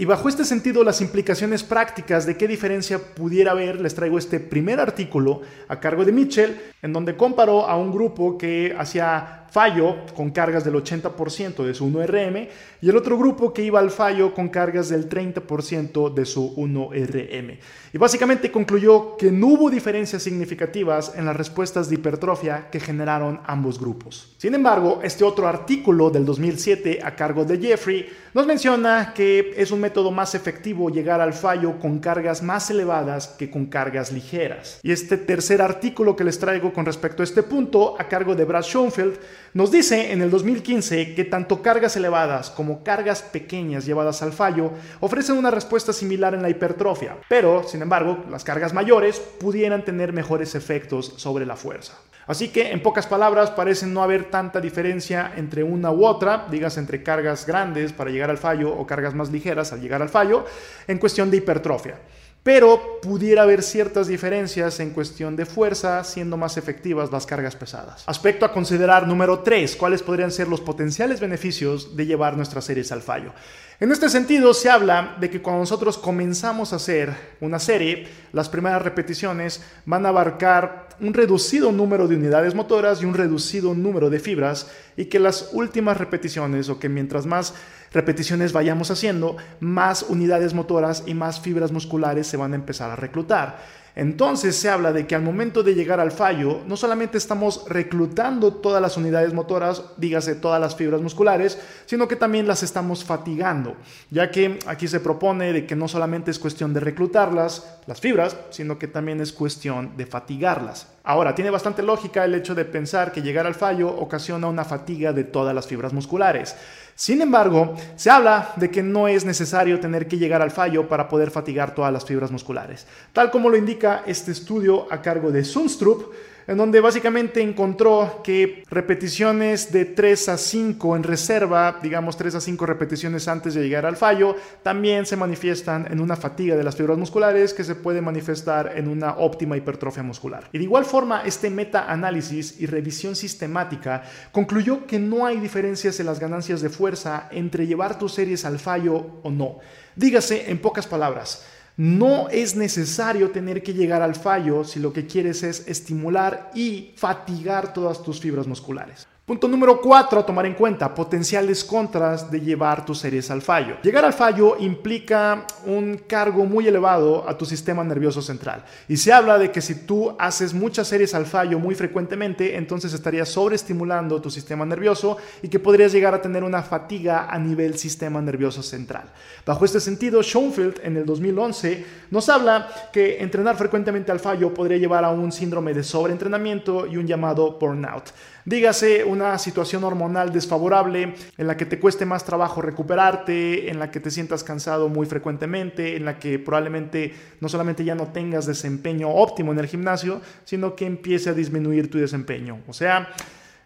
Y 0.00 0.04
bajo 0.04 0.28
este 0.28 0.44
sentido, 0.44 0.84
las 0.84 1.00
implicaciones 1.00 1.64
prácticas 1.64 2.24
de 2.24 2.36
qué 2.36 2.46
diferencia 2.46 3.00
pudiera 3.16 3.50
haber, 3.50 3.80
les 3.80 3.96
traigo 3.96 4.16
este 4.16 4.38
primer 4.38 4.78
artículo 4.78 5.42
a 5.66 5.80
cargo 5.80 6.04
de 6.04 6.12
Mitchell, 6.12 6.56
en 6.82 6.92
donde 6.92 7.16
comparó 7.16 7.68
a 7.68 7.76
un 7.76 7.90
grupo 7.90 8.38
que 8.38 8.76
hacía 8.78 9.37
fallo 9.50 9.96
con 10.14 10.30
cargas 10.30 10.64
del 10.64 10.74
80% 10.74 11.64
de 11.64 11.74
su 11.74 11.86
1RM 11.86 12.48
y 12.80 12.88
el 12.88 12.96
otro 12.96 13.18
grupo 13.18 13.52
que 13.52 13.62
iba 13.62 13.80
al 13.80 13.90
fallo 13.90 14.34
con 14.34 14.48
cargas 14.48 14.88
del 14.88 15.08
30% 15.08 16.12
de 16.12 16.24
su 16.26 16.54
1RM. 16.56 17.58
Y 17.92 17.98
básicamente 17.98 18.50
concluyó 18.50 19.16
que 19.16 19.32
no 19.32 19.48
hubo 19.48 19.70
diferencias 19.70 20.22
significativas 20.22 21.12
en 21.16 21.24
las 21.24 21.36
respuestas 21.36 21.88
de 21.88 21.96
hipertrofia 21.96 22.68
que 22.70 22.80
generaron 22.80 23.40
ambos 23.46 23.78
grupos. 23.80 24.34
Sin 24.36 24.54
embargo, 24.54 25.00
este 25.02 25.24
otro 25.24 25.48
artículo 25.48 26.10
del 26.10 26.24
2007 26.24 27.00
a 27.02 27.16
cargo 27.16 27.44
de 27.44 27.58
Jeffrey 27.58 28.08
nos 28.34 28.46
menciona 28.46 29.12
que 29.14 29.54
es 29.56 29.70
un 29.70 29.80
método 29.80 30.10
más 30.10 30.34
efectivo 30.34 30.90
llegar 30.90 31.20
al 31.20 31.32
fallo 31.32 31.78
con 31.78 31.98
cargas 31.98 32.42
más 32.42 32.70
elevadas 32.70 33.28
que 33.38 33.50
con 33.50 33.66
cargas 33.66 34.12
ligeras. 34.12 34.80
Y 34.82 34.92
este 34.92 35.16
tercer 35.16 35.62
artículo 35.62 36.14
que 36.14 36.24
les 36.24 36.38
traigo 36.38 36.72
con 36.72 36.84
respecto 36.84 37.22
a 37.22 37.24
este 37.24 37.42
punto 37.42 37.96
a 37.98 38.04
cargo 38.04 38.34
de 38.34 38.44
Brad 38.44 38.62
Schoenfeld 38.62 39.18
nos 39.54 39.70
dice 39.70 40.12
en 40.12 40.22
el 40.22 40.30
2015 40.30 41.14
que 41.14 41.24
tanto 41.24 41.62
cargas 41.62 41.96
elevadas 41.96 42.50
como 42.50 42.84
cargas 42.84 43.22
pequeñas 43.22 43.86
llevadas 43.86 44.22
al 44.22 44.32
fallo 44.32 44.72
ofrecen 45.00 45.36
una 45.36 45.50
respuesta 45.50 45.92
similar 45.92 46.34
en 46.34 46.42
la 46.42 46.50
hipertrofia, 46.50 47.16
pero, 47.28 47.64
sin 47.66 47.82
embargo, 47.82 48.24
las 48.30 48.44
cargas 48.44 48.74
mayores 48.74 49.18
pudieran 49.18 49.84
tener 49.84 50.12
mejores 50.12 50.54
efectos 50.54 51.14
sobre 51.16 51.46
la 51.46 51.56
fuerza. 51.56 51.94
Así 52.26 52.48
que, 52.48 52.72
en 52.72 52.82
pocas 52.82 53.06
palabras, 53.06 53.50
parece 53.50 53.86
no 53.86 54.02
haber 54.02 54.24
tanta 54.24 54.60
diferencia 54.60 55.32
entre 55.36 55.62
una 55.62 55.90
u 55.90 56.04
otra, 56.04 56.46
digas 56.50 56.76
entre 56.76 57.02
cargas 57.02 57.46
grandes 57.46 57.94
para 57.94 58.10
llegar 58.10 58.28
al 58.28 58.36
fallo 58.36 58.70
o 58.70 58.86
cargas 58.86 59.14
más 59.14 59.30
ligeras 59.30 59.72
al 59.72 59.80
llegar 59.80 60.02
al 60.02 60.10
fallo, 60.10 60.44
en 60.86 60.98
cuestión 60.98 61.30
de 61.30 61.38
hipertrofia 61.38 61.96
pero 62.42 63.00
pudiera 63.02 63.42
haber 63.42 63.62
ciertas 63.62 64.06
diferencias 64.06 64.80
en 64.80 64.90
cuestión 64.90 65.36
de 65.36 65.44
fuerza, 65.46 66.02
siendo 66.04 66.36
más 66.36 66.56
efectivas 66.56 67.12
las 67.12 67.26
cargas 67.26 67.56
pesadas. 67.56 68.04
Aspecto 68.06 68.44
a 68.46 68.52
considerar 68.52 69.06
número 69.06 69.40
3, 69.40 69.76
cuáles 69.76 70.02
podrían 70.02 70.30
ser 70.32 70.48
los 70.48 70.60
potenciales 70.60 71.20
beneficios 71.20 71.96
de 71.96 72.06
llevar 72.06 72.36
nuestras 72.36 72.64
series 72.64 72.90
al 72.92 73.02
fallo. 73.02 73.32
En 73.80 73.92
este 73.92 74.08
sentido, 74.08 74.54
se 74.54 74.70
habla 74.70 75.16
de 75.20 75.30
que 75.30 75.40
cuando 75.40 75.60
nosotros 75.60 75.98
comenzamos 75.98 76.72
a 76.72 76.76
hacer 76.76 77.14
una 77.40 77.58
serie, 77.58 78.08
las 78.32 78.48
primeras 78.48 78.82
repeticiones 78.82 79.62
van 79.84 80.04
a 80.04 80.08
abarcar 80.08 80.88
un 81.00 81.14
reducido 81.14 81.70
número 81.70 82.08
de 82.08 82.16
unidades 82.16 82.54
motoras 82.54 83.02
y 83.02 83.04
un 83.04 83.14
reducido 83.14 83.74
número 83.74 84.10
de 84.10 84.18
fibras 84.18 84.68
y 84.96 85.04
que 85.04 85.20
las 85.20 85.50
últimas 85.52 85.96
repeticiones 85.96 86.68
o 86.68 86.80
que 86.80 86.88
mientras 86.88 87.24
más 87.24 87.54
repeticiones 87.92 88.52
vayamos 88.52 88.90
haciendo, 88.90 89.36
más 89.60 90.02
unidades 90.02 90.54
motoras 90.54 91.04
y 91.06 91.14
más 91.14 91.40
fibras 91.40 91.72
musculares 91.72 92.26
se 92.26 92.36
van 92.36 92.52
a 92.52 92.56
empezar 92.56 92.90
a 92.90 92.96
reclutar. 92.96 93.58
Entonces 93.98 94.54
se 94.54 94.70
habla 94.70 94.92
de 94.92 95.08
que 95.08 95.16
al 95.16 95.22
momento 95.22 95.64
de 95.64 95.74
llegar 95.74 95.98
al 95.98 96.12
fallo, 96.12 96.60
no 96.68 96.76
solamente 96.76 97.18
estamos 97.18 97.64
reclutando 97.68 98.54
todas 98.54 98.80
las 98.80 98.96
unidades 98.96 99.34
motoras, 99.34 99.82
dígase 99.96 100.36
todas 100.36 100.60
las 100.60 100.76
fibras 100.76 101.00
musculares, 101.00 101.58
sino 101.84 102.06
que 102.06 102.14
también 102.14 102.46
las 102.46 102.62
estamos 102.62 103.04
fatigando, 103.04 103.74
ya 104.10 104.30
que 104.30 104.60
aquí 104.66 104.86
se 104.86 105.00
propone 105.00 105.52
de 105.52 105.66
que 105.66 105.74
no 105.74 105.88
solamente 105.88 106.30
es 106.30 106.38
cuestión 106.38 106.72
de 106.72 106.78
reclutarlas, 106.78 107.80
las 107.88 108.00
fibras, 108.00 108.36
sino 108.50 108.78
que 108.78 108.86
también 108.86 109.20
es 109.20 109.32
cuestión 109.32 109.96
de 109.96 110.06
fatigarlas. 110.06 110.86
Ahora, 111.08 111.34
tiene 111.34 111.48
bastante 111.48 111.82
lógica 111.82 112.26
el 112.26 112.34
hecho 112.34 112.54
de 112.54 112.66
pensar 112.66 113.12
que 113.12 113.22
llegar 113.22 113.46
al 113.46 113.54
fallo 113.54 113.88
ocasiona 113.88 114.46
una 114.46 114.62
fatiga 114.62 115.10
de 115.10 115.24
todas 115.24 115.54
las 115.54 115.66
fibras 115.66 115.94
musculares. 115.94 116.54
Sin 116.94 117.22
embargo, 117.22 117.74
se 117.96 118.10
habla 118.10 118.52
de 118.56 118.70
que 118.70 118.82
no 118.82 119.08
es 119.08 119.24
necesario 119.24 119.80
tener 119.80 120.06
que 120.06 120.18
llegar 120.18 120.42
al 120.42 120.50
fallo 120.50 120.86
para 120.86 121.08
poder 121.08 121.30
fatigar 121.30 121.74
todas 121.74 121.94
las 121.94 122.04
fibras 122.04 122.30
musculares, 122.30 122.86
tal 123.14 123.30
como 123.30 123.48
lo 123.48 123.56
indica 123.56 124.02
este 124.04 124.32
estudio 124.32 124.86
a 124.90 125.00
cargo 125.00 125.30
de 125.30 125.44
Sunstrup, 125.44 126.12
en 126.48 126.56
donde 126.56 126.80
básicamente 126.80 127.42
encontró 127.42 128.22
que 128.24 128.64
repeticiones 128.70 129.70
de 129.70 129.84
3 129.84 130.30
a 130.30 130.38
5 130.38 130.96
en 130.96 131.02
reserva, 131.02 131.78
digamos 131.82 132.16
3 132.16 132.36
a 132.36 132.40
5 132.40 132.64
repeticiones 132.64 133.28
antes 133.28 133.52
de 133.52 133.62
llegar 133.62 133.84
al 133.84 133.98
fallo, 133.98 134.34
también 134.62 135.04
se 135.04 135.16
manifiestan 135.16 135.86
en 135.90 136.00
una 136.00 136.16
fatiga 136.16 136.56
de 136.56 136.64
las 136.64 136.74
fibras 136.74 136.96
musculares 136.96 137.52
que 137.52 137.64
se 137.64 137.74
puede 137.74 138.00
manifestar 138.00 138.72
en 138.76 138.88
una 138.88 139.18
óptima 139.18 139.58
hipertrofia 139.58 140.02
muscular. 140.02 140.48
Y 140.50 140.56
de 140.56 140.64
igual 140.64 140.86
forma, 140.86 141.22
este 141.26 141.50
meta-análisis 141.50 142.58
y 142.58 142.64
revisión 142.64 143.14
sistemática 143.14 144.04
concluyó 144.32 144.86
que 144.86 144.98
no 144.98 145.26
hay 145.26 145.40
diferencias 145.40 146.00
en 146.00 146.06
las 146.06 146.18
ganancias 146.18 146.62
de 146.62 146.70
fuerza 146.70 147.28
entre 147.30 147.66
llevar 147.66 147.98
tus 147.98 148.14
series 148.14 148.46
al 148.46 148.58
fallo 148.58 149.20
o 149.22 149.30
no. 149.30 149.58
Dígase 149.96 150.50
en 150.50 150.60
pocas 150.60 150.86
palabras, 150.86 151.44
no 151.78 152.28
es 152.28 152.56
necesario 152.56 153.30
tener 153.30 153.62
que 153.62 153.72
llegar 153.72 154.02
al 154.02 154.14
fallo 154.14 154.64
si 154.64 154.80
lo 154.80 154.92
que 154.92 155.06
quieres 155.06 155.42
es 155.42 155.66
estimular 155.68 156.50
y 156.54 156.92
fatigar 156.96 157.72
todas 157.72 158.02
tus 158.02 158.20
fibras 158.20 158.46
musculares. 158.46 159.07
Punto 159.28 159.46
número 159.46 159.78
4 159.82 160.20
a 160.20 160.24
tomar 160.24 160.46
en 160.46 160.54
cuenta, 160.54 160.94
potenciales 160.94 161.62
contras 161.62 162.30
de 162.30 162.40
llevar 162.40 162.86
tus 162.86 163.00
series 163.00 163.30
al 163.30 163.42
fallo. 163.42 163.76
Llegar 163.82 164.02
al 164.06 164.14
fallo 164.14 164.56
implica 164.58 165.44
un 165.66 166.00
cargo 166.06 166.46
muy 166.46 166.66
elevado 166.66 167.28
a 167.28 167.36
tu 167.36 167.44
sistema 167.44 167.84
nervioso 167.84 168.22
central. 168.22 168.64
Y 168.88 168.96
se 168.96 169.12
habla 169.12 169.36
de 169.38 169.52
que 169.52 169.60
si 169.60 169.84
tú 169.84 170.16
haces 170.18 170.54
muchas 170.54 170.88
series 170.88 171.14
al 171.14 171.26
fallo 171.26 171.58
muy 171.58 171.74
frecuentemente, 171.74 172.56
entonces 172.56 172.94
estarías 172.94 173.28
sobreestimulando 173.28 174.18
tu 174.22 174.30
sistema 174.30 174.64
nervioso 174.64 175.18
y 175.42 175.48
que 175.48 175.58
podrías 175.58 175.92
llegar 175.92 176.14
a 176.14 176.22
tener 176.22 176.42
una 176.42 176.62
fatiga 176.62 177.26
a 177.28 177.38
nivel 177.38 177.76
sistema 177.76 178.22
nervioso 178.22 178.62
central. 178.62 179.10
Bajo 179.44 179.66
este 179.66 179.80
sentido, 179.80 180.22
Schoenfeld 180.22 180.80
en 180.82 180.96
el 180.96 181.04
2011 181.04 181.84
nos 182.12 182.30
habla 182.30 182.66
que 182.90 183.22
entrenar 183.22 183.58
frecuentemente 183.58 184.10
al 184.10 184.20
fallo 184.20 184.54
podría 184.54 184.78
llevar 184.78 185.04
a 185.04 185.10
un 185.10 185.30
síndrome 185.32 185.74
de 185.74 185.84
sobreentrenamiento 185.84 186.86
y 186.86 186.96
un 186.96 187.06
llamado 187.06 187.58
burnout. 187.60 188.04
Dígase 188.48 189.04
una 189.04 189.36
situación 189.36 189.84
hormonal 189.84 190.32
desfavorable 190.32 191.12
en 191.36 191.46
la 191.46 191.58
que 191.58 191.66
te 191.66 191.78
cueste 191.78 192.06
más 192.06 192.24
trabajo 192.24 192.62
recuperarte, 192.62 193.68
en 193.68 193.78
la 193.78 193.90
que 193.90 194.00
te 194.00 194.10
sientas 194.10 194.42
cansado 194.42 194.88
muy 194.88 195.06
frecuentemente, 195.06 195.96
en 195.96 196.06
la 196.06 196.18
que 196.18 196.38
probablemente 196.38 197.12
no 197.40 197.50
solamente 197.50 197.84
ya 197.84 197.94
no 197.94 198.06
tengas 198.06 198.46
desempeño 198.46 199.10
óptimo 199.10 199.52
en 199.52 199.58
el 199.58 199.66
gimnasio, 199.66 200.22
sino 200.46 200.74
que 200.76 200.86
empiece 200.86 201.28
a 201.28 201.34
disminuir 201.34 201.90
tu 201.90 201.98
desempeño. 201.98 202.60
O 202.66 202.72
sea, 202.72 203.10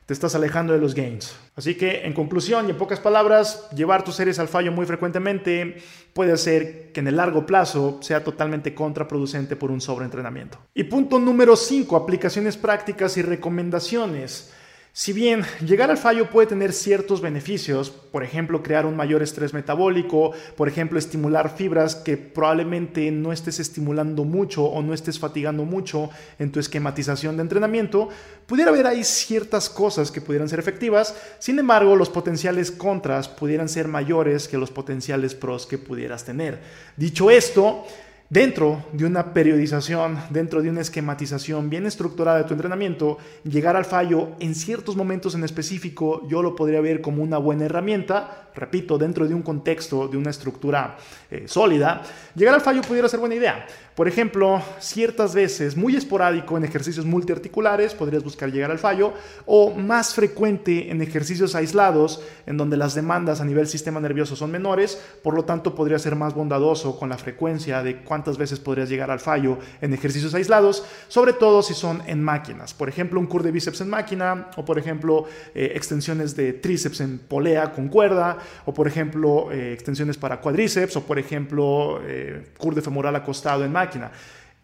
te 0.04 0.14
estás 0.14 0.34
alejando 0.34 0.72
de 0.72 0.80
los 0.80 0.96
gains. 0.96 1.36
Así 1.54 1.76
que, 1.76 2.04
en 2.04 2.12
conclusión 2.12 2.66
y 2.66 2.70
en 2.70 2.76
pocas 2.76 2.98
palabras, 2.98 3.68
llevar 3.76 4.02
tus 4.02 4.16
series 4.16 4.40
al 4.40 4.48
fallo 4.48 4.72
muy 4.72 4.84
frecuentemente 4.84 5.76
puede 6.12 6.32
hacer 6.32 6.90
que 6.90 6.98
en 6.98 7.06
el 7.06 7.18
largo 7.18 7.46
plazo 7.46 8.00
sea 8.02 8.24
totalmente 8.24 8.74
contraproducente 8.74 9.54
por 9.54 9.70
un 9.70 9.80
sobreentrenamiento. 9.80 10.58
Y 10.74 10.82
punto 10.82 11.20
número 11.20 11.54
5, 11.54 11.94
aplicaciones 11.94 12.56
prácticas 12.56 13.16
y 13.16 13.22
recomendaciones. 13.22 14.52
Si 14.94 15.14
bien 15.14 15.42
llegar 15.66 15.90
al 15.90 15.96
fallo 15.96 16.28
puede 16.28 16.48
tener 16.48 16.74
ciertos 16.74 17.22
beneficios, 17.22 17.88
por 17.88 18.22
ejemplo, 18.22 18.62
crear 18.62 18.84
un 18.84 18.94
mayor 18.94 19.22
estrés 19.22 19.54
metabólico, 19.54 20.32
por 20.54 20.68
ejemplo, 20.68 20.98
estimular 20.98 21.56
fibras 21.56 21.96
que 21.96 22.18
probablemente 22.18 23.10
no 23.10 23.32
estés 23.32 23.58
estimulando 23.58 24.24
mucho 24.24 24.64
o 24.64 24.82
no 24.82 24.92
estés 24.92 25.18
fatigando 25.18 25.64
mucho 25.64 26.10
en 26.38 26.52
tu 26.52 26.60
esquematización 26.60 27.38
de 27.38 27.42
entrenamiento, 27.42 28.10
pudiera 28.46 28.70
haber 28.70 28.86
ahí 28.86 29.02
ciertas 29.02 29.70
cosas 29.70 30.10
que 30.10 30.20
pudieran 30.20 30.50
ser 30.50 30.58
efectivas, 30.58 31.16
sin 31.38 31.58
embargo, 31.58 31.96
los 31.96 32.10
potenciales 32.10 32.70
contras 32.70 33.28
pudieran 33.28 33.70
ser 33.70 33.88
mayores 33.88 34.46
que 34.46 34.58
los 34.58 34.70
potenciales 34.70 35.34
pros 35.34 35.66
que 35.66 35.78
pudieras 35.78 36.26
tener. 36.26 36.60
Dicho 36.98 37.30
esto, 37.30 37.86
Dentro 38.32 38.82
de 38.92 39.04
una 39.04 39.34
periodización, 39.34 40.16
dentro 40.30 40.62
de 40.62 40.70
una 40.70 40.80
esquematización 40.80 41.68
bien 41.68 41.84
estructurada 41.84 42.38
de 42.38 42.44
tu 42.44 42.54
entrenamiento, 42.54 43.18
llegar 43.44 43.76
al 43.76 43.84
fallo 43.84 44.30
en 44.40 44.54
ciertos 44.54 44.96
momentos 44.96 45.34
en 45.34 45.44
específico 45.44 46.26
yo 46.28 46.40
lo 46.40 46.56
podría 46.56 46.80
ver 46.80 47.02
como 47.02 47.22
una 47.22 47.36
buena 47.36 47.66
herramienta, 47.66 48.48
repito, 48.54 48.96
dentro 48.96 49.28
de 49.28 49.34
un 49.34 49.42
contexto, 49.42 50.08
de 50.08 50.16
una 50.16 50.30
estructura 50.30 50.96
eh, 51.30 51.44
sólida, 51.46 52.04
llegar 52.34 52.54
al 52.54 52.62
fallo 52.62 52.80
pudiera 52.80 53.06
ser 53.06 53.20
buena 53.20 53.34
idea. 53.34 53.66
Por 53.94 54.08
ejemplo, 54.08 54.62
ciertas 54.80 55.34
veces, 55.34 55.76
muy 55.76 55.94
esporádico 55.96 56.56
en 56.56 56.64
ejercicios 56.64 57.04
multiarticulares, 57.04 57.92
podrías 57.92 58.24
buscar 58.24 58.50
llegar 58.50 58.70
al 58.70 58.78
fallo, 58.78 59.12
o 59.44 59.74
más 59.74 60.14
frecuente 60.14 60.90
en 60.90 61.02
ejercicios 61.02 61.54
aislados, 61.54 62.22
en 62.46 62.56
donde 62.56 62.78
las 62.78 62.94
demandas 62.94 63.42
a 63.42 63.44
nivel 63.44 63.66
sistema 63.66 64.00
nervioso 64.00 64.34
son 64.34 64.50
menores, 64.50 64.98
por 65.22 65.34
lo 65.34 65.44
tanto 65.44 65.74
podría 65.74 65.98
ser 65.98 66.16
más 66.16 66.32
bondadoso 66.32 66.98
con 66.98 67.10
la 67.10 67.18
frecuencia 67.18 67.82
de 67.82 67.98
cuántas 67.98 68.38
veces 68.38 68.60
podrías 68.60 68.88
llegar 68.88 69.10
al 69.10 69.20
fallo 69.20 69.58
en 69.82 69.92
ejercicios 69.92 70.32
aislados, 70.32 70.86
sobre 71.08 71.34
todo 71.34 71.60
si 71.62 71.74
son 71.74 72.02
en 72.06 72.22
máquinas. 72.22 72.72
Por 72.72 72.88
ejemplo, 72.88 73.20
un 73.20 73.26
curl 73.26 73.44
de 73.44 73.50
bíceps 73.50 73.82
en 73.82 73.90
máquina, 73.90 74.48
o 74.56 74.64
por 74.64 74.78
ejemplo, 74.78 75.26
eh, 75.54 75.72
extensiones 75.74 76.34
de 76.34 76.54
tríceps 76.54 77.02
en 77.02 77.18
polea 77.18 77.72
con 77.72 77.88
cuerda, 77.88 78.38
o 78.64 78.72
por 78.72 78.88
ejemplo, 78.88 79.52
eh, 79.52 79.74
extensiones 79.74 80.16
para 80.16 80.40
cuadríceps, 80.40 80.96
o 80.96 81.02
por 81.02 81.18
ejemplo, 81.18 82.00
eh, 82.06 82.46
curl 82.56 82.74
de 82.74 82.80
femoral 82.80 83.14
acostado 83.16 83.66
en 83.66 83.72
máquina 83.72 83.81
máquina. 83.82 84.12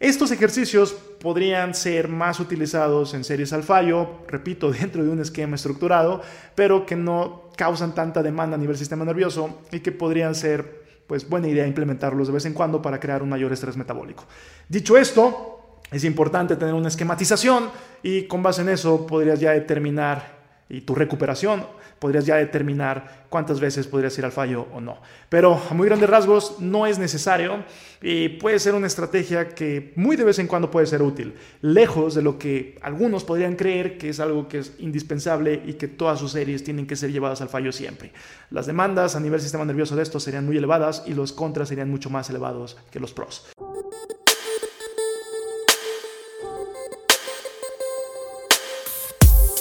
Estos 0.00 0.30
ejercicios 0.30 0.92
podrían 0.92 1.74
ser 1.74 2.06
más 2.06 2.38
utilizados 2.38 3.14
en 3.14 3.24
series 3.24 3.52
al 3.52 3.64
fallo, 3.64 4.22
repito, 4.28 4.70
dentro 4.80 5.02
de 5.02 5.10
un 5.10 5.20
esquema 5.20 5.56
estructurado, 5.56 6.22
pero 6.54 6.86
que 6.86 6.94
no 6.94 7.50
causan 7.56 7.94
tanta 7.94 8.22
demanda 8.22 8.54
a 8.54 8.58
nivel 8.58 8.76
sistema 8.76 9.04
nervioso 9.04 9.62
y 9.72 9.80
que 9.80 9.90
podrían 9.90 10.34
ser 10.34 10.86
pues 11.08 11.28
buena 11.28 11.48
idea 11.48 11.66
implementarlos 11.66 12.28
de 12.28 12.34
vez 12.34 12.44
en 12.44 12.52
cuando 12.52 12.80
para 12.80 13.00
crear 13.00 13.22
un 13.22 13.30
mayor 13.30 13.52
estrés 13.52 13.76
metabólico. 13.76 14.24
Dicho 14.68 14.96
esto, 14.96 15.80
es 15.90 16.04
importante 16.04 16.54
tener 16.54 16.74
una 16.74 16.88
esquematización 16.88 17.70
y 18.02 18.28
con 18.28 18.42
base 18.42 18.60
en 18.62 18.68
eso 18.68 19.06
podrías 19.06 19.40
ya 19.40 19.52
determinar 19.52 20.38
y 20.68 20.82
tu 20.82 20.94
recuperación 20.94 21.64
podrías 21.98 22.26
ya 22.26 22.36
determinar 22.36 23.26
cuántas 23.28 23.60
veces 23.60 23.86
podrías 23.86 24.16
ir 24.18 24.24
al 24.24 24.32
fallo 24.32 24.66
o 24.72 24.80
no. 24.80 24.98
Pero 25.28 25.60
a 25.70 25.74
muy 25.74 25.86
grandes 25.86 26.08
rasgos 26.08 26.56
no 26.60 26.86
es 26.86 26.98
necesario 26.98 27.64
y 28.00 28.28
puede 28.28 28.58
ser 28.58 28.74
una 28.74 28.86
estrategia 28.86 29.48
que 29.48 29.92
muy 29.96 30.16
de 30.16 30.24
vez 30.24 30.38
en 30.38 30.46
cuando 30.46 30.70
puede 30.70 30.86
ser 30.86 31.02
útil, 31.02 31.34
lejos 31.62 32.14
de 32.14 32.22
lo 32.22 32.38
que 32.38 32.78
algunos 32.82 33.24
podrían 33.24 33.56
creer 33.56 33.98
que 33.98 34.10
es 34.10 34.20
algo 34.20 34.48
que 34.48 34.58
es 34.58 34.74
indispensable 34.78 35.62
y 35.66 35.74
que 35.74 35.88
todas 35.88 36.20
sus 36.20 36.32
series 36.32 36.62
tienen 36.62 36.86
que 36.86 36.96
ser 36.96 37.10
llevadas 37.10 37.40
al 37.40 37.48
fallo 37.48 37.72
siempre. 37.72 38.12
Las 38.50 38.66
demandas 38.66 39.16
a 39.16 39.20
nivel 39.20 39.40
sistema 39.40 39.64
nervioso 39.64 39.96
de 39.96 40.02
esto 40.02 40.20
serían 40.20 40.46
muy 40.46 40.56
elevadas 40.56 41.02
y 41.06 41.14
los 41.14 41.32
contras 41.32 41.68
serían 41.68 41.90
mucho 41.90 42.10
más 42.10 42.30
elevados 42.30 42.76
que 42.90 43.00
los 43.00 43.12
pros. 43.12 43.48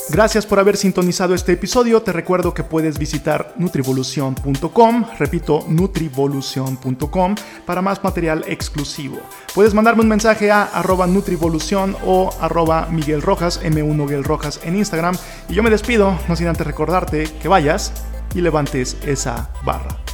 Gracias 0.10 0.46
por 0.46 0.58
haber 0.60 0.78
sintonizado 0.78 1.36
este 1.36 1.52
episodio. 1.52 2.02
Te 2.02 2.14
recuerdo 2.14 2.54
que 2.54 2.64
puedes 2.64 2.98
visitar 2.98 3.54
nutrivolución.com, 3.58 5.06
repito, 5.20 5.66
nutrivolución.com, 5.68 7.36
para 7.66 7.82
más 7.82 8.02
material 8.04 8.46
exclusivo. 8.48 9.18
Puedes 9.54 9.74
mandarme 9.74 10.04
un 10.04 10.08
mensaje 10.08 10.50
a 10.50 10.64
arroba 10.64 11.08
nutrivolución 11.08 11.96
o 12.06 12.34
arroba 12.40 12.88
Miguel 12.90 13.22
Rojas, 13.22 13.62
M1 13.62 13.96
Miguel 13.96 14.24
Rojas 14.24 14.62
en 14.64 14.78
Instagram. 14.78 15.18
Y 15.50 15.56
yo 15.56 15.64
me 15.64 15.70
despido, 15.70 16.18
no 16.30 16.36
sin 16.38 16.48
antes 16.48 16.66
recordarte 16.66 17.26
que 17.42 17.50
vayas 17.50 17.92
y 18.34 18.40
levantes 18.40 18.96
esa 19.06 19.50
barra. 19.66 20.07